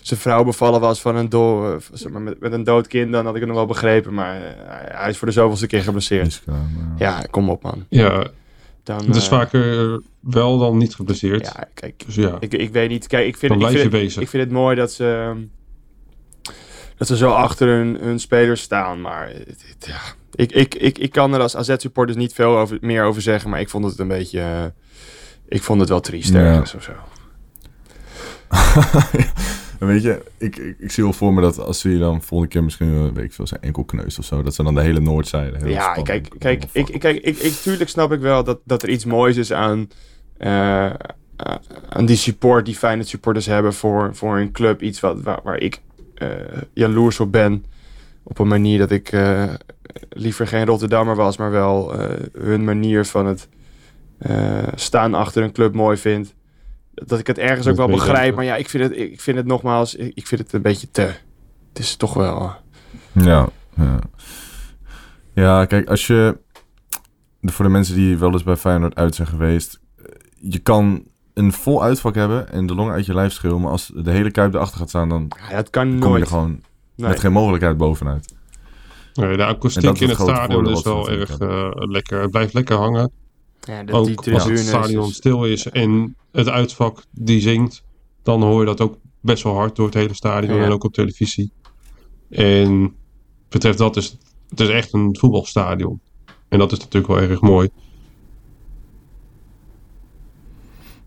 zijn 0.02 0.20
vrouw 0.20 0.44
bevallen 0.44 0.80
was 0.80 1.00
van 1.00 1.16
een 1.16 1.28
do, 1.28 1.78
zeg 1.92 2.12
maar, 2.12 2.22
met, 2.22 2.40
met 2.40 2.52
een 2.52 2.64
dood 2.64 2.86
kind, 2.86 3.12
dan 3.12 3.24
had 3.24 3.34
ik 3.34 3.40
het 3.40 3.48
nog 3.48 3.58
wel 3.58 3.66
begrepen. 3.66 4.14
Maar 4.14 4.36
eh, 4.36 5.00
hij 5.00 5.10
is 5.10 5.16
voor 5.18 5.26
de 5.28 5.32
zoveelste 5.34 5.66
keer 5.66 5.82
geblesseerd. 5.82 6.42
Ja, 6.98 7.22
kom 7.30 7.50
op 7.50 7.62
man. 7.62 7.84
Ja, 7.88 8.26
Dan, 8.82 9.06
Het 9.06 9.16
is 9.16 9.22
eh, 9.24 9.28
vaker 9.30 10.00
wel 10.20 10.58
dan 10.58 10.76
niet 10.76 10.94
geblesseerd. 10.94 11.46
Ja, 11.54 11.64
kijk, 11.74 12.02
Dus 12.06 12.14
ja, 12.14 12.36
ik, 12.40 12.54
ik 12.54 12.72
weet 12.72 12.88
niet. 12.88 13.06
Kijk, 13.06 13.26
ik 13.26 13.36
vind, 13.36 13.52
Dan 13.52 13.60
ik, 13.60 13.66
blijf 13.66 13.80
vind 13.80 13.92
je 13.92 13.96
het, 13.98 14.06
bezig. 14.06 14.22
ik 14.22 14.28
vind 14.28 14.42
het 14.42 14.52
mooi 14.52 14.76
dat 14.76 14.92
ze, 14.92 15.24
ehm, 15.28 15.38
dat 17.00 17.08
ze 17.08 17.16
zo 17.16 17.30
achter 17.30 17.68
hun, 17.68 17.96
hun 18.00 18.18
spelers 18.18 18.60
staan. 18.62 19.00
Maar 19.00 19.28
het- 19.28 19.46
het- 19.46 19.86
ja, 19.86 20.00
ik, 20.34 20.52
ik, 20.52 20.74
ik, 20.74 20.98
ik 20.98 21.12
kan 21.12 21.34
er 21.34 21.40
als 21.40 21.56
AZ-supporters 21.56 22.16
niet 22.18 22.32
veel 22.34 22.58
over, 22.58 22.78
meer 22.80 23.04
over 23.04 23.22
zeggen. 23.22 23.50
Maar 23.50 23.60
ik 23.60 23.68
vond 23.68 23.84
het 23.84 23.98
een 23.98 24.08
beetje... 24.08 24.40
eh, 24.40 24.64
ik 25.48 25.62
vond 25.62 25.80
het 25.80 25.88
wel 25.88 26.00
triest 26.00 26.32
Ja. 26.32 26.38
ergens 26.40 26.74
of 26.74 26.82
zo. 26.82 26.92
En 29.80 29.86
weet 29.92 30.02
je, 30.02 30.22
ik, 30.38 30.56
ik, 30.56 30.76
ik 30.78 30.90
zie 30.90 31.02
wel 31.04 31.12
voor 31.12 31.34
me 31.34 31.40
dat 31.40 31.58
als 31.58 31.80
ze 31.80 31.90
je 31.90 31.98
dan 31.98 32.22
volgende 32.22 32.52
keer 32.52 32.64
misschien, 32.64 32.94
eh, 32.94 33.14
weet 33.14 33.24
ik 33.24 33.32
veel, 33.32 33.46
zijn 33.46 33.60
enkel 33.62 33.84
kneust 33.84 34.18
of 34.18 34.24
zo, 34.24 34.42
dat 34.42 34.54
ze 34.54 34.62
dan 34.62 34.74
de 34.74 34.80
hele 34.82 35.00
Noordzijde 35.00 35.56
heel 35.58 35.68
Ja, 35.68 35.80
spannend 35.80 36.06
kijk, 36.06 36.28
kijk, 36.38 36.64
ik, 36.72 36.88
ik, 36.88 37.00
kijk 37.00 37.16
ik, 37.22 37.38
ik, 37.38 37.52
tuurlijk 37.52 37.90
snap 37.90 38.12
ik 38.12 38.20
wel 38.20 38.44
dat, 38.44 38.58
dat 38.64 38.82
er 38.82 38.88
iets 38.88 39.04
moois 39.04 39.36
is 39.36 39.52
aan, 39.52 39.88
eh, 40.36 40.90
aan 41.88 42.06
die 42.06 42.16
support 42.16 42.64
die 42.64 42.76
Feyenoord 42.76 43.08
supporters 43.08 43.46
hebben 43.46 43.74
voor, 43.74 44.14
voor 44.14 44.38
een 44.38 44.52
club. 44.52 44.82
Iets 44.82 45.00
wat, 45.00 45.20
waar, 45.22 45.40
waar 45.44 45.58
ik 45.58 45.80
jaloers 46.72 47.20
op 47.20 47.32
ben. 47.32 47.64
Op 48.22 48.38
een 48.38 48.48
manier 48.48 48.78
dat 48.78 48.90
ik 48.90 49.12
eh, 49.12 49.44
liever 50.10 50.46
geen 50.46 50.66
Rotterdammer 50.66 51.16
was, 51.16 51.36
maar 51.36 51.50
wel 51.50 51.94
eh, 51.98 52.16
hun 52.38 52.64
manier 52.64 53.04
van 53.04 53.26
het 53.26 53.48
eh, 54.18 54.62
staan 54.74 55.14
achter 55.14 55.42
een 55.42 55.52
club 55.52 55.74
mooi 55.74 55.96
vind. 55.96 56.34
Dat 56.94 57.18
ik 57.18 57.26
het 57.26 57.38
ergens 57.38 57.66
ook 57.66 57.76
wel 57.76 57.86
begrijp, 58.06 58.34
maar 58.34 58.44
ja, 58.44 58.56
ik 58.56 58.68
vind 58.68 58.82
het, 58.82 58.96
ik 58.96 59.20
vind 59.20 59.36
het 59.36 59.46
nogmaals, 59.46 59.94
ik 59.94 60.26
vind 60.26 60.40
het 60.40 60.52
een 60.52 60.62
beetje 60.62 60.90
te. 60.90 61.00
Het 61.68 61.78
is 61.78 61.96
toch 61.96 62.14
wel... 62.14 62.52
eh, 63.12 63.24
Ja, 63.24 63.48
ja. 63.76 63.98
Ja, 65.34 65.64
kijk, 65.64 65.88
als 65.88 66.06
je... 66.06 66.38
Voor 67.42 67.64
de 67.64 67.70
mensen 67.70 67.94
die 67.94 68.18
wel 68.18 68.32
eens 68.32 68.42
bij 68.42 68.56
Feyenoord 68.56 68.94
uit 68.94 69.14
zijn 69.14 69.28
geweest... 69.28 69.80
eh, 69.98 70.04
Je 70.40 70.58
kan 70.58 71.04
een 71.34 71.52
vol 71.52 71.82
uitvak 71.82 72.14
hebben 72.14 72.52
en 72.52 72.66
de 72.66 72.74
longen 72.74 72.92
uit 72.92 73.06
je 73.06 73.14
lijf 73.14 73.32
schreeuwen... 73.32 73.60
maar 73.60 73.70
als 73.70 73.90
de 73.94 74.10
hele 74.10 74.30
kuip 74.30 74.54
erachter 74.54 74.78
gaat 74.78 74.88
staan... 74.88 75.08
dan 75.08 75.30
ja, 75.50 75.56
het 75.56 75.70
kan 75.70 75.98
kom 75.98 76.14
je 76.14 76.20
er 76.20 76.26
gewoon 76.26 76.60
Nee. 76.94 77.08
met 77.08 77.20
geen 77.20 77.32
mogelijkheid 77.32 77.76
bovenuit. 77.76 78.34
Nee, 79.14 79.36
de 79.36 79.44
akoestiek 79.44 79.82
dat 79.82 80.00
in 80.00 80.08
het 80.08 80.18
stadion 80.18 80.68
is 80.70 80.82
wel 80.82 81.10
erg 81.10 81.38
eh, 81.38 81.68
lekker. 81.72 82.20
Het 82.20 82.30
blijft 82.30 82.54
lekker 82.54 82.76
hangen. 82.76 83.10
Ja, 83.60 83.82
dat 83.82 83.94
Ook 83.94 84.24
die 84.24 84.34
als 84.34 84.44
het 84.44 84.58
stadion 84.58 85.10
stil 85.10 85.44
is 85.44 85.66
en 85.66 86.16
het 86.32 86.48
uitvak 86.48 87.02
die 87.10 87.40
zingt, 87.40 87.82
dan 88.22 88.42
hoor 88.42 88.60
je 88.60 88.66
dat 88.66 88.80
ook 88.80 88.96
best 89.20 89.42
wel 89.42 89.54
hard 89.54 89.76
door 89.76 89.86
het 89.86 89.94
hele 89.94 90.14
stadion 90.14 90.56
Ja. 90.56 90.64
en 90.64 90.72
ook 90.72 90.84
op 90.84 90.92
televisie. 90.92 91.52
En 92.30 92.94
betreft 93.48 93.78
dat 93.78 93.96
is 93.96 94.16
het 94.48 94.60
is 94.60 94.68
echt 94.68 94.92
een 94.92 95.16
voetbalstadion. 95.18 96.00
En 96.48 96.58
dat 96.58 96.72
is 96.72 96.78
natuurlijk 96.78 97.12
wel 97.12 97.20
erg 97.20 97.40
mooi. 97.40 97.68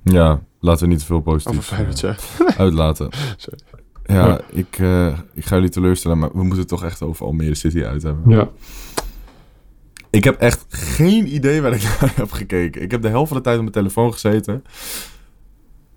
Ja, 0.04 0.44
laten 0.60 0.84
we 0.84 0.90
niet 0.92 1.00
te 1.00 1.06
veel 1.06 1.22
positief 1.22 1.66
Feyenoord 1.66 2.04
eh, 2.04 2.16
uitlaten. 2.58 3.10
Sorry. 3.38 3.60
Ja, 4.06 4.28
Ja. 4.28 4.42
ik, 4.52 4.78
eh, 4.80 5.20
ik 5.34 5.46
ga 5.46 5.56
jullie 5.56 5.70
teleurstellen... 5.70 6.18
maar 6.18 6.32
we 6.32 6.38
moeten 6.42 6.60
het 6.60 6.68
toch 6.68 6.84
echt 6.84 7.02
over 7.02 7.26
Almere 7.26 7.56
City 7.56 7.84
uit 7.84 8.04
hebben. 8.04 8.36
Ja. 8.36 8.50
Ik 10.10 10.24
heb 10.24 10.40
echt 10.40 10.66
geen 10.70 11.36
idee 11.36 11.62
waar 11.62 11.74
ik 11.74 11.82
naar 12.02 12.14
heb 12.16 12.32
gekeken. 12.32 12.82
Ik 12.82 12.92
heb 12.92 13.02
de 13.02 13.08
helft 13.08 13.28
van 13.28 13.38
de 13.38 13.44
tijd 13.44 13.56
op 13.56 13.62
mijn 13.62 13.74
telefoon 13.74 14.12
gezeten. 14.14 14.64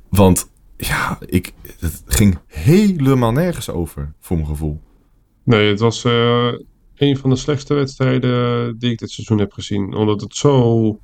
Want 0.09 0.51
ja, 0.77 1.19
ik, 1.27 1.53
het 1.79 2.03
ging 2.07 2.39
helemaal 2.47 3.33
nergens 3.33 3.71
over, 3.71 4.13
voor 4.21 4.37
mijn 4.37 4.49
gevoel. 4.49 4.81
Nee, 5.45 5.69
het 5.71 5.81
was 5.81 6.05
eh, 6.05 6.53
een 6.97 7.17
van 7.17 7.31
de 7.31 7.37
slechtste 7.37 7.75
wedstrijden 7.75 8.79
die 8.79 8.91
ik 8.91 8.99
dit 8.99 9.11
seizoen 9.11 9.39
heb 9.39 9.53
gezien. 9.53 9.95
Omdat 9.95 10.21
het 10.21 10.37
zo. 10.37 10.99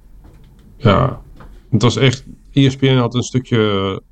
Ja, 0.77 1.23
het 1.71 1.83
was 1.83 1.97
echt. 1.97 2.25
ESPN 2.53 2.97
had 2.97 3.15
een 3.15 3.23
stukje 3.23 4.03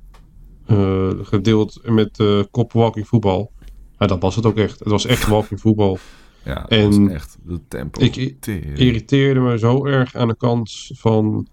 eh, 0.65 1.09
gedeeld 1.21 1.79
met 1.83 2.15
de 2.15 2.47
kop 2.51 2.71
walking 2.73 3.07
voetbal. 3.07 3.51
Dat 3.97 4.21
was 4.21 4.35
het 4.35 4.45
ook 4.45 4.57
echt. 4.57 4.79
Het 4.79 4.87
was 4.87 5.05
echt 5.05 5.27
walking 5.27 5.59
voetbal. 5.59 5.97
Ja, 6.45 6.67
En 6.67 7.03
was 7.03 7.13
echt 7.13 7.37
de 7.43 7.59
tempo. 7.67 8.01
ik-. 8.01 8.45
Irriteerde 8.75 9.39
me 9.39 9.57
zo 9.57 9.85
erg 9.85 10.15
aan 10.15 10.27
de 10.27 10.35
kans 10.35 10.91
van, 10.95 11.47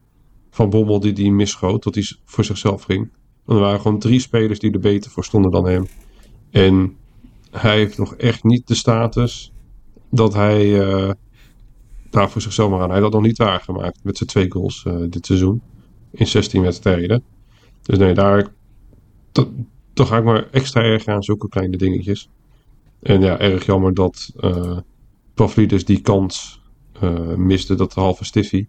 van 0.51 0.71
Bommel 0.71 1.01
die 1.01 1.13
die 1.13 1.33
misschoot. 1.33 1.83
Dat 1.83 1.95
hij 1.95 2.05
voor 2.25 2.45
zichzelf 2.45 2.83
ging. 2.83 3.11
Want 3.45 3.59
er 3.59 3.65
waren 3.65 3.81
gewoon 3.81 3.99
drie 3.99 4.21
spelers 4.21 4.59
die 4.59 4.73
er 4.73 4.81
beter 4.81 5.11
voor 5.11 5.25
stonden 5.25 5.51
dan 5.51 5.67
hem. 5.67 5.87
En 6.51 6.97
hij 7.51 7.77
heeft 7.77 7.99
nog 7.99 8.15
echt 8.15 8.45
niet 8.45 8.67
de 8.67 8.75
status 8.75 9.53
dat 10.11 10.35
hij 10.35 10.81
eh, 10.81 11.11
daar 12.11 12.31
voor 12.31 12.41
zichzelf 12.41 12.71
mag 12.71 12.81
aan. 12.81 12.91
Hij 12.91 13.01
had 13.01 13.13
dat 13.13 13.21
nog 13.21 13.29
niet 13.29 13.39
waargemaakt 13.39 14.05
met 14.05 14.17
zijn 14.17 14.29
twee 14.29 14.51
goals 14.51 14.87
dit 15.09 15.27
seizoen. 15.27 15.63
In 16.11 16.27
16 16.27 16.63
wedstrijden. 16.63 17.23
Dus 17.83 17.99
nee, 17.99 18.15
daar, 18.15 18.47
daar 19.93 20.07
ga 20.07 20.19
ik 20.19 20.25
maar 20.25 20.49
extra 20.51 20.83
erg 20.83 21.07
aan 21.07 21.23
zulke 21.23 21.49
kleine 21.49 21.77
dingetjes. 21.77 22.29
En 23.03 23.21
ja, 23.21 23.39
erg 23.39 23.67
jammer 23.67 23.95
dat 23.95 24.33
eh 24.41 24.79
Pavlidis 25.39 25.85
die 25.85 26.01
kans 26.01 26.61
eh, 27.01 27.35
miste, 27.35 27.75
dat 27.75 27.95
halve 27.95 28.25
stiffie. 28.25 28.69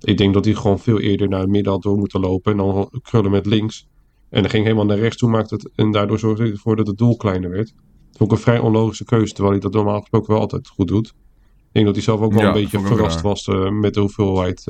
Ik 0.00 0.18
denk 0.18 0.34
dat 0.34 0.44
hij 0.44 0.54
gewoon 0.54 0.78
veel 0.78 1.00
eerder 1.00 1.28
naar 1.28 1.40
het 1.40 1.48
midden 1.48 1.72
had 1.72 1.82
door 1.82 1.98
moeten 1.98 2.20
lopen. 2.20 2.52
En 2.52 2.58
dan 2.58 2.90
krullen 3.02 3.30
met 3.30 3.46
links. 3.46 3.86
En 4.28 4.42
dan 4.42 4.50
ging 4.50 4.64
helemaal 4.64 4.84
naar 4.84 4.98
rechts 4.98 5.16
toe, 5.16 5.30
maakte 5.30 5.54
het, 5.54 5.70
en 5.74 5.90
daardoor 5.92 6.18
zorgde 6.18 6.42
hij 6.42 6.52
ervoor 6.52 6.76
dat 6.76 6.86
het 6.86 6.98
doel 6.98 7.16
kleiner 7.16 7.50
werd. 7.50 7.66
Dat 8.08 8.16
vond 8.16 8.30
ik 8.30 8.36
een 8.36 8.42
vrij 8.42 8.58
onlogische 8.58 9.04
keuze, 9.04 9.32
terwijl 9.32 9.54
hij 9.54 9.62
dat 9.62 9.72
normaal 9.72 10.00
gesproken 10.00 10.32
wel 10.32 10.40
altijd 10.40 10.68
goed 10.68 10.88
doet. 10.88 11.06
Ik 11.06 11.72
denk 11.72 11.86
dat 11.86 11.94
hij 11.94 12.04
zelf 12.04 12.20
ook 12.20 12.32
wel 12.32 12.40
Ja, 12.42 12.46
een 12.46 12.52
beetje 12.52 12.80
verrast 12.80 13.20
was 13.20 13.46
eh, 13.46 13.70
met 13.70 13.94
de 13.94 14.00
hoeveelheid 14.00 14.64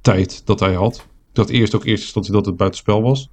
tijd 0.00 0.46
dat 0.46 0.60
hij 0.60 0.74
had. 0.74 1.06
Dacht 1.32 1.48
eerst 1.48 1.74
ook 1.74 1.84
eerst 1.84 2.02
instantie 2.02 2.32
dat 2.32 2.46
het 2.46 2.56
buitenspel 2.56 3.02
was. 3.02 3.28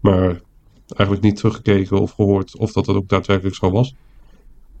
Maar 0.00 0.40
eigenlijk 0.86 1.22
niet 1.22 1.36
teruggekeken 1.36 2.00
of 2.00 2.12
gehoord 2.12 2.56
of 2.56 2.72
dat 2.72 2.86
het 2.86 2.96
ook 2.96 3.08
daadwerkelijk 3.08 3.56
zo 3.56 3.70
was. 3.70 3.94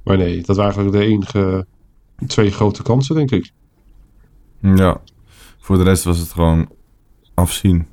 Maar 0.02 0.16
nee, 0.16 0.42
dat 0.42 0.56
waren 0.56 0.74
eigenlijk 0.74 1.04
de 1.04 1.12
enige 1.12 1.66
twee 2.26 2.50
grote 2.50 2.82
kansen, 2.82 3.14
denk 3.14 3.30
ik. 3.30 3.52
Ja, 4.60 5.00
voor 5.58 5.76
de 5.76 5.82
rest 5.82 6.04
was 6.04 6.18
het 6.18 6.32
gewoon 6.32 6.68
afzien. 7.34 7.86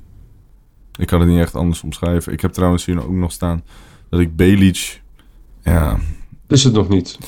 Ik 0.98 1.06
kan 1.06 1.20
het 1.20 1.28
niet 1.28 1.40
echt 1.40 1.54
anders 1.54 1.82
omschrijven. 1.82 2.32
Ik 2.32 2.40
heb 2.40 2.52
trouwens 2.52 2.84
hier 2.84 3.04
ook 3.04 3.10
nog 3.10 3.32
staan 3.32 3.64
dat 4.08 4.20
ik 4.20 4.36
Belic... 4.36 5.02
Ja, 5.62 5.98
Is 6.48 6.64
het 6.64 6.72
nog 6.72 6.88
niet. 6.88 7.18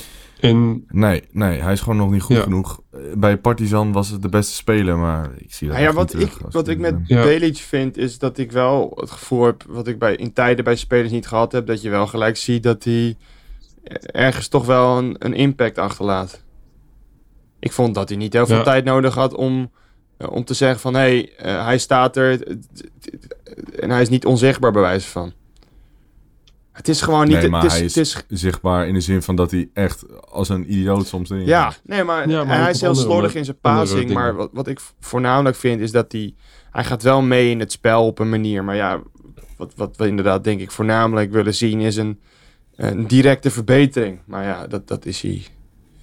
En 0.43 0.85
nee, 0.87 1.23
nee, 1.31 1.61
hij 1.61 1.73
is 1.73 1.81
gewoon 1.81 1.97
nog 1.97 2.11
niet 2.11 2.21
goed 2.21 2.35
Ja. 2.35 2.41
genoeg. 2.41 2.81
Eh, 2.91 2.99
Bij 3.17 3.37
Partizan 3.37 3.91
was 3.91 4.09
het 4.09 4.21
de 4.21 4.29
beste 4.29 4.53
speler, 4.53 4.97
maar 4.97 5.29
ik 5.37 5.53
zie 5.53 5.67
dat 5.67 5.77
ja, 5.77 5.93
wat 5.93 6.13
niet 6.13 6.23
ik, 6.23 6.37
wat 6.51 6.67
ik 6.67 6.79
met 6.79 6.95
Ja. 7.05 7.23
Belic 7.23 7.57
vind, 7.57 7.97
is 7.97 8.19
dat 8.19 8.37
ik 8.37 8.51
wel 8.51 8.91
het 8.95 9.11
gevoel 9.11 9.45
heb, 9.45 9.63
wat 9.67 9.87
ik 9.87 9.99
bij, 9.99 10.15
in 10.15 10.33
tijden 10.33 10.63
bij 10.63 10.75
spelers 10.75 11.11
niet 11.11 11.27
gehad 11.27 11.51
heb, 11.51 11.65
dat 11.67 11.81
je 11.81 11.89
wel 11.89 12.07
gelijk 12.07 12.37
ziet 12.37 12.63
dat 12.63 12.83
hij 12.83 13.17
ergens 14.01 14.47
toch 14.47 14.65
wel 14.65 14.97
een, 14.97 15.15
een 15.19 15.33
impact 15.33 15.77
achterlaat. 15.77 16.43
Ik 17.59 17.71
vond 17.71 17.95
dat 17.95 18.09
hij 18.09 18.17
niet 18.17 18.33
heel 18.33 18.45
veel 18.45 18.57
Ja. 18.57 18.63
tijd 18.63 18.83
nodig 18.85 19.13
had 19.15 19.33
om, 19.35 19.71
eh, 20.17 20.31
om 20.31 20.43
te 20.43 20.53
zeggen 20.53 20.79
van, 20.79 20.93
hé, 20.93 20.99
hey, 20.99 21.35
eh, 21.37 21.65
hij 21.65 21.77
staat 21.77 22.17
er 22.17 22.57
en 23.79 23.89
hij 23.89 24.01
is 24.01 24.09
niet 24.09 24.25
onzichtbaar 24.25 24.71
bij 24.71 24.81
wijze 24.81 25.07
van. 25.07 25.33
Het 26.73 26.87
is 26.87 27.01
gewoon 27.01 27.27
niet... 27.27 27.37
Nee, 27.37 27.49
maar 27.49 27.61
het 27.61 27.71
is, 27.71 27.77
hij 27.77 27.87
het 27.87 27.97
is 27.97 28.25
is 28.27 28.39
zichtbaar 28.39 28.87
in 28.87 28.93
de 28.93 29.01
zin 29.01 29.21
van 29.21 29.35
dat 29.35 29.51
hij 29.51 29.69
echt 29.73 30.21
als 30.29 30.49
een 30.49 30.71
idioot 30.71 31.07
soms 31.07 31.29
erin 31.29 31.45
Ja, 31.45 31.73
nee, 31.83 32.03
maar, 32.03 32.29
Ja, 32.29 32.43
maar 32.43 32.61
hij 32.61 32.71
is 32.71 32.81
heel 32.81 32.95
slordig 32.95 33.35
in 33.35 33.45
zijn 33.45 33.59
passing. 33.61 34.13
Maar 34.13 34.35
wat, 34.35 34.49
wat 34.53 34.67
ik 34.67 34.79
voornamelijk 34.99 35.55
vind 35.55 35.81
is 35.81 35.91
dat 35.91 36.11
hij... 36.11 36.33
Hij 36.71 36.83
gaat 36.83 37.03
wel 37.03 37.21
mee 37.21 37.49
in 37.49 37.59
het 37.59 37.71
spel 37.71 38.05
op 38.05 38.19
een 38.19 38.29
manier. 38.29 38.63
Maar 38.63 38.75
ja, 38.75 39.01
wat, 39.57 39.73
wat 39.75 39.97
we 39.97 40.07
inderdaad 40.07 40.43
denk 40.43 40.59
ik 40.59 40.71
voornamelijk 40.71 41.31
willen 41.31 41.55
zien 41.55 41.79
is 41.79 41.95
een, 41.95 42.19
een 42.75 43.07
directe 43.07 43.51
verbetering. 43.51 44.19
Maar 44.25 44.43
ja, 44.43 44.67
dat, 44.67 44.87
dat 44.87 45.05
is 45.05 45.21
hij 45.21 45.45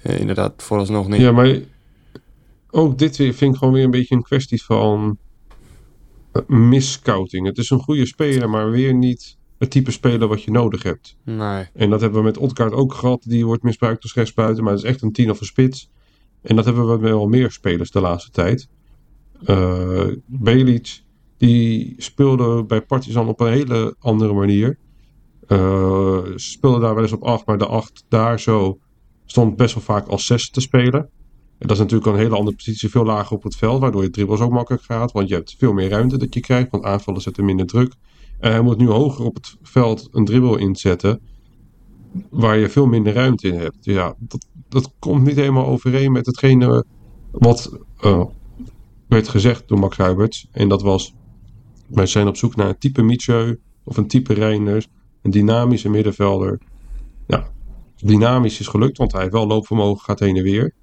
eh, 0.02 0.20
inderdaad 0.20 0.62
vooralsnog 0.62 1.08
niet. 1.08 1.20
ja, 1.20 1.32
maar 1.32 1.58
ook 2.70 2.98
dit 2.98 3.16
weer 3.16 3.34
vind 3.34 3.52
ik 3.52 3.58
gewoon 3.58 3.74
weer 3.74 3.84
een 3.84 3.90
beetje 3.90 4.14
een 4.14 4.22
kwestie 4.22 4.62
van 4.62 5.18
eh, 6.32 6.42
misscouting. 6.46 7.46
Het 7.46 7.58
is 7.58 7.70
een 7.70 7.78
goede 7.78 8.06
speler, 8.06 8.50
maar 8.50 8.70
weer 8.70 8.94
niet 8.94 9.38
het 9.60 9.70
type 9.70 9.90
speler 9.90 10.28
wat 10.28 10.42
je 10.42 10.50
nodig 10.50 10.82
hebt. 10.82 11.16
Nee. 11.24 11.68
En 11.74 11.90
dat 11.90 12.00
hebben 12.00 12.18
we 12.18 12.24
met 12.24 12.38
Odgaard 12.38 12.72
ook 12.72 12.94
gehad. 12.94 13.22
Die 13.22 13.46
wordt 13.46 13.62
misbruikt 13.62 14.02
als 14.02 14.14
rechtsbuiten, 14.14 14.64
maar 14.64 14.72
het 14.72 14.82
is 14.82 14.88
echt 14.88 15.02
een 15.02 15.12
tien 15.12 15.30
of 15.30 15.40
een 15.40 15.46
spits. 15.46 15.90
En 16.42 16.56
dat 16.56 16.64
hebben 16.64 16.86
we 16.86 16.90
met 16.90 17.00
wel 17.00 17.28
meer 17.28 17.50
spelers 17.50 17.90
de 17.90 18.00
laatste 18.00 18.30
tijd. 18.30 18.68
Eh 19.44 20.06
Belic, 20.26 21.02
die 21.36 21.94
speelde 21.96 22.64
bij 22.64 22.80
Partizan 22.80 23.28
op 23.28 23.40
een 23.40 23.52
hele 23.52 23.96
andere 23.98 24.32
manier. 24.32 24.78
Eh, 25.46 26.24
speelde 26.34 26.80
daar 26.80 26.94
wel 26.94 27.02
eens 27.02 27.12
op 27.12 27.22
8, 27.22 27.46
maar 27.46 27.58
de 27.58 27.66
8 27.66 28.04
daar 28.08 28.40
zo 28.40 28.78
stond 29.26 29.56
best 29.56 29.74
wel 29.74 29.82
vaak 29.82 30.06
als 30.06 30.26
6 30.26 30.50
te 30.50 30.60
spelen. 30.60 31.00
En 31.58 31.66
dat 31.66 31.70
is 31.70 31.78
natuurlijk 31.78 32.10
een 32.10 32.16
hele 32.16 32.36
andere 32.36 32.56
positie, 32.56 32.90
veel 32.90 33.04
lager 33.04 33.36
op 33.36 33.42
het 33.42 33.56
veld, 33.56 33.80
waardoor 33.80 34.02
je 34.02 34.10
dribbles 34.10 34.40
ook 34.40 34.52
makkelijk 34.52 34.82
gaat. 34.82 35.12
Want 35.12 35.28
je 35.28 35.34
hebt 35.34 35.54
veel 35.58 35.72
meer 35.72 35.88
ruimte 35.88 36.18
dat 36.18 36.34
je 36.34 36.40
krijgt, 36.40 36.70
want 36.70 36.84
aanvallen 36.84 37.20
zetten 37.20 37.44
minder 37.44 37.66
druk. 37.66 37.94
En 38.40 38.50
hij 38.50 38.60
moet 38.60 38.78
nu 38.78 38.86
hoger 38.86 39.24
op 39.24 39.34
het 39.34 39.56
veld 39.62 40.08
een 40.12 40.24
dribbel 40.24 40.56
inzetten, 40.56 41.20
waar 42.30 42.58
je 42.58 42.68
veel 42.68 42.86
minder 42.86 43.12
ruimte 43.12 43.48
in 43.48 43.58
hebt. 43.58 43.76
Ja, 43.80 44.14
dat, 44.18 44.46
dat 44.68 44.92
komt 44.98 45.24
niet 45.24 45.36
helemaal 45.36 45.66
overeen 45.66 46.12
met 46.12 46.26
hetgene 46.26 46.84
wat, 47.30 47.78
eh, 48.00 48.24
werd 49.08 49.28
gezegd 49.28 49.68
door 49.68 49.78
Max 49.78 49.96
Huiberts. 49.96 50.48
En 50.50 50.68
dat 50.68 50.82
was, 50.82 51.14
wij 51.86 52.06
zijn 52.06 52.28
op 52.28 52.36
zoek 52.36 52.56
naar 52.56 52.68
een 52.68 52.78
type 52.78 53.02
Mietje 53.02 53.58
of 53.84 53.96
een 53.96 54.08
type 54.08 54.34
Reiners. 54.34 54.88
Een 55.22 55.30
dynamische 55.30 55.88
middenvelder. 55.88 56.60
Ja, 57.26 57.50
dynamisch 57.96 58.60
is 58.60 58.66
gelukt, 58.66 58.98
want 58.98 59.12
hij 59.12 59.20
heeft 59.20 59.32
wel 59.32 59.46
loopvermogen, 59.46 60.04
gaat 60.04 60.18
heen 60.18 60.36
en 60.36 60.42
weer. 60.42 60.74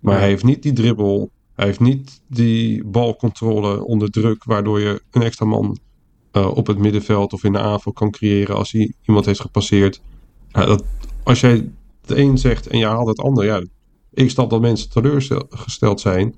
Maar 0.00 0.18
hij 0.18 0.28
heeft 0.28 0.44
niet 0.44 0.62
die 0.62 0.72
dribbel. 0.72 1.30
Hij 1.54 1.66
heeft 1.66 1.80
niet 1.80 2.22
die 2.28 2.84
balcontrole 2.84 3.84
onder 3.84 4.10
druk, 4.10 4.44
waardoor 4.44 4.80
je 4.80 5.02
een 5.10 5.22
extra 5.22 5.46
man 5.46 5.78
uh, 6.36 6.56
op 6.56 6.66
het 6.66 6.78
middenveld 6.78 7.32
of 7.32 7.44
in 7.44 7.52
de 7.52 7.58
aanval 7.58 7.92
kan 7.92 8.10
creëren 8.10 8.56
als 8.56 8.72
hij 8.72 8.92
iemand 9.02 9.26
heeft 9.26 9.40
gepasseerd. 9.40 10.00
Dat, 10.50 10.84
als 11.22 11.40
jij 11.40 11.70
het 12.00 12.10
een 12.10 12.38
zegt 12.38 12.66
en 12.66 12.78
je 12.78 12.86
haalt 12.86 13.08
het 13.08 13.20
ander, 13.20 13.44
ja, 13.44 13.62
ik 14.10 14.30
snap 14.30 14.50
dat 14.50 14.60
mensen 14.60 14.90
teleurgesteld 14.90 16.00
zijn 16.00 16.36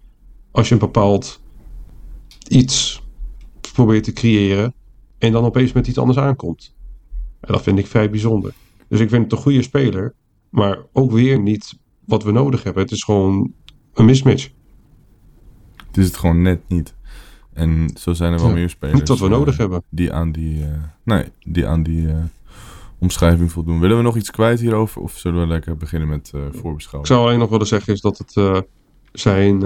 als 0.51 0.69
je 0.69 0.75
een 0.75 0.81
bepaald 0.81 1.41
iets 2.49 3.03
probeert 3.73 4.05
te 4.05 4.13
creëren 4.13 4.75
en 5.19 5.33
dan 5.33 5.45
opeens 5.45 5.73
met 5.73 5.87
iets 5.87 5.99
anders 5.99 6.19
aankomt. 6.19 6.75
En 7.41 7.53
dat 7.53 7.63
vind 7.63 7.79
ik 7.79 7.87
vrij 7.87 8.11
bijzonder. 8.11 8.55
Dus 8.89 9.01
ik 9.01 9.09
vind 9.09 9.23
het 9.23 9.33
een 9.33 9.39
goede 9.39 9.63
speler, 9.63 10.15
maar 10.49 10.79
ook 10.93 11.11
weer 11.11 11.41
niet 11.41 11.79
wat 12.05 12.23
we 12.23 12.33
nodig 12.33 12.63
hebben. 12.63 12.83
Het 12.83 12.93
is 12.93 13.03
gewoon 13.03 13.53
een 13.95 14.05
mismatch. 14.05 14.49
Het 15.87 15.97
is 15.97 16.07
het 16.07 16.17
gewoon 16.17 16.43
net 16.43 16.61
niet. 16.69 16.96
En 17.57 17.91
zo 17.99 18.13
zijn 18.13 18.33
er 18.33 18.39
wel 18.39 18.49
Ja, 18.49 18.55
meer 18.55 18.69
spelers. 18.71 18.99
niet 18.99 19.09
wat 19.09 19.19
we 19.19 19.25
eh, 19.25 19.31
nodig 19.31 19.57
hebben. 19.57 19.83
Die 19.89 20.13
aan 20.13 20.33
die, 20.33 20.63
eh, 20.63 20.69
nee, 21.05 21.25
die, 21.43 21.67
aan 21.67 21.83
die 21.83 22.09
eh, 22.09 22.17
omschrijving 22.99 23.53
voldoen. 23.53 23.81
Willen 23.81 23.97
we 23.97 24.03
nog 24.03 24.17
iets 24.17 24.31
kwijt 24.31 24.61
hierover? 24.61 25.03
Of 25.03 25.17
zullen 25.19 25.41
we 25.41 25.47
lekker 25.47 25.77
beginnen 25.77 26.09
met 26.09 26.33
Ik 26.35 26.59
voorbeschouwing? 26.61 27.07
zou 27.13 27.27
alleen 27.27 27.39
nog 27.39 27.51
willen 27.51 27.67
zeggen 27.67 27.93
is 27.93 28.01
dat 28.01 28.19
het 28.19 28.65
zijn 29.13 29.61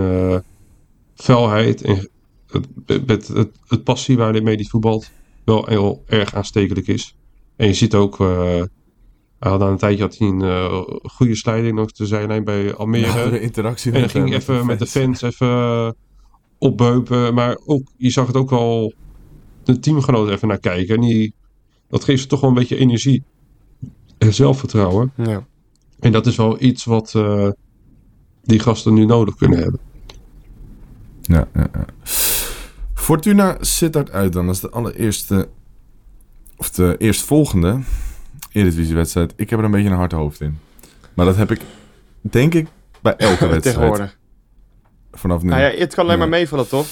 felheid 1.15 1.83
en 1.83 2.09
het, 2.51 2.69
het, 2.87 3.29
het, 3.29 3.51
het 3.67 3.85
passie 3.85 4.17
waarmee 4.17 4.55
hij 4.55 4.65
voetbalt 4.65 5.11
wel 5.45 5.67
heel 5.67 6.03
erg 6.07 6.35
aanstekelijk 6.35 6.87
is. 6.87 7.17
En 7.57 7.67
je 7.67 7.75
ziet 7.75 7.95
ook, 7.95 8.19
hij 8.19 8.69
had 9.39 9.63
aan 9.63 9.71
een 9.71 9.77
tijdje 9.77 10.03
had 10.03 10.17
hij 10.19 10.29
een 10.29 11.01
goede 11.03 11.35
slijding 11.37 11.77
nog 11.77 11.93
de 11.93 12.07
zijlijn 12.07 12.45
bij 12.45 12.75
Almere. 12.75 13.19
Ja, 13.19 13.29
de 13.31 13.41
interactie 13.41 13.93
En 13.93 14.01
dan 14.01 14.09
ging 14.11 14.35
even 14.35 14.67
met 14.67 14.79
de 14.79 14.87
fans 14.87 15.23
even 15.23 15.97
opbeupen. 16.61 17.35
Maar 17.35 17.59
ook, 17.65 17.89
je 17.97 18.11
zag 18.11 18.27
het 18.27 18.37
ook 18.37 18.53
al 18.53 18.93
de 19.63 19.79
teamgenoten 19.79 20.35
even 20.35 20.49
naar 20.49 20.59
kijken. 20.59 20.95
En 20.95 21.01
die, 21.01 21.35
dat 21.89 22.05
geeft 22.05 22.23
ze 22.23 22.27
toch 22.27 22.41
wel 22.41 22.51
een 22.51 22.57
beetje 22.57 22.77
energie 22.77 23.23
en 24.19 24.35
zelfvertrouwen. 24.35 25.13
Ja. 25.17 25.47
En 26.01 26.13
dat 26.13 26.27
is 26.27 26.37
wel 26.37 26.63
iets 26.63 26.85
wat 26.85 27.15
eh, 27.15 27.49
die 28.43 28.59
gasten 28.59 28.95
nu 28.95 29.05
nodig 29.05 29.35
kunnen 29.35 29.59
hebben. 29.59 29.81
Ja, 31.23 31.49
ja, 31.55 31.69
ja. 31.73 31.85
Fortuna 32.95 33.57
Sittard 33.61 34.11
uit 34.11 34.33
dan. 34.33 34.47
Dat 34.47 34.55
is 34.55 34.61
de 34.61 34.71
allereerste, 34.71 35.49
of 36.57 36.71
de 36.71 36.95
eerstvolgende 36.99 37.81
Eredivisie-wedstrijd. 38.53 39.33
Ik 39.37 39.51
heb 39.51 39.59
er 39.59 39.65
een 39.65 39.71
beetje 39.71 39.89
een 39.89 39.97
hard 39.97 40.13
hoofd 40.13 40.41
in. 40.41 40.59
Maar 41.15 41.27
dat 41.27 41.37
heb 41.37 41.51
ik, 41.51 41.61
denk 42.21 42.55
ik, 42.55 42.69
bij 43.01 43.17
elke 43.17 43.47
wedstrijd. 43.49 43.63
Tegenwoordig. 43.63 44.19
Vanaf 45.13 45.43
nu. 45.43 45.49
Nou 45.49 45.61
ja, 45.63 45.71
het 45.79 45.95
kan 45.95 46.05
alleen 46.05 46.19
maar 46.19 46.29
meevallen, 46.29 46.69
toch? 46.69 46.87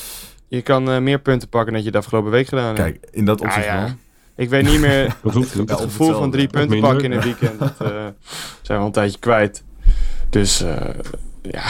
Je 0.48 0.62
kan 0.62 0.90
eh, 0.90 0.98
meer 1.00 1.20
punten 1.20 1.48
pakken 1.48 1.72
dan 1.72 1.82
je 1.82 1.90
de 1.90 1.98
afgelopen 1.98 2.30
week 2.30 2.46
gedaan 2.48 2.64
hebt. 2.66 2.78
Kijk, 2.78 3.08
in 3.10 3.24
dat 3.24 3.40
Ja, 3.40 3.46
opzicht 3.46 3.66
ja. 3.66 3.96
Ik 4.36 4.48
weet 4.48 4.64
niet 4.66 4.80
meer 4.80 5.16
Dat 5.22 5.34
hoeft 5.34 5.54
niet. 5.58 5.70
het 5.70 5.80
gevoel 5.80 6.12
van 6.12 6.30
drie 6.30 6.46
punten 6.46 6.70
minder. 6.70 6.90
pakken 6.90 7.10
in 7.12 7.16
een 7.18 7.24
weekend. 7.24 7.58
Dat 7.78 7.80
eh, 7.80 7.88
zijn 7.88 8.12
we 8.62 8.74
al 8.74 8.86
een 8.86 8.92
tijdje 8.92 9.18
kwijt. 9.18 9.64
Dus 10.30 10.60
eh, 10.60 10.94
ja. 11.42 11.64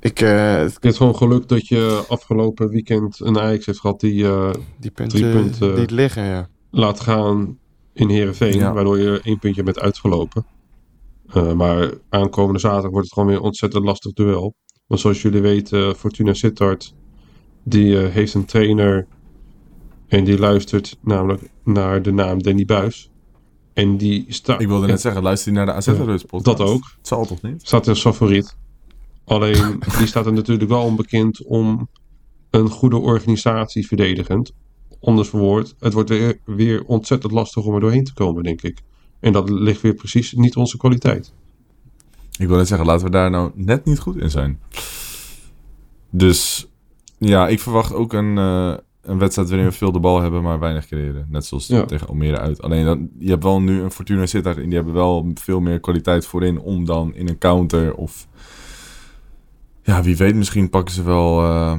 Ik, 0.00 0.20
eh, 0.20 0.54
Het 0.56 0.84
is 0.84 0.96
gewoon 0.96 1.16
geluk 1.16 1.48
dat 1.48 1.68
je 1.68 2.04
afgelopen 2.08 2.68
weekend 2.68 3.20
een 3.20 3.38
Ajax 3.38 3.66
heeft 3.66 3.80
gehad 3.80 4.00
die 4.00 4.24
eh, 4.24 4.50
die 4.78 4.90
punten, 4.90 5.18
Drie 5.20 5.32
punten. 5.32 5.70
die 5.72 5.80
het 5.80 5.90
liggen, 5.90 6.24
ja. 6.24 6.48
laat 6.70 7.00
gaan 7.00 7.58
in 7.92 8.08
Heerenveen. 8.08 8.54
Ja. 8.58 8.72
Waardoor 8.72 8.98
je 8.98 9.20
één 9.22 9.38
puntje 9.38 9.62
bent 9.62 9.80
uitgelopen. 9.80 10.44
Eh, 11.32 11.52
maar 11.52 11.92
aankomende 12.08 12.58
zaterdag 12.58 12.90
wordt 12.90 13.04
het 13.04 13.12
gewoon 13.12 13.28
weer 13.28 13.38
een 13.38 13.44
ontzettend 13.44 13.84
lastig 13.84 14.12
duel. 14.12 14.54
Want 14.86 15.00
zoals 15.00 15.22
jullie 15.22 15.40
weten, 15.40 15.96
Fortuna 15.96 16.34
Sittard 16.34 16.94
die 17.62 18.00
eh, 18.00 18.12
heeft 18.12 18.34
een 18.34 18.44
trainer 18.44 19.06
en 20.08 20.24
die 20.24 20.38
luistert 20.38 20.98
namelijk 21.02 21.50
naar 21.64 22.02
de 22.02 22.12
naam 22.12 22.42
Danny 22.42 22.64
Buis. 22.64 23.10
En 23.72 23.96
die 23.96 24.24
staat 24.28 24.60
Ik 24.60 24.68
wilde 24.68 24.86
net 24.86 25.00
zeggen, 25.00 25.22
luister 25.22 25.52
je 25.52 25.56
naar 25.56 25.66
de 25.66 25.72
AZ 25.72 25.86
podcast? 25.86 26.44
Dat 26.44 26.60
ook. 26.60 26.92
Het 26.96 27.06
zal 27.06 27.26
toch 27.26 27.42
niet? 27.42 27.66
staat 27.66 27.88
als 27.88 28.00
favoriet. 28.00 28.56
Alleen 29.24 29.82
die 29.98 30.06
staat 30.06 30.26
er 30.26 30.32
natuurlijk 30.32 30.70
wel 30.70 30.82
onbekend 30.82 31.44
om 31.44 31.88
een 32.50 32.68
goede 32.68 32.96
organisatie 32.96 33.86
verdedigend. 33.86 34.52
Anders 35.00 35.28
verwoord, 35.28 35.74
het 35.78 35.92
wordt 35.92 36.08
weer, 36.08 36.40
weer 36.44 36.84
ontzettend 36.84 37.32
lastig 37.32 37.64
om 37.64 37.74
er 37.74 37.80
doorheen 37.80 38.04
te 38.04 38.14
komen, 38.14 38.42
denk 38.42 38.62
ik. 38.62 38.82
En 39.20 39.32
dat 39.32 39.50
ligt 39.50 39.80
weer 39.80 39.94
precies 39.94 40.32
niet 40.32 40.56
onze 40.56 40.76
kwaliteit. 40.76 41.32
Ik 42.38 42.48
wil 42.48 42.56
net 42.56 42.68
zeggen, 42.68 42.86
laten 42.86 43.04
we 43.04 43.10
daar 43.10 43.30
nou 43.30 43.50
net 43.54 43.84
niet 43.84 43.98
goed 43.98 44.16
in 44.16 44.30
zijn. 44.30 44.60
Dus 46.10 46.66
ja, 47.18 47.48
ik 47.48 47.60
verwacht 47.60 47.92
ook 47.94 48.12
een, 48.12 48.38
eh, 48.38 48.74
een 49.02 49.18
wedstrijd 49.18 49.48
waarin 49.48 49.66
we 49.66 49.72
veel 49.72 49.92
de 49.92 50.00
bal 50.00 50.20
hebben, 50.20 50.42
maar 50.42 50.58
weinig 50.58 50.86
creëren. 50.86 51.26
Net 51.28 51.44
zoals 51.44 51.66
Ja. 51.66 51.84
tegen 51.84 52.06
Almere 52.08 52.38
uit. 52.38 52.62
Alleen 52.62 52.84
dan, 52.84 53.08
je 53.18 53.30
hebt 53.30 53.42
wel 53.42 53.60
nu 53.60 53.80
een 53.80 53.90
Fortuna 53.90 54.26
Sittard 54.26 54.56
en 54.56 54.64
die 54.64 54.74
hebben 54.74 54.94
wel 54.94 55.30
veel 55.34 55.60
meer 55.60 55.80
kwaliteit 55.80 56.26
voorin 56.26 56.60
om 56.60 56.84
dan 56.84 57.14
in 57.14 57.28
een 57.28 57.38
counter 57.38 57.94
of... 57.94 58.26
Ja, 59.82 60.02
wie 60.02 60.16
weet, 60.16 60.34
misschien 60.34 60.70
pakken 60.70 60.94
ze 60.94 61.02
wel... 61.02 61.42
eh, 61.44 61.76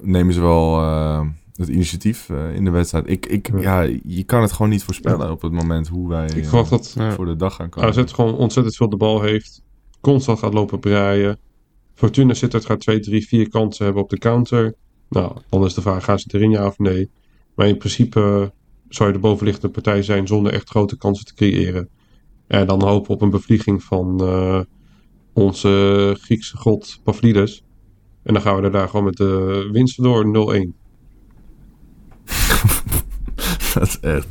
nemen 0.00 0.34
ze 0.34 0.40
wel 0.40 0.80
eh, 0.80 1.20
het 1.56 1.68
initiatief 1.68 2.30
eh, 2.30 2.54
in 2.54 2.64
de 2.64 2.70
wedstrijd. 2.70 3.10
Ik, 3.10 3.26
ik, 3.26 3.50
Ja. 3.60 3.82
ja, 3.82 3.96
je 4.04 4.22
kan 4.24 4.42
het 4.42 4.52
gewoon 4.52 4.70
niet 4.70 4.84
voorspellen 4.84 5.30
op 5.30 5.42
het 5.42 5.52
moment 5.52 5.88
hoe 5.88 6.08
wij 6.08 6.26
Ik 6.26 6.36
eh, 6.36 6.42
verwacht 6.48 6.70
dat 6.70 6.94
Ja. 6.98 7.12
voor 7.12 7.26
de 7.26 7.36
dag 7.36 7.54
gaan 7.54 7.68
komen. 7.68 7.88
AZ 7.88 8.02
gewoon 8.12 8.34
ontzettend 8.36 8.76
veel 8.76 8.88
de 8.88 8.96
bal 8.96 9.22
heeft. 9.22 9.62
Constant 10.00 10.38
gaat 10.38 10.54
lopen 10.54 10.78
breien. 10.80 11.38
Fortuna 11.94 12.34
Sittard 12.34 12.64
gaat 12.66 12.80
2, 12.80 13.00
3, 13.00 13.26
4 13.26 13.48
kansen 13.48 13.84
hebben 13.84 14.02
op 14.02 14.10
de 14.10 14.18
counter. 14.18 14.74
Nou, 15.08 15.36
dan 15.48 15.64
is 15.64 15.74
de 15.74 15.80
vraag, 15.80 16.04
gaan 16.04 16.18
ze 16.18 16.28
erin 16.32 16.50
ja 16.50 16.66
of 16.66 16.78
nee? 16.78 17.10
Maar 17.54 17.68
in 17.68 17.76
principe 17.76 18.20
eh, 18.20 18.46
zou 18.88 19.08
je 19.08 19.14
de 19.14 19.20
bovenliggende 19.20 19.68
partij 19.70 20.02
zijn 20.02 20.26
zonder 20.26 20.52
echt 20.52 20.68
grote 20.68 20.96
kansen 20.96 21.26
te 21.26 21.34
creëren. 21.34 21.88
En 22.46 22.66
dan 22.66 22.82
hopen 22.82 23.14
op 23.14 23.22
een 23.22 23.30
bevlieging 23.30 23.82
van 23.82 24.20
eh, 24.20 24.60
onze 25.32 26.16
Griekse 26.20 26.56
god 26.56 27.00
Pavlidis. 27.04 27.62
En 28.22 28.32
dan 28.32 28.42
gaan 28.42 28.56
we 28.56 28.62
er 28.62 28.70
daar 28.70 28.88
gewoon 28.88 29.04
met 29.04 29.16
de 29.16 29.68
winst 29.72 30.02
door 30.02 30.24
0-1. 30.24 30.72
Dat 33.78 33.88
is 33.88 34.00
echt 34.00 34.26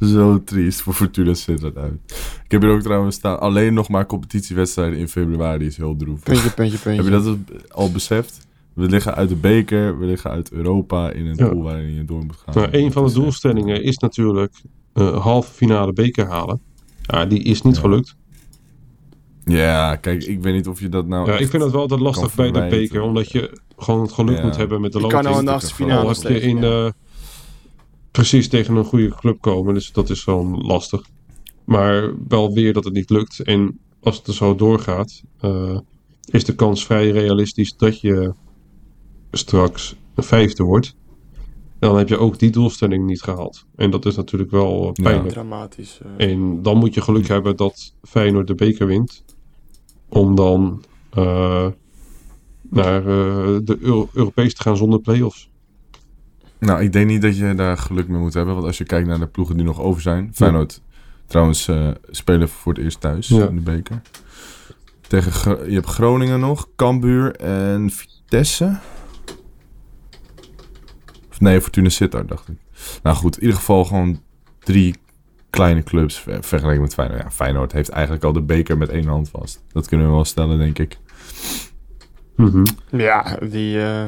zo 0.00 0.44
triest 0.44 0.80
voor 0.80 0.92
Fortuna 0.94 1.34
Sittard 1.34 1.76
uit. 1.76 2.00
Ik 2.44 2.50
heb 2.50 2.62
hier 2.62 2.70
ook 2.70 2.80
trouwens 2.82 3.16
staan. 3.16 3.40
Alleen 3.40 3.74
nog 3.74 3.88
maar 3.88 4.06
competitiewedstrijden 4.06 4.98
in 4.98 5.08
februari 5.08 5.66
is 5.66 5.76
heel 5.76 5.96
droevig. 5.96 6.22
Puntje, 6.24 6.50
puntje, 6.50 6.78
puntje. 6.78 7.02
Heb 7.02 7.12
je 7.24 7.30
dat 7.30 7.36
al 7.70 7.92
beseft? 7.92 8.46
We 8.72 8.86
liggen 8.86 9.14
uit 9.14 9.28
de 9.28 9.34
beker, 9.36 9.98
we 9.98 10.06
liggen 10.06 10.30
uit 10.30 10.50
Europa 10.52 11.10
in 11.10 11.26
een 11.26 11.36
Ja. 11.36 11.48
pool 11.48 11.62
waarin 11.62 11.94
je 11.94 12.04
door 12.04 12.24
moet 12.24 12.36
gaan. 12.36 12.54
Nou, 12.54 12.68
een 12.70 12.92
van 12.92 13.06
de 13.06 13.12
Dat 13.12 13.22
doelstellingen 13.22 13.82
is 13.82 13.98
natuurlijk 13.98 14.52
eh 14.92 15.22
halve 15.22 15.52
finale 15.52 15.92
beker 15.92 16.26
halen. 16.26 16.60
Ja, 17.02 17.26
die 17.26 17.42
is 17.42 17.62
niet 17.62 17.74
Ja. 17.74 17.80
gelukt. 17.80 18.16
Ja, 19.44 19.96
kijk, 19.96 20.24
ik 20.24 20.42
weet 20.42 20.54
niet 20.54 20.66
of 20.68 20.80
je 20.80 20.88
dat 20.88 21.06
nou. 21.06 21.30
Ja, 21.30 21.38
ik 21.38 21.48
vind 21.50 21.62
het 21.62 21.72
wel 21.72 21.80
altijd 21.80 22.00
lastig 22.00 22.34
kan 22.34 22.50
bij 22.52 22.62
de 22.62 22.68
beker, 22.76 23.00
omdat 23.02 23.30
je 23.30 23.58
gewoon 23.76 24.00
het 24.02 24.12
geluk 24.12 24.36
Ja. 24.36 24.42
moet 24.44 24.56
hebben 24.56 24.80
met 24.80 24.92
de 24.92 24.98
Je 24.98 25.04
loting. 25.04 25.22
kan 25.22 25.32
al 25.32 25.38
in 25.38 25.44
de 25.44 25.50
is 25.50 25.56
achtste 25.56 25.72
Al 25.82 25.88
finale 25.88 26.08
heb 26.08 26.42
je 26.42 26.48
in 26.48 26.60
de, 26.60 26.94
precies 28.10 28.48
tegen 28.48 28.76
een 28.76 28.84
goede 28.84 29.08
club 29.08 29.40
komen, 29.40 29.74
dus 29.74 29.92
dat 29.92 30.10
is 30.10 30.22
gewoon 30.22 30.60
lastig. 30.60 31.02
Maar 31.64 32.12
wel 32.28 32.52
weer 32.52 32.72
dat 32.72 32.84
het 32.84 32.94
niet 32.94 33.10
lukt. 33.10 33.40
En 33.40 33.78
als 34.00 34.16
het 34.16 34.26
er 34.26 34.34
zo 34.34 34.54
doorgaat, 34.54 35.22
eh, 35.40 35.78
is 36.30 36.44
de 36.44 36.54
kans 36.54 36.84
vrij 36.86 37.10
realistisch 37.10 37.76
dat 37.76 38.00
je 38.00 38.32
straks 39.30 39.96
een 40.14 40.22
vijfde 40.24 40.62
wordt. 40.62 40.96
Dan 41.78 41.96
heb 41.96 42.08
je 42.08 42.18
ook 42.18 42.38
die 42.38 42.50
doelstelling 42.50 43.06
niet 43.06 43.22
gehaald. 43.22 43.66
En 43.76 43.90
dat 43.90 44.06
is 44.06 44.16
natuurlijk 44.16 44.50
wel 44.50 44.80
eh, 44.80 44.90
Ja. 44.92 45.02
pijnlijk. 45.02 45.28
Dramatisch. 45.34 45.98
eh. 46.16 46.30
En 46.30 46.62
dan 46.62 46.76
moet 46.76 46.94
je 46.94 47.00
geluk 47.00 47.28
hebben 47.28 47.56
dat 47.56 47.94
Feyenoord 48.02 48.46
de 48.46 48.54
beker 48.54 48.86
wint. 48.86 49.24
Om 50.08 50.34
dan 50.34 50.84
eh, 51.10 51.66
naar 52.70 53.02
de 53.64 53.76
Euro 53.80 54.08
Europees 54.12 54.54
te 54.54 54.62
gaan 54.62 54.76
zonder 54.76 55.00
play-offs. 55.00 55.50
Nou, 56.60 56.82
ik 56.82 56.92
denk 56.92 57.06
niet 57.06 57.22
dat 57.22 57.36
je 57.36 57.54
daar 57.54 57.76
geluk 57.78 58.08
mee 58.08 58.20
moet 58.20 58.34
hebben. 58.34 58.54
Want 58.54 58.66
als 58.66 58.78
je 58.78 58.84
kijkt 58.84 59.08
naar 59.08 59.18
de 59.18 59.26
ploegen 59.26 59.56
die 59.56 59.64
nog 59.66 59.80
over 59.80 60.02
zijn. 60.02 60.30
Feyenoord 60.34 60.80
trouwens 61.26 61.68
eh, 61.68 61.88
spelen 62.10 62.48
voor 62.48 62.72
het 62.74 62.82
eerst 62.82 63.00
thuis 63.00 63.28
Ja. 63.28 63.48
in 63.48 63.54
de 63.54 63.60
beker. 63.60 64.00
Tegen 65.00 65.68
je 65.68 65.74
hebt 65.74 65.86
Groningen 65.86 66.40
nog, 66.40 66.68
Cambuur 66.76 67.36
en 67.36 67.90
Vitesse. 67.90 68.78
Of 71.30 71.40
nee, 71.40 71.60
Fortuna 71.60 71.88
Sittard 71.88 72.28
dacht 72.28 72.48
ik. 72.48 72.56
Nou 73.02 73.16
goed, 73.16 73.36
in 73.36 73.42
ieder 73.42 73.56
geval 73.58 73.84
gewoon 73.84 74.20
drie 74.58 74.94
kleine 75.50 75.82
clubs 75.82 76.18
ver- 76.20 76.44
vergeleken 76.44 76.80
met 76.82 76.94
Feyenoord. 76.94 77.22
Ja, 77.22 77.30
Feyenoord 77.30 77.72
heeft 77.72 77.88
eigenlijk 77.88 78.24
al 78.24 78.32
de 78.32 78.42
beker 78.42 78.78
met 78.78 78.88
één 78.88 79.06
hand 79.06 79.28
vast. 79.28 79.62
Dat 79.72 79.88
kunnen 79.88 80.06
we 80.06 80.12
wel 80.12 80.24
stellen, 80.24 80.58
denk 80.58 80.78
ik. 80.78 80.98
Mhm. 82.36 82.64
Ja, 82.90 83.38
die... 83.50 83.82
eh, 83.82 84.04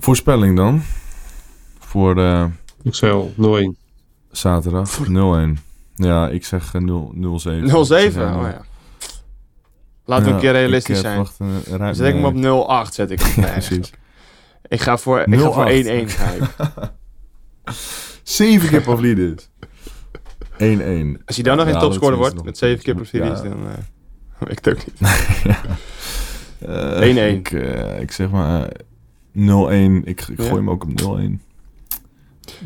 Voorspelling 0.00 0.56
dan? 0.56 0.82
Voor 1.86 2.18
eh, 2.18 2.44
Ik 2.82 2.94
zei 2.94 3.12
al 3.12 3.32
0-1. 3.36 3.76
zaterdag 4.30 4.98
0-1. 5.08 5.58
Ja, 5.94 6.28
ik 6.28 6.44
zeg 6.44 6.74
eh, 6.74 6.80
0 6.80 7.12
0-7. 7.14 7.18
0-7. 7.18 7.72
Oh 7.74 7.90
Ik 7.90 8.14
eh, 8.14 8.16
ja. 8.16 8.60
Laten 10.04 10.26
we 10.26 10.30
een 10.32 10.38
keer 10.40 10.52
realistisch 10.52 10.98
ik, 10.98 11.04
eh, 11.04 11.10
zijn. 11.10 11.26
ruim- 11.68 11.78
Dan 11.78 11.94
zet 11.94 12.06
ik 12.06 12.14
hem 12.14 12.24
op 12.24 12.34
0-8, 12.34 12.94
zet 12.94 13.10
ik 13.10 13.20
hem. 13.26 13.44
Precies. 13.52 13.90
Ik 14.68 14.80
ga 14.80 14.96
voor, 14.96 15.20
ik 15.20 15.38
ga 15.40 15.50
voor 15.52 15.64
0-8. 15.64 15.68
1-1 15.68 16.08
ga 16.08 16.30
ik. 16.30 16.42
Zeven 18.22 18.68
keer 18.68 18.82
Pavlidis. 18.82 19.48
1-1. 20.58 21.22
Als 21.24 21.36
hij 21.36 21.44
dan 21.44 21.56
nog 21.56 21.66
Ja, 21.66 21.72
een 21.72 21.78
dat 21.80 21.80
topscorer 21.82 22.16
wordt, 22.18 22.34
nog- 22.34 22.44
met 22.44 22.58
7 22.58 22.84
keer 22.84 22.94
Pavlidis, 22.94 23.38
Ja. 23.42 23.48
dan 23.48 23.58
uh, 23.66 23.68
weet 24.48 24.58
ik 24.58 24.64
het 24.64 24.68
ook 24.68 24.84
niet. 24.86 25.10
Eh, 26.58 27.32
1-1. 27.32 27.36
Ik, 27.36 27.50
eh, 27.52 28.00
ik 28.00 28.12
zeg 28.12 28.30
maar 28.30 28.62
eh, 28.68 28.80
0-1. 29.32 30.04
Ik, 30.04 30.20
ik 30.20 30.24
gooi 30.36 30.48
Ja. 30.48 30.54
hem 30.54 30.70
ook 30.70 30.84
op 30.84 30.90
0-1. 31.18 31.40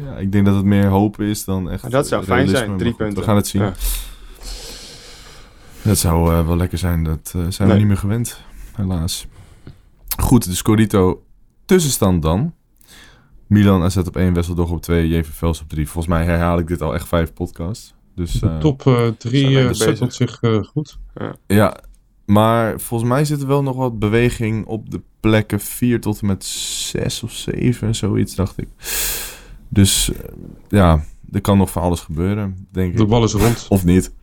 Ja, 0.04 0.16
ik 0.16 0.32
denk 0.32 0.46
dat 0.46 0.54
het 0.54 0.64
meer 0.64 0.86
hoop 0.86 1.20
is 1.20 1.44
dan 1.44 1.70
echt. 1.70 1.82
Maar 1.82 1.90
dat 1.90 2.08
zou 2.08 2.24
fijn 2.24 2.48
zijn, 2.48 2.76
drie 2.76 2.88
goed, 2.90 2.98
punten. 2.98 3.18
We 3.18 3.24
gaan 3.24 3.36
het 3.36 3.46
zien. 3.46 3.62
Ja. 3.62 3.72
Dat 5.82 5.98
zou 5.98 6.32
eh, 6.34 6.46
wel 6.46 6.56
lekker 6.56 6.78
zijn. 6.78 7.04
Dat 7.04 7.32
eh, 7.36 7.42
zijn 7.48 7.68
Nee. 7.68 7.76
we 7.76 7.82
niet 7.82 7.86
meer 7.86 7.96
gewend, 7.96 8.40
helaas. 8.74 9.26
Goed, 10.18 10.44
de 10.44 10.54
Scorito 10.54 11.22
tussenstand 11.64 12.22
dan. 12.22 12.54
Milan 13.46 13.82
AZ 13.82 13.96
op 13.96 14.16
1, 14.16 14.32
Wesseldorp 14.34 14.70
op 14.70 14.82
2, 14.82 15.08
JV 15.08 15.26
Vels 15.32 15.60
op 15.60 15.68
3. 15.68 15.84
Volgens 15.88 16.14
mij 16.14 16.24
herhaal 16.24 16.58
ik 16.58 16.66
dit 16.66 16.82
al 16.82 16.94
echt 16.94 17.08
vijf 17.08 17.32
podcasts. 17.32 17.94
Dus, 18.14 18.40
eh, 18.42 18.58
top 18.58 18.80
3 19.18 19.40
zijn 19.40 19.54
we 19.54 19.68
bezig. 19.68 19.76
settelt 19.76 20.14
zich 20.14 20.38
eh, 20.42 20.62
goed. 20.62 20.98
Ja, 21.46 21.76
maar 22.26 22.80
volgens 22.80 23.10
mij 23.10 23.24
zit 23.24 23.40
er 23.40 23.46
wel 23.46 23.62
nog 23.62 23.76
wat 23.76 23.98
beweging 23.98 24.66
op 24.66 24.90
de 24.90 25.00
plekken 25.20 25.60
4 25.60 26.00
tot 26.00 26.20
en 26.20 26.26
met 26.26 26.44
6 26.44 27.22
of 27.22 27.32
7, 27.32 27.94
zoiets 27.94 28.34
dacht 28.34 28.58
ik. 28.58 28.68
Dus 29.72 30.12
eh, 30.12 30.18
ja, 30.68 31.04
er 31.32 31.40
kan 31.40 31.58
nog 31.58 31.70
van 31.70 31.82
alles 31.82 32.00
gebeuren, 32.00 32.66
denk 32.72 32.96
De 32.96 33.02
ik. 33.02 33.08
bal 33.08 33.24
is 33.24 33.32
rond. 33.32 33.66
Of 33.68 33.84
niet. 33.84 34.14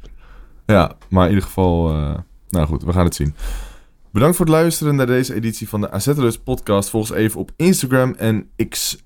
Ja, 0.65 0.97
maar 1.09 1.23
in 1.23 1.29
ieder 1.29 1.45
geval, 1.45 1.89
eh, 1.89 2.17
nou 2.49 2.67
goed, 2.67 2.83
we 2.83 2.93
gaan 2.93 3.05
het 3.05 3.15
zien. 3.15 3.35
Bedankt 4.11 4.37
voor 4.37 4.45
het 4.45 4.55
luisteren 4.55 4.95
naar 4.95 5.05
deze 5.05 5.33
editie 5.33 5.69
van 5.69 5.81
de 5.81 5.91
AZ 5.91 6.07
Alerts 6.07 6.37
podcast. 6.37 6.89
Volg 6.89 7.09
ons 7.09 7.19
even 7.19 7.39
op 7.39 7.51
Instagram 7.55 8.13
en 8.17 8.49
X, 8.69 8.97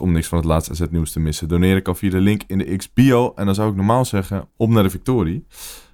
om 0.00 0.12
niks 0.12 0.26
van 0.26 0.38
het 0.38 0.46
laatste 0.46 0.72
AZ 0.72 0.80
nieuws 0.90 1.12
te 1.12 1.20
missen. 1.20 1.48
Doneren 1.48 1.82
kan 1.82 1.96
via 1.96 2.10
de 2.10 2.20
link 2.20 2.42
in 2.46 2.58
de 2.58 2.76
X 2.76 2.92
bio. 2.92 3.32
En 3.36 3.46
dan 3.46 3.54
zou 3.54 3.70
ik 3.70 3.76
normaal 3.76 4.04
zeggen, 4.04 4.48
op 4.56 4.68
naar 4.68 4.82
de 4.82 4.90
victorie. 4.90 5.46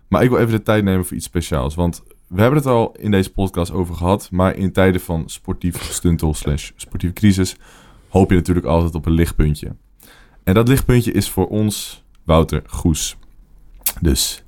Maar 0.08 0.22
ik 0.22 0.30
wil 0.30 0.38
even 0.38 0.52
de 0.52 0.62
tijd 0.62 0.84
nemen 0.84 1.04
voor 1.04 1.16
iets 1.16 1.26
speciaals. 1.26 1.74
Want 1.74 2.02
we 2.28 2.40
hebben 2.40 2.58
het 2.58 2.68
al 2.68 2.94
in 2.98 3.10
deze 3.10 3.32
podcast 3.32 3.72
over 3.72 3.94
gehad. 3.94 4.28
Maar 4.30 4.56
in 4.56 4.72
tijden 4.72 5.00
van 5.00 5.22
sportief 5.26 5.82
stuntel 5.82 6.34
slash 6.34 6.70
sportieve 6.76 7.14
crisis... 7.14 7.56
hoop 8.14 8.30
je 8.30 8.36
natuurlijk 8.36 8.66
altijd 8.66 8.94
op 8.94 9.06
een 9.06 9.12
lichtpuntje. 9.12 9.76
En 10.44 10.54
dat 10.54 10.68
lichtpuntje 10.68 11.12
is 11.12 11.30
voor 11.30 11.46
ons 11.46 12.04
Wouter 12.24 12.62
Goes. 12.66 13.16
Dus 14.00 14.44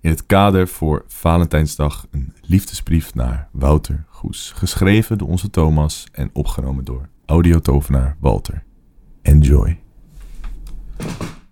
in 0.00 0.10
het 0.10 0.26
kader 0.26 0.68
voor 0.68 1.04
Valentijnsdag 1.06 2.06
een 2.10 2.34
liefdesbrief 2.42 3.14
naar 3.14 3.48
Wouter 3.52 4.04
Goes. 4.08 4.52
Geschreven 4.54 5.18
door 5.18 5.28
onze 5.28 5.50
Thomas 5.50 6.06
en 6.12 6.30
opgenomen 6.32 6.84
door 6.84 7.08
audiotovenaar 7.26 8.16
Walter. 8.20 8.62
Enjoy. 9.22 9.78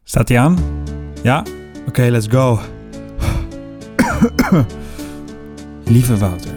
Staat 0.03 0.29
hij 0.29 0.39
aan? 0.39 0.59
Ja? 1.23 1.45
Oké, 1.87 2.03
let's 2.03 2.27
go. 2.27 2.61
Lieve 5.85 6.17
Wouter, 6.17 6.57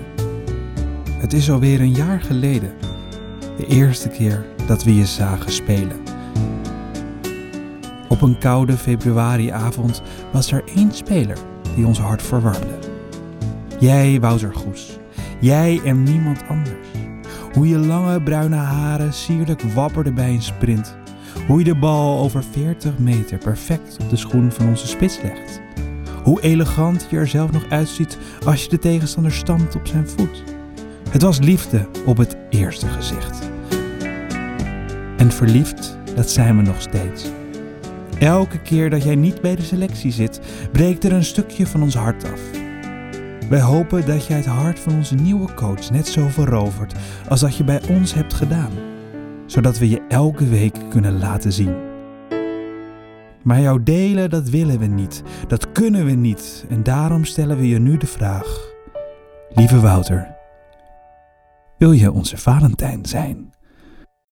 het 1.12 1.34
is 1.34 1.52
alweer 1.52 1.82
een 1.82 1.94
jaar 1.94 2.22
geleden. 2.22 2.74
De 3.58 3.66
eerste 3.66 4.10
keer 4.10 4.56
dat 4.68 4.84
we 4.84 4.96
je 4.96 5.06
zagen 5.06 5.52
spelen. 5.52 5.98
Op 8.10 8.22
een 8.22 8.38
koude 8.38 8.78
februariavond 8.78 10.02
was 10.32 10.52
er 10.52 10.64
één 10.76 10.92
speler 10.92 11.38
die 11.76 11.86
ons 11.86 12.00
hart 12.00 12.22
verwarmde. 12.22 12.78
Jij, 13.80 14.20
Wouter 14.20 14.56
Goes. 14.56 15.00
Jij 15.40 15.82
en 15.86 16.04
niemand 16.04 16.44
anders. 16.50 16.88
Hoe 17.54 17.68
je 17.68 17.78
lange 17.78 18.22
bruine 18.22 18.56
haren 18.56 19.14
sierlijk 19.14 19.62
wapperden 19.62 20.16
bij 20.16 20.30
een 20.30 20.42
sprint. 20.42 20.98
Hoe 21.48 21.60
je 21.60 21.64
de 21.64 21.76
bal 21.76 22.20
over 22.20 22.44
40 22.52 22.98
meter 22.98 23.38
perfect 23.38 23.98
op 24.02 24.10
de 24.10 24.16
schoen 24.16 24.52
van 24.52 24.68
onze 24.68 24.88
spits 24.88 25.22
legt. 25.22 25.62
Hoe 26.24 26.42
elegant 26.42 27.08
je 27.10 27.18
er 27.18 27.28
zelf 27.28 27.52
nog 27.52 27.66
uitziet 27.70 28.18
als 28.46 28.64
je 28.64 28.70
de 28.70 28.80
tegenstander 28.80 29.32
stampt 29.32 29.76
op 29.76 29.88
zijn 29.88 30.08
voet. 30.08 30.44
Het 31.10 31.22
was 31.22 31.40
liefde 31.40 31.88
op 32.06 32.18
het 32.18 32.38
eerste 32.50 32.88
gezicht. 32.88 33.37
En 35.18 35.32
verliefd, 35.32 35.98
dat 36.16 36.30
zijn 36.30 36.58
we 36.58 36.64
nog 36.64 36.82
steeds. 36.82 37.26
Elke 38.20 38.60
keer 38.60 38.90
dat 38.90 39.04
jij 39.04 39.16
niet 39.16 39.42
bij 39.42 39.56
de 39.56 39.62
selectie 39.62 40.12
zit, 40.12 40.42
breekt 40.72 41.04
er 41.04 41.14
een 41.14 41.24
stukje 41.24 41.68
van 41.68 41.82
ons 41.82 41.96
hart 41.96 42.24
af. 42.32 42.42
Wij 43.50 43.62
hopen 43.62 44.06
dat 44.06 44.26
jij 44.26 44.38
het 44.38 44.46
hart 44.46 44.80
van 44.80 44.96
onze 44.96 45.16
nieuwe 45.16 45.54
coach 45.54 45.92
net 45.92 46.08
zo 46.08 46.28
verovert 46.28 46.94
als 47.30 47.40
dat 47.40 47.58
je 47.58 47.64
bij 47.64 47.82
ons 47.90 48.14
hebt 48.14 48.34
gedaan 48.34 48.72
zodat 49.48 49.78
we 49.78 49.90
je 49.90 50.02
elke 50.08 50.46
week 50.46 50.76
kunnen 50.90 51.20
laten 51.20 51.52
zien. 51.52 51.76
Maar 53.44 53.60
jouw 53.60 53.84
delen, 53.84 54.30
dat 54.30 54.50
willen 54.50 54.80
we 54.80 54.86
niet, 54.86 55.24
dat 55.48 55.72
kunnen 55.72 56.06
we 56.06 56.12
niet 56.12 56.66
en 56.70 56.84
daarom 56.84 57.26
stellen 57.26 57.58
we 57.58 57.68
je 57.68 57.80
nu 57.80 57.98
de 57.98 58.08
vraag. 58.08 58.74
Lieve 59.50 59.80
Wouter, 59.80 60.36
wil 61.78 61.92
je 61.92 62.12
onze 62.12 62.38
Valentijn 62.38 63.06
zijn? 63.06 63.52